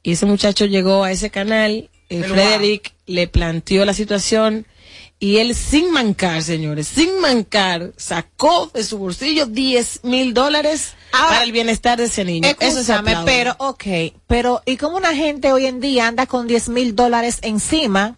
Y 0.02 0.14
ese 0.14 0.26
muchacho 0.26 0.64
llegó 0.66 1.04
a 1.04 1.12
ese 1.12 1.30
canal, 1.30 1.90
eh, 2.08 2.24
Frederick 2.24 2.94
le 3.06 3.28
planteó 3.28 3.84
la 3.84 3.94
situación 3.94 4.66
y 5.20 5.38
él 5.38 5.56
sin 5.56 5.92
mancar, 5.92 6.44
señores, 6.44 6.88
sin 6.88 7.20
mancar, 7.20 7.94
sacó 7.98 8.70
de 8.74 8.84
su 8.84 8.98
bolsillo 8.98 9.46
10 9.46 10.02
mil 10.04 10.34
dólares 10.34 10.94
Ahora, 11.12 11.30
para 11.30 11.44
el 11.44 11.52
bienestar 11.52 11.98
de 11.98 12.06
ese 12.06 12.26
niño. 12.26 12.50
Eso 12.60 12.84
se 12.84 12.94
pero, 13.26 13.56
ok, 13.60 13.84
pero, 14.28 14.62
¿y 14.66 14.78
cómo 14.78 14.98
una 14.98 15.16
gente 15.16 15.54
hoy 15.54 15.66
en 15.66 15.80
día 15.80 16.08
anda 16.08 16.26
con 16.26 16.48
10 16.48 16.70
mil 16.70 16.96
dólares 16.96 17.40
encima? 17.42 18.18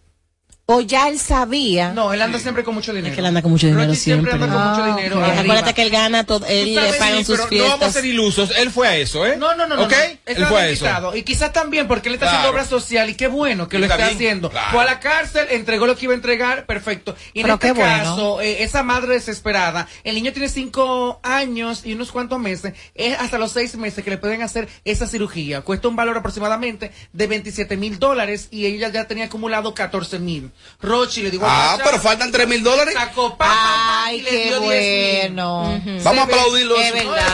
¿O 0.70 0.82
ya 0.82 1.08
él 1.08 1.18
sabía? 1.18 1.94
No, 1.94 2.12
él 2.12 2.22
anda 2.22 2.40
siempre 2.40 2.62
con 2.66 2.76
mucho 2.76 2.92
dinero. 2.92 3.08
Es 3.08 3.14
que 3.16 3.22
él 3.22 3.26
anda 3.28 3.42
con 3.42 3.52
mucho 3.52 3.68
dinero 3.68 3.86
Rochi 3.88 3.98
siempre. 3.98 4.32
siempre. 4.34 4.50
anda 4.54 4.62
con 4.62 4.70
mucho 4.70 4.84
Ah, 4.84 4.96
dinero. 4.98 5.24
Acuérdate 5.24 5.74
que 5.74 5.82
él 5.84 5.90
gana 5.90 6.26
todo, 6.26 6.46
él 6.46 6.76
le 6.76 6.92
pagan 6.94 7.20
sí, 7.20 7.24
sus 7.24 7.40
pero 7.40 7.48
no 7.52 7.64
vamos 7.70 7.74
a 7.76 7.78
fiestas. 7.78 7.94
ser 7.94 8.06
ilusos. 8.06 8.52
Él 8.58 8.70
fue 8.70 8.88
a 8.90 8.98
eso, 8.98 9.26
¿eh? 9.26 9.38
No, 9.38 9.56
no, 9.56 9.66
no, 9.66 9.78
no. 9.78 9.84
¿Ok? 9.86 9.94
no. 9.94 10.18
Él 10.34 10.46
fue 10.46 10.60
a 10.62 10.68
eso. 10.68 11.16
Y 11.16 11.24
quizás 11.24 11.54
también 11.54 11.88
porque 11.88 12.10
él 12.10 12.16
está 12.16 12.28
haciendo 12.28 12.50
obra 12.50 12.66
social 12.66 13.10
y 13.10 13.16
qué 13.16 13.28
bueno 13.28 13.70
que 13.70 13.80
lo 13.80 13.86
Está 13.86 14.08
haciendo. 14.08 14.50
claro. 14.50 14.72
Fue 14.72 14.82
a 14.82 14.86
la 14.86 15.00
cárcel, 15.00 15.48
entregó 15.52 15.88
lo 15.88 15.96
que 15.96 16.04
iba 16.04 16.12
a 16.14 16.18
entregar, 16.18 16.66
perfecto. 16.66 17.16
Y 17.34 17.40
en 17.40 17.44
Pero 17.44 17.54
este 17.54 17.68
qué 17.68 17.72
bueno. 17.72 17.98
caso, 18.04 18.42
eh, 18.42 18.64
esa 18.64 18.84
madre 18.84 19.14
desesperada, 19.14 19.88
el 20.04 20.16
niño 20.16 20.34
tiene 20.34 20.50
cinco 20.50 21.22
años 21.24 21.86
y 21.86 21.94
unos 21.94 22.12
cuantos 22.12 22.40
meses, 22.40 22.74
es 22.94 23.18
hasta 23.18 23.38
los 23.38 23.54
seis 23.54 23.78
meses 23.78 24.04
que 24.04 24.10
le 24.10 24.18
pueden 24.18 24.42
hacer 24.42 24.68
esa 24.84 25.08
cirugía. 25.08 25.62
Cuesta 25.62 25.88
un 25.88 25.96
valor 25.96 26.18
aproximadamente 26.18 26.92
de 27.14 27.28
27 27.28 27.78
mil 27.78 28.00
dólares 28.00 28.50
y 28.52 28.66
ella 28.66 28.90
ya 28.90 29.06
tenía 29.08 29.24
acumulado 29.28 29.74
14 29.74 30.20
mil. 30.20 30.52
Rochi 30.80 31.24
le 31.24 31.32
digo, 31.32 31.46
Ah, 31.48 31.74
"Pachá", 31.78 31.84
pero 31.90 32.02
faltan 32.02 32.32
3 32.32 32.48
mil 32.48 32.64
dólares. 32.64 32.94
sacó, 32.94 33.32
pa, 33.36 33.46
pa, 33.46 33.54
pa, 33.54 34.04
Ay, 34.06 34.18
y 34.18 34.22
le 34.22 34.30
qué 34.30 34.44
dio 34.46 34.60
10,000. 34.60 35.30
bueno. 35.34 35.82
Vamos 36.04 36.06
a 36.06 36.10
Se 36.10 36.14
ve- 36.14 36.20
aplaudirlo. 36.22 36.76
es 36.78 36.86
eso. 36.96 37.10
verdad. 37.12 37.26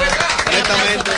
Honestamente. 0.47 1.11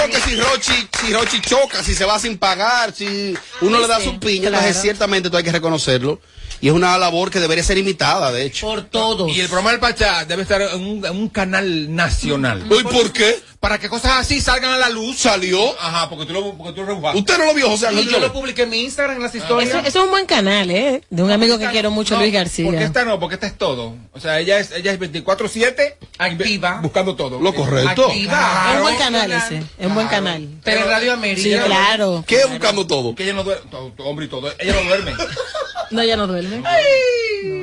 Porque 0.00 0.20
si 0.20 0.36
Rochi, 0.36 0.88
si 1.00 1.12
Rochi 1.12 1.40
choca, 1.40 1.82
si 1.82 1.94
se 1.94 2.04
va 2.04 2.18
sin 2.18 2.38
pagar, 2.38 2.94
si 2.94 3.36
uno 3.60 3.78
le 3.78 3.86
da 3.86 3.98
sí, 3.98 4.04
su 4.04 4.18
piña, 4.18 4.48
claro. 4.48 4.56
entonces 4.64 4.80
ciertamente 4.82 5.28
tú 5.30 5.36
hay 5.36 5.44
que 5.44 5.52
reconocerlo. 5.52 6.20
Y 6.60 6.68
es 6.68 6.74
una 6.74 6.96
labor 6.98 7.30
que 7.30 7.40
debería 7.40 7.62
ser 7.64 7.78
imitada, 7.78 8.32
de 8.32 8.44
hecho. 8.44 8.66
Por 8.66 8.82
todos. 8.84 9.30
Y 9.34 9.40
el 9.40 9.46
programa 9.46 9.70
del 9.70 9.80
Pachá 9.80 10.24
debe 10.24 10.42
estar 10.42 10.60
en 10.62 10.74
un, 10.80 11.04
en 11.04 11.16
un 11.16 11.28
canal 11.28 11.94
nacional. 11.94 12.64
¿Y 12.70 12.82
por 12.84 13.12
qué? 13.12 13.38
Para 13.60 13.78
que 13.78 13.88
cosas 13.88 14.12
así 14.18 14.40
salgan 14.40 14.70
a 14.72 14.78
la 14.78 14.88
luz. 14.90 15.18
¿Salió? 15.18 15.74
Ajá, 15.80 16.08
porque 16.08 16.26
tú 16.26 16.32
lo, 16.32 16.54
porque 16.54 16.72
tú 16.72 16.82
lo 16.82 16.86
rebujaste. 16.88 17.18
¿Usted 17.18 17.38
no 17.38 17.46
lo 17.46 17.54
vio, 17.54 17.68
José 17.70 17.86
Y 17.86 17.98
Ángel? 17.98 18.08
yo 18.10 18.20
lo 18.20 18.32
publiqué 18.32 18.62
en 18.62 18.70
mi 18.70 18.80
Instagram 18.82 19.16
en 19.16 19.22
las 19.22 19.34
historias. 19.34 19.68
Eso, 19.70 19.78
eso 19.80 19.98
es 19.98 20.04
un 20.04 20.10
buen 20.10 20.26
canal, 20.26 20.70
¿eh? 20.70 21.02
De 21.10 21.22
un 21.22 21.30
amigo 21.30 21.58
que 21.58 21.66
quiero 21.68 21.90
mucho, 21.90 22.14
No, 22.14 22.20
Luis 22.20 22.32
García. 22.32 22.66
Porque 22.66 22.84
esta 22.84 23.04
no, 23.04 23.18
porque 23.18 23.34
esta 23.34 23.46
es 23.46 23.58
todo. 23.58 23.94
O 24.12 24.20
sea, 24.20 24.38
ella 24.38 24.58
es, 24.60 24.70
ella 24.72 24.92
es 24.92 25.00
24-7 25.00 25.94
Activa. 26.18 26.80
buscando 26.82 27.16
todo. 27.16 27.40
Lo 27.40 27.54
correcto. 27.54 28.06
Activa. 28.06 28.68
es 28.70 28.76
un 28.76 28.82
buen 28.82 28.96
canal 28.96 29.32
ese. 29.32 29.62
Es 29.78 29.86
un 29.86 29.94
buen 29.94 30.08
canal. 30.08 30.48
Tele 30.62 30.84
Radio 30.84 31.12
América. 31.14 31.42
Sí, 31.42 31.66
claro. 31.66 32.24
¿Qué 32.26 32.44
buscando 32.46 32.86
todo? 32.86 33.14
Que 33.14 33.24
ella 33.24 33.32
no 33.32 33.42
duerme, 33.44 33.68
todo, 33.70 33.92
todo, 33.96 34.06
hombre 34.06 34.26
y 34.26 34.28
todo. 34.28 34.52
Ella 34.58 34.74
no 34.74 34.88
duerme. 34.88 35.12
No, 35.90 36.00
ella 36.00 36.16
no 36.16 36.26
duerme. 36.26 36.58
No, 36.58 36.68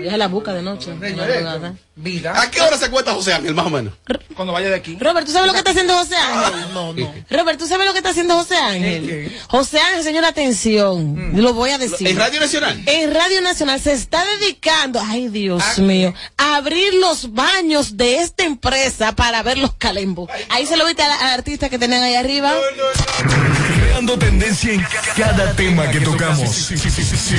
ella 0.02 0.12
se 0.12 0.18
la 0.18 0.28
busca 0.28 0.54
de 0.54 0.62
noche. 0.62 0.92
Vida. 1.96 2.42
¿A 2.42 2.50
qué 2.50 2.60
hora 2.62 2.78
se 2.78 2.90
cuesta 2.90 3.14
José 3.14 3.34
Ángel, 3.34 3.54
más 3.54 3.68
o 3.68 3.70
menos? 3.70 3.94
Cuando 4.36 4.52
vaya 4.52 4.70
de 4.70 4.76
aquí. 4.76 4.98
Robert, 5.00 5.28
¿tú 5.28 5.32
sabes 5.32 5.48
lo 5.48 5.54
que 5.54 5.60
está 5.60 5.72
haciendo 5.72 5.94
José 5.94 6.16
Ángel? 6.16 6.74
No, 6.74 6.94
no. 6.94 7.14
Robert, 7.30 7.60
¿tú 7.60 7.68
sabes 7.68 7.86
lo 7.86 7.94
que 7.94 8.00
está 8.00 8.10
haciendo 8.10 8.36
José 8.36 8.56
Ángel? 8.56 9.32
José 9.48 9.80
Ángel, 9.80 10.04
señor, 10.04 10.26
atención. 10.26 11.32
Lo 11.36 11.54
voy 11.54 11.70
a 11.70 11.78
decir. 11.78 12.08
¿En 12.08 12.18
Radio 12.18 12.40
Nacional? 12.40 12.82
En 12.86 13.14
Radio 13.14 13.42
Nacional 13.42 13.80
se 13.80 13.94
está 13.94 14.24
dedicando, 14.40 15.00
ay 15.04 15.30
Dios 15.30 15.78
mío, 15.78 16.14
a 16.38 16.56
abrir 16.56 16.96
los 16.96 17.34
baños 17.34 17.96
de 17.96 18.22
esta 18.22 18.44
empresa 18.44 19.16
para 19.16 19.44
ver 19.44 19.58
los 19.60 19.74
calembos. 19.76 20.30
Ahí 20.50 20.66
se 20.66 20.78
lo 20.78 20.86
viste 20.86 21.04
al, 21.04 21.12
artista 21.12 21.70
que 21.70 21.78
tenían 21.78 22.02
ahí 22.02 22.16
arriba. 22.16 22.54
Creando 23.94 24.18
tendencia 24.18 24.74
en 24.74 24.84
cada 25.16 25.56
tema 25.56 25.88
que 25.92 26.00
tocamos. 26.00 26.50
Sin, 26.50 26.80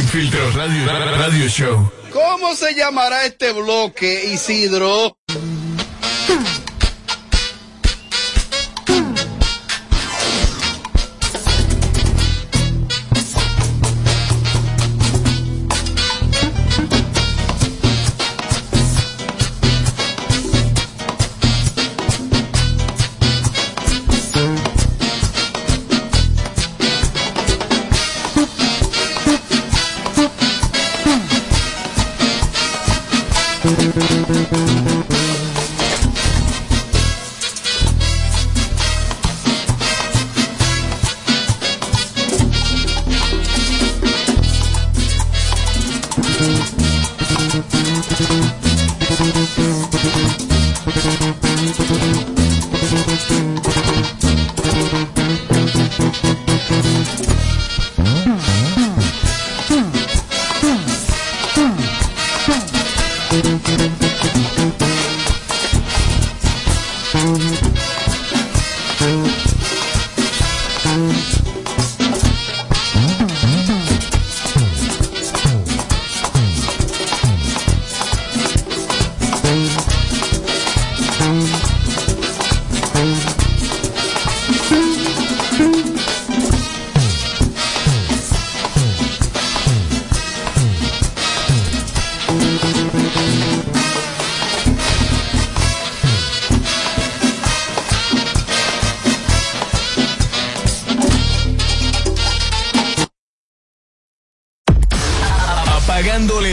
filtro 0.06 0.52
radio, 0.52 0.86
radio 0.86 1.48
show. 1.48 1.92
¿Cómo 2.12 2.54
se 2.54 2.76
llamará 2.76 3.24
este 3.24 3.50
bloque, 3.50 4.26
Isidro? 4.32 5.18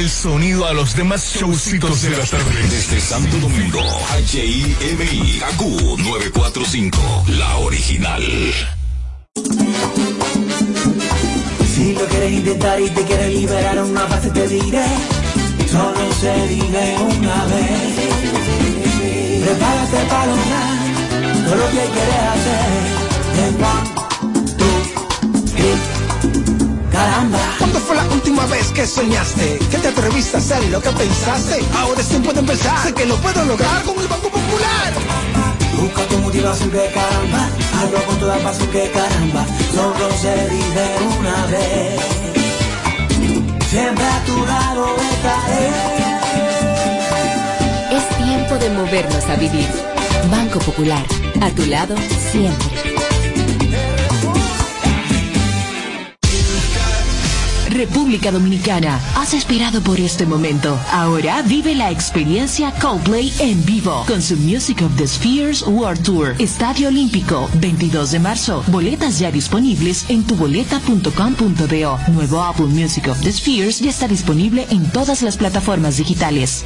sonido 0.09 0.65
a 0.65 0.73
los 0.73 0.95
demás 0.95 1.35
showcitos 1.35 2.01
de 2.01 2.09
la 2.11 2.25
tarde. 2.25 2.61
Desde 2.69 2.99
Santo 2.99 3.37
Domingo, 3.37 3.79
HIMI, 4.31 5.39
KQ 5.39 5.61
945, 5.99 7.25
la 7.37 7.57
original. 7.57 8.23
Si 11.75 11.93
lo 11.93 12.05
quieres 12.05 12.31
intentar 12.31 12.81
y 12.81 12.89
te 12.89 13.03
quieres 13.03 13.33
liberar 13.33 13.77
a 13.77 13.83
una 13.83 14.07
parte 14.07 14.29
te 14.31 14.47
diré 14.47 14.85
Solo 15.71 16.13
se 16.19 16.47
vive 16.47 16.95
una 16.99 17.45
vez 17.45 17.95
Prepárate 19.43 19.97
para 20.09 20.25
lograr 20.25 21.45
todo 21.45 21.55
lo 21.55 21.67
que 21.67 21.89
quieres 21.93 22.21
hacer 22.33 22.81
caramba 27.01 27.39
¿Cuándo 27.57 27.79
fue 27.79 27.95
la 27.95 28.05
última 28.05 28.45
vez 28.45 28.71
que 28.71 28.85
soñaste? 28.85 29.59
Que 29.71 29.77
te 29.77 29.87
atreviste 29.87 30.37
a 30.37 30.39
hacer 30.39 30.63
lo 30.69 30.81
que 30.81 30.91
pensaste 30.91 31.63
Ahora 31.77 32.01
es 32.01 32.07
tiempo 32.07 32.33
de 32.33 32.39
empezar 32.39 32.77
Sé 32.83 32.93
que 32.93 33.05
lo 33.05 33.15
puedo 33.17 33.43
lograr 33.45 33.83
con 33.83 33.99
el 33.99 34.07
Banco 34.07 34.29
Popular 34.29 34.93
Busca 35.79 36.03
tu 36.03 36.17
motivación 36.19 36.69
que 36.69 36.91
caramba 36.93 37.49
Hazlo 37.77 38.03
con 38.05 38.17
toda 38.19 38.37
pasión 38.37 38.69
que 38.69 38.91
caramba 38.91 39.45
Solo 39.73 40.11
se 40.21 40.33
vive 40.53 40.85
una 41.19 41.45
vez 41.47 42.01
Siempre 43.69 44.05
a 44.05 44.23
tu 44.25 44.45
lado 44.45 44.95
estaré 45.13 45.69
Es 47.97 48.17
tiempo 48.17 48.55
de 48.57 48.69
movernos 48.69 49.25
a 49.25 49.35
vivir. 49.35 49.67
Banco 50.29 50.59
Popular, 50.59 51.05
a 51.41 51.49
tu 51.51 51.65
lado 51.65 51.95
siempre. 52.31 52.80
República 57.71 58.31
Dominicana, 58.31 58.99
has 59.15 59.33
esperado 59.33 59.81
por 59.81 59.99
este 59.99 60.25
momento. 60.25 60.77
Ahora 60.91 61.41
vive 61.41 61.73
la 61.73 61.89
experiencia 61.89 62.71
Coldplay 62.73 63.33
en 63.39 63.63
vivo 63.65 64.03
con 64.07 64.21
su 64.21 64.35
Music 64.37 64.81
of 64.81 64.95
the 64.97 65.07
Spheres 65.07 65.61
World 65.63 66.03
Tour. 66.03 66.35
Estadio 66.39 66.89
Olímpico, 66.89 67.49
22 67.55 68.11
de 68.11 68.19
marzo. 68.19 68.63
Boletas 68.67 69.19
ya 69.19 69.31
disponibles 69.31 70.05
en 70.09 70.23
tuboleta.com.do. 70.25 71.99
Nuevo 72.09 72.43
álbum 72.43 72.71
Music 72.73 73.07
of 73.07 73.21
the 73.21 73.31
Spheres 73.31 73.79
ya 73.79 73.89
está 73.89 74.07
disponible 74.07 74.67
en 74.69 74.89
todas 74.91 75.21
las 75.21 75.37
plataformas 75.37 75.97
digitales. 75.97 76.65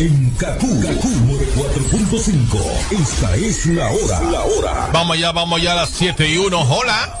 En 0.00 0.30
Kaku, 0.30 0.80
Kaku 0.80 1.08
4.5, 1.08 3.00
esta 3.00 3.36
es 3.36 3.66
la 3.66 3.90
hora. 3.90 4.20
La 4.22 4.42
hora. 4.42 4.90
Vamos 4.92 5.18
ya, 5.18 5.30
vamos 5.30 5.62
ya 5.62 5.72
a 5.72 5.76
las 5.76 5.90
7 5.90 6.28
y 6.28 6.36
1. 6.36 6.60
Hola. 6.60 7.20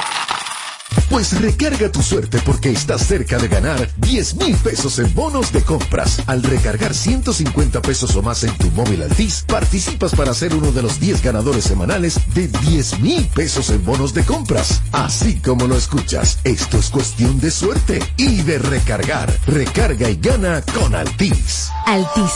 Pues 1.09 1.39
recarga 1.41 1.91
tu 1.91 2.01
suerte 2.01 2.39
porque 2.45 2.71
estás 2.71 3.05
cerca 3.05 3.37
de 3.37 3.47
ganar 3.47 3.89
10 3.97 4.35
mil 4.35 4.55
pesos 4.55 4.97
en 4.99 5.13
bonos 5.13 5.51
de 5.51 5.61
compras. 5.61 6.21
Al 6.27 6.41
recargar 6.41 6.93
150 6.93 7.81
pesos 7.81 8.15
o 8.15 8.21
más 8.21 8.43
en 8.43 8.55
tu 8.57 8.71
móvil 8.71 9.03
Altis, 9.03 9.43
participas 9.47 10.15
para 10.15 10.33
ser 10.33 10.55
uno 10.55 10.71
de 10.71 10.81
los 10.81 10.99
10 10.99 11.21
ganadores 11.21 11.65
semanales 11.65 12.19
de 12.33 12.47
10 12.47 12.99
mil 12.99 13.27
pesos 13.27 13.69
en 13.69 13.83
bonos 13.83 14.13
de 14.13 14.23
compras. 14.23 14.81
Así 14.91 15.39
como 15.41 15.67
lo 15.67 15.75
escuchas, 15.75 16.39
esto 16.43 16.77
es 16.77 16.89
cuestión 16.89 17.39
de 17.39 17.51
suerte 17.51 17.99
y 18.17 18.41
de 18.43 18.59
recargar. 18.59 19.31
Recarga 19.47 20.09
y 20.09 20.15
gana 20.15 20.61
con 20.73 20.95
Altis. 20.95 21.69
Altis, 21.85 22.31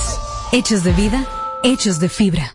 hechos 0.52 0.84
de 0.84 0.92
vida, 0.94 1.28
hechos 1.64 2.00
de 2.00 2.10
fibra. 2.10 2.55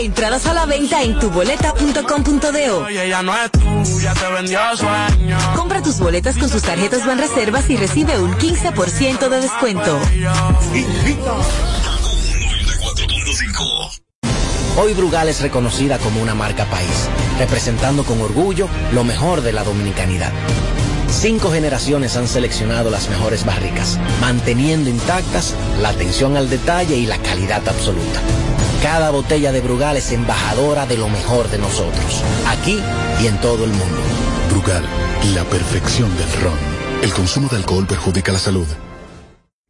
Entradas 0.00 0.46
a 0.46 0.54
la 0.54 0.64
venta 0.64 1.02
en 1.02 1.18
tuboleta.com.do. 1.18 2.86
Compra 5.54 5.82
tus 5.82 5.98
boletas 5.98 6.38
con 6.38 6.48
sus 6.48 6.62
tarjetas 6.62 7.06
Banreservas 7.06 7.68
y 7.68 7.76
recibe 7.76 8.18
un 8.18 8.32
15% 8.32 9.28
de 9.28 9.40
descuento. 9.42 10.00
Hoy 14.78 14.94
Brugal 14.94 15.28
es 15.28 15.42
reconocida 15.42 15.98
como 15.98 16.22
una 16.22 16.34
marca 16.34 16.64
país, 16.64 17.10
representando 17.38 18.02
con 18.04 18.22
orgullo 18.22 18.68
lo 18.94 19.04
mejor 19.04 19.42
de 19.42 19.52
la 19.52 19.64
dominicanidad. 19.64 20.32
Cinco 21.10 21.50
generaciones 21.50 22.16
han 22.16 22.28
seleccionado 22.28 22.88
las 22.90 23.08
mejores 23.08 23.44
barricas, 23.44 23.98
manteniendo 24.20 24.88
intactas 24.88 25.54
la 25.80 25.90
atención 25.90 26.36
al 26.36 26.48
detalle 26.48 26.96
y 26.96 27.06
la 27.06 27.18
calidad 27.18 27.68
absoluta. 27.68 28.20
Cada 28.82 29.10
botella 29.10 29.52
de 29.52 29.60
Brugal 29.60 29.96
es 29.96 30.12
embajadora 30.12 30.86
de 30.86 30.96
lo 30.96 31.08
mejor 31.08 31.50
de 31.50 31.58
nosotros, 31.58 32.22
aquí 32.46 32.80
y 33.22 33.26
en 33.26 33.38
todo 33.40 33.64
el 33.64 33.70
mundo. 33.70 33.98
Brugal, 34.50 34.84
la 35.34 35.44
perfección 35.44 36.16
del 36.16 36.32
ron. 36.40 36.56
El 37.02 37.12
consumo 37.12 37.48
de 37.48 37.56
alcohol 37.56 37.86
perjudica 37.86 38.32
la 38.32 38.38
salud. 38.38 38.66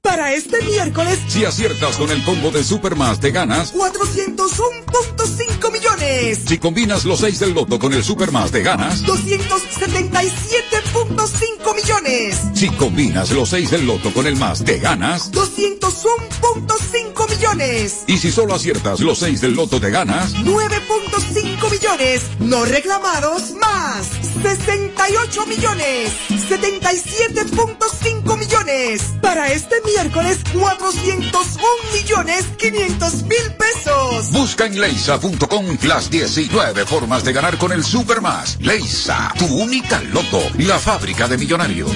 Para 0.02 0.32
este 0.32 0.62
miércoles, 0.62 1.18
Si 1.28 1.44
aciertas 1.44 1.96
con 1.96 2.10
el 2.10 2.24
combo 2.24 2.50
de 2.50 2.64
Supermas, 2.64 3.20
te 3.20 3.30
ganas. 3.30 3.74
401.5 3.74 5.72
millones. 5.72 5.89
Si 6.00 6.56
combinas 6.58 7.04
los 7.04 7.20
6 7.20 7.40
del 7.40 7.52
loto 7.52 7.78
con 7.78 7.92
el 7.92 8.02
Supermas, 8.02 8.50
te 8.50 8.62
ganas. 8.62 9.04
277.5 9.04 11.76
millones. 11.76 12.40
Si 12.54 12.70
combinas 12.70 13.30
los 13.32 13.50
6 13.50 13.70
del 13.70 13.86
loto 13.86 14.10
con 14.14 14.26
el 14.26 14.36
más, 14.36 14.64
te 14.64 14.78
ganas. 14.78 15.30
201.5 15.30 17.28
millones. 17.28 18.04
Y 18.06 18.16
si 18.16 18.32
solo 18.32 18.54
aciertas 18.54 19.00
los 19.00 19.18
6 19.18 19.42
del 19.42 19.52
loto, 19.54 19.78
te 19.78 19.90
ganas. 19.90 20.32
9.5 20.36 21.70
millones. 21.70 22.22
No 22.38 22.64
reclamados 22.64 23.50
más. 23.60 24.06
68 24.42 25.44
millones. 25.46 26.12
77.5 26.48 28.38
millones. 28.38 29.02
Para 29.20 29.52
este 29.52 29.76
miércoles, 29.84 30.38
401 30.52 31.66
millones 31.92 32.46
500 32.56 33.22
mil 33.24 33.52
pesos. 33.58 34.30
Busca 34.32 34.64
en 34.66 34.80
leisa.com 34.80 35.76
las 35.90 36.08
19 36.08 36.86
formas 36.86 37.24
de 37.24 37.32
ganar 37.32 37.58
con 37.58 37.72
el 37.72 37.82
Supermas. 37.82 38.58
Leisa, 38.60 39.34
tu 39.36 39.46
única 39.46 40.00
loto, 40.00 40.40
la 40.58 40.78
fábrica 40.78 41.26
de 41.26 41.36
millonarios. 41.36 41.90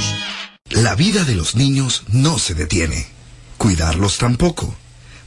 La 0.71 0.97
vida 0.97 1.23
de 1.23 1.37
los 1.37 1.55
niños 1.55 2.03
no 2.09 2.41
se 2.41 2.55
detiene. 2.55 3.07
Cuidarlos 3.57 4.19
tampoco. 4.19 4.75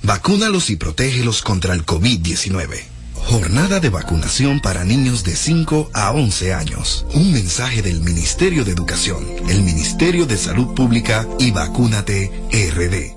Vacúnalos 0.04 0.70
y 0.70 0.76
protégelos 0.76 1.44
contra 1.44 1.74
el 1.74 1.86
COVID-19. 1.86 2.84
Jornada 3.14 3.80
de 3.80 3.90
vacunación 3.90 4.60
para 4.60 4.84
niños 4.84 5.24
de 5.24 5.38
5 5.38 5.92
a 5.94 6.12
11 6.12 6.54
años. 6.54 7.06
Un 7.14 7.32
mensaje 7.32 7.82
del 7.82 8.02
Ministerio 8.02 8.66
de 8.66 8.74
Educación, 8.74 9.26
el 9.48 9.62
Ministerio 9.62 10.26
de 10.26 10.36
Salud 10.36 10.76
Pública 10.76 11.26
y 11.40 11.52
Vacúnate 11.52 12.34
RD. 12.52 13.17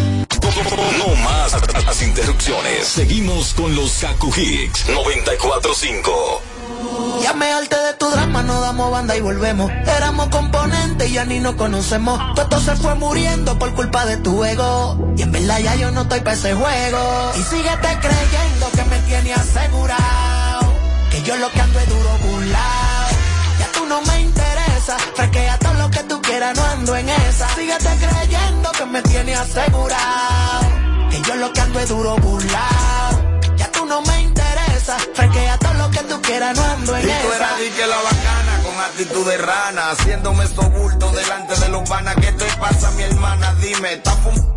No 0.53 1.15
más 1.23 1.53
las 1.85 2.01
interrupciones. 2.01 2.85
Seguimos 2.85 3.53
con 3.53 3.73
los 3.73 3.93
Kaku 4.01 4.33
Hicks 4.35 4.89
945. 4.89 6.41
Ya 7.23 7.33
me 7.33 7.49
harté 7.53 7.77
de 7.77 7.93
tu 7.93 8.09
drama, 8.09 8.43
no 8.43 8.59
damos 8.59 8.91
banda 8.91 9.15
y 9.15 9.21
volvemos. 9.21 9.71
Éramos 9.71 10.27
componentes 10.27 11.09
y 11.09 11.13
ya 11.13 11.23
ni 11.23 11.39
nos 11.39 11.55
conocemos. 11.55 12.19
Todo 12.35 12.59
se 12.59 12.75
fue 12.75 12.95
muriendo 12.95 13.57
por 13.57 13.73
culpa 13.75 14.05
de 14.05 14.17
tu 14.17 14.43
ego. 14.43 15.13
Y 15.15 15.21
en 15.21 15.31
verdad 15.31 15.59
ya 15.59 15.75
yo 15.75 15.89
no 15.91 16.01
estoy 16.01 16.19
para 16.19 16.35
ese 16.35 16.53
juego. 16.53 17.31
Y 17.37 17.43
síguete 17.43 17.97
creyendo 18.01 18.71
que 18.75 18.83
me 18.83 18.99
tiene 19.07 19.33
asegurado. 19.33 20.73
Que 21.11 21.21
yo 21.23 21.37
lo 21.37 21.49
que 21.49 21.61
ando 21.61 21.79
es 21.79 21.87
duro 21.87 22.09
burlao. 22.25 23.09
Ya 23.57 23.71
tú 23.71 23.85
no 23.85 24.01
me 24.01 24.19
interesa. 24.19 24.97
Fresquea 25.15 25.57
que 26.01 26.07
tú 26.07 26.21
quieras, 26.21 26.57
no 26.57 26.63
ando 26.65 26.95
en 26.95 27.09
esa. 27.09 27.49
Síguete 27.55 27.89
creyendo 27.99 28.71
que 28.71 28.85
me 28.85 29.01
tiene 29.03 29.35
asegurado. 29.35 30.61
Que 31.09 31.21
yo 31.21 31.35
lo 31.35 31.53
que 31.53 31.61
ando 31.61 31.79
es 31.79 31.89
duro 31.89 32.15
burlao. 32.17 33.39
Ya 33.57 33.71
tú 33.71 33.85
no 33.85 34.01
me 34.01 34.21
interesa. 34.21 34.97
Fresquea 35.13 35.57
todo 35.57 35.73
lo 35.75 35.91
que 35.91 35.99
tú 35.99 36.21
quieras, 36.21 36.57
no 36.57 36.63
ando 36.63 36.97
en 36.97 37.03
Y 37.03 37.11
tú 37.11 37.27
esa. 37.27 37.35
eras 37.37 37.59
di 37.59 37.69
que 37.69 37.87
la 37.87 37.97
bacana 37.97 38.63
con 38.63 38.79
actitud 38.79 39.27
de 39.29 39.37
rana, 39.37 39.91
haciéndome 39.91 40.43
estos 40.45 40.71
bultos 40.71 41.13
delante 41.13 41.55
de 41.59 41.69
los 41.69 41.87
panas. 41.89 42.15
¿Qué 42.15 42.31
te 42.31 42.45
pasa, 42.57 42.91
mi 42.91 43.03
hermana? 43.03 43.53
Dime, 43.55 43.93
¿estás 43.93 44.15
fumando? 44.23 44.50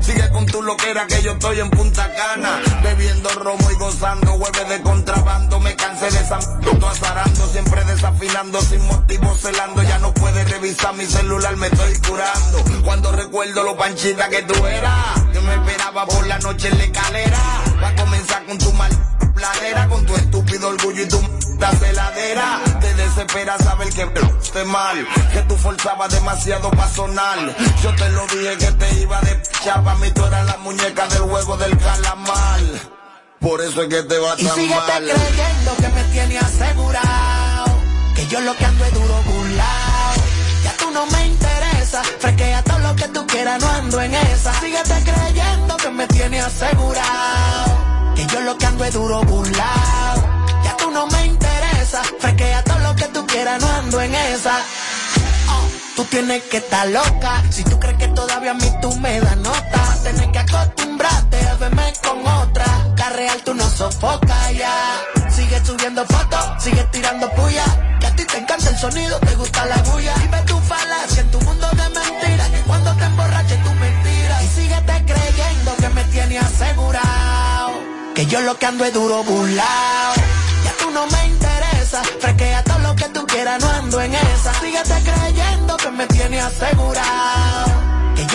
Sigue 0.00 0.28
con 0.30 0.46
tu 0.46 0.62
loquera 0.62 1.06
que 1.06 1.22
yo 1.22 1.32
estoy 1.32 1.58
en 1.60 1.70
Punta 1.70 2.08
Cana, 2.14 2.60
bebiendo 2.82 3.28
romo 3.30 3.70
y 3.70 3.74
gozando, 3.74 4.34
hueves 4.34 4.68
de 4.68 4.82
contrabando. 4.82 5.58
Me 5.60 5.74
cansé 5.74 6.10
de 6.10 6.18
m- 6.18 6.86
azarando, 6.86 7.46
siempre 7.48 7.84
desafinando, 7.84 8.60
sin 8.60 8.86
motivo 8.86 9.34
celando. 9.36 9.82
Ya 9.82 9.98
no 9.98 10.12
puedes 10.14 10.48
revisar 10.50 10.94
mi 10.94 11.06
celular, 11.06 11.56
me 11.56 11.66
estoy 11.66 11.98
curando. 12.08 12.62
Cuando 12.84 13.10
recuerdo 13.12 13.62
lo 13.64 13.76
panchita 13.76 14.28
que 14.28 14.42
tú 14.42 14.54
eras, 14.66 15.20
que 15.32 15.40
me 15.40 15.54
esperaba 15.54 16.06
por 16.06 16.26
la 16.26 16.38
noche 16.38 16.68
en 16.68 16.78
la 16.78 16.84
escalera. 16.84 17.38
Va 17.82 17.88
a 17.88 17.94
comenzar 17.96 18.44
con 18.46 18.58
tu 18.58 18.72
mal 18.72 18.90
pladera, 19.34 19.86
con 19.88 20.04
tu 20.06 20.14
estúpido 20.16 20.68
orgullo 20.68 21.02
y 21.02 21.08
tu 21.08 21.18
m- 21.18 21.28
celadera. 21.78 22.60
Te 22.80 22.94
desespera 22.94 23.58
saber 23.58 23.88
que 23.90 24.02
esté 24.42 24.64
mal, 24.64 25.06
que 25.32 25.40
tú 25.42 25.56
forzabas 25.56 26.10
demasiado 26.12 26.70
pa' 26.70 26.88
sonar. 26.88 27.38
Yo 27.82 27.94
te 27.96 28.08
lo 28.10 28.26
dije 28.28 28.56
que 28.58 28.72
te 28.72 28.94
iba 29.00 29.20
de 29.20 29.42
chapa, 29.64 29.94
mí 29.96 30.10
tú 30.12 30.24
eras 30.24 30.46
la 30.46 30.56
muñeca 30.58 31.06
del 31.08 31.22
juego 31.22 31.56
del 31.58 31.76
calamar. 31.78 32.60
Por 33.40 33.60
eso 33.60 33.82
es 33.82 33.88
que 33.88 34.02
te 34.04 34.18
va 34.18 34.34
Y 34.38 34.46
tan 34.46 34.68
mal. 34.68 34.86
creyendo 35.04 35.76
que 35.76 35.88
me 35.88 36.04
tiene 36.12 36.38
asegurado. 36.38 37.66
Que 38.14 38.26
yo 38.28 38.40
lo 38.40 38.56
que 38.56 38.64
ando 38.64 38.84
es 38.84 38.94
duro 38.94 39.22
burlao. 39.24 40.14
Ya 40.64 40.72
tú 40.78 40.90
no 40.90 41.06
me 41.06 41.26
interesa. 41.26 42.02
Fresquea 42.20 42.62
tú 43.08 43.26
quieras, 43.26 43.60
no 43.60 43.68
ando 43.68 44.00
en 44.00 44.14
esa. 44.14 44.52
Síguete 44.60 45.02
creyendo 45.04 45.76
que 45.76 45.90
me 45.90 46.06
tiene 46.06 46.40
asegurado. 46.40 48.14
Que 48.14 48.26
yo 48.26 48.40
lo 48.40 48.56
que 48.56 48.66
ando 48.66 48.84
es 48.84 48.92
duro 48.94 49.22
burlao. 49.24 50.16
Ya 50.64 50.76
tú 50.76 50.90
no 50.90 51.06
me 51.06 51.26
interesa. 51.26 52.02
Fresquea 52.18 52.62
todo 52.64 52.78
lo 52.80 52.94
que 52.96 53.04
tú 53.08 53.26
quieras, 53.26 53.60
no 53.60 53.68
ando 53.68 54.00
en 54.00 54.14
esa. 54.14 54.58
Oh, 55.48 55.68
Tú 55.96 56.04
tienes 56.04 56.42
que 56.44 56.58
estar 56.58 56.86
loca. 56.88 57.42
Si 57.50 57.64
tú 57.64 57.78
crees 57.78 57.98
que 57.98 58.08
todavía 58.08 58.52
a 58.52 58.54
mí 58.54 58.70
tú 58.80 58.94
me 58.96 59.20
das 59.20 59.36
nota, 59.36 59.85
tienes 60.12 60.28
que 60.28 60.38
acostumbrarte 60.38 61.48
a 61.48 61.54
verme 61.56 61.92
con 62.02 62.26
otra. 62.26 62.66
La 62.96 63.10
real 63.10 63.40
tú 63.44 63.54
no 63.54 63.68
sofocas 63.68 64.54
ya. 64.54 65.02
Sigue 65.30 65.64
subiendo 65.64 66.04
fotos, 66.06 66.62
sigue 66.62 66.84
tirando 66.92 67.28
puya. 67.32 67.64
Que 68.00 68.06
a 68.06 68.14
ti 68.14 68.24
te 68.24 68.38
encanta 68.38 68.68
el 68.70 68.78
sonido, 68.78 69.18
te 69.20 69.34
gusta 69.34 69.66
la 69.66 69.76
bulla. 69.82 70.14
Vive 70.16 70.42
tu 70.42 70.58
falacia 70.60 71.22
en 71.22 71.30
tu 71.30 71.40
mundo 71.40 71.68
de 71.70 71.88
mentiras. 71.88 72.48
Que 72.50 72.60
cuando 72.66 72.94
te 72.94 73.04
emborraches 73.04 73.62
tú 73.64 73.70
mentiras. 73.74 74.42
Y 74.44 74.48
síguete 74.48 75.04
creyendo 75.06 75.76
que 75.76 75.88
me 75.88 76.04
tiene 76.04 76.38
asegurado. 76.38 77.72
Que 78.14 78.26
yo 78.26 78.40
lo 78.40 78.56
que 78.58 78.66
ando 78.66 78.84
es 78.84 78.94
duro 78.94 79.24
burlao. 79.24 80.14
Ya 80.64 80.72
tú 80.78 80.90
no 80.90 81.06
me 81.06 81.26
interesa. 81.26 82.02
Fresquea 82.20 82.62
todo 82.62 82.78
lo 82.78 82.94
que 82.94 83.08
tú 83.08 83.26
quieras, 83.26 83.60
no 83.60 83.68
ando 83.70 84.00
en 84.00 84.14
esa. 84.14 84.54
Síguete 84.60 85.02
creyendo 85.02 85.76
que 85.76 85.90
me 85.90 86.06
tiene 86.06 86.40
asegurado. 86.40 87.85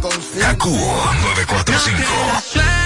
Kaku 0.00 0.70
945. 0.70 2.77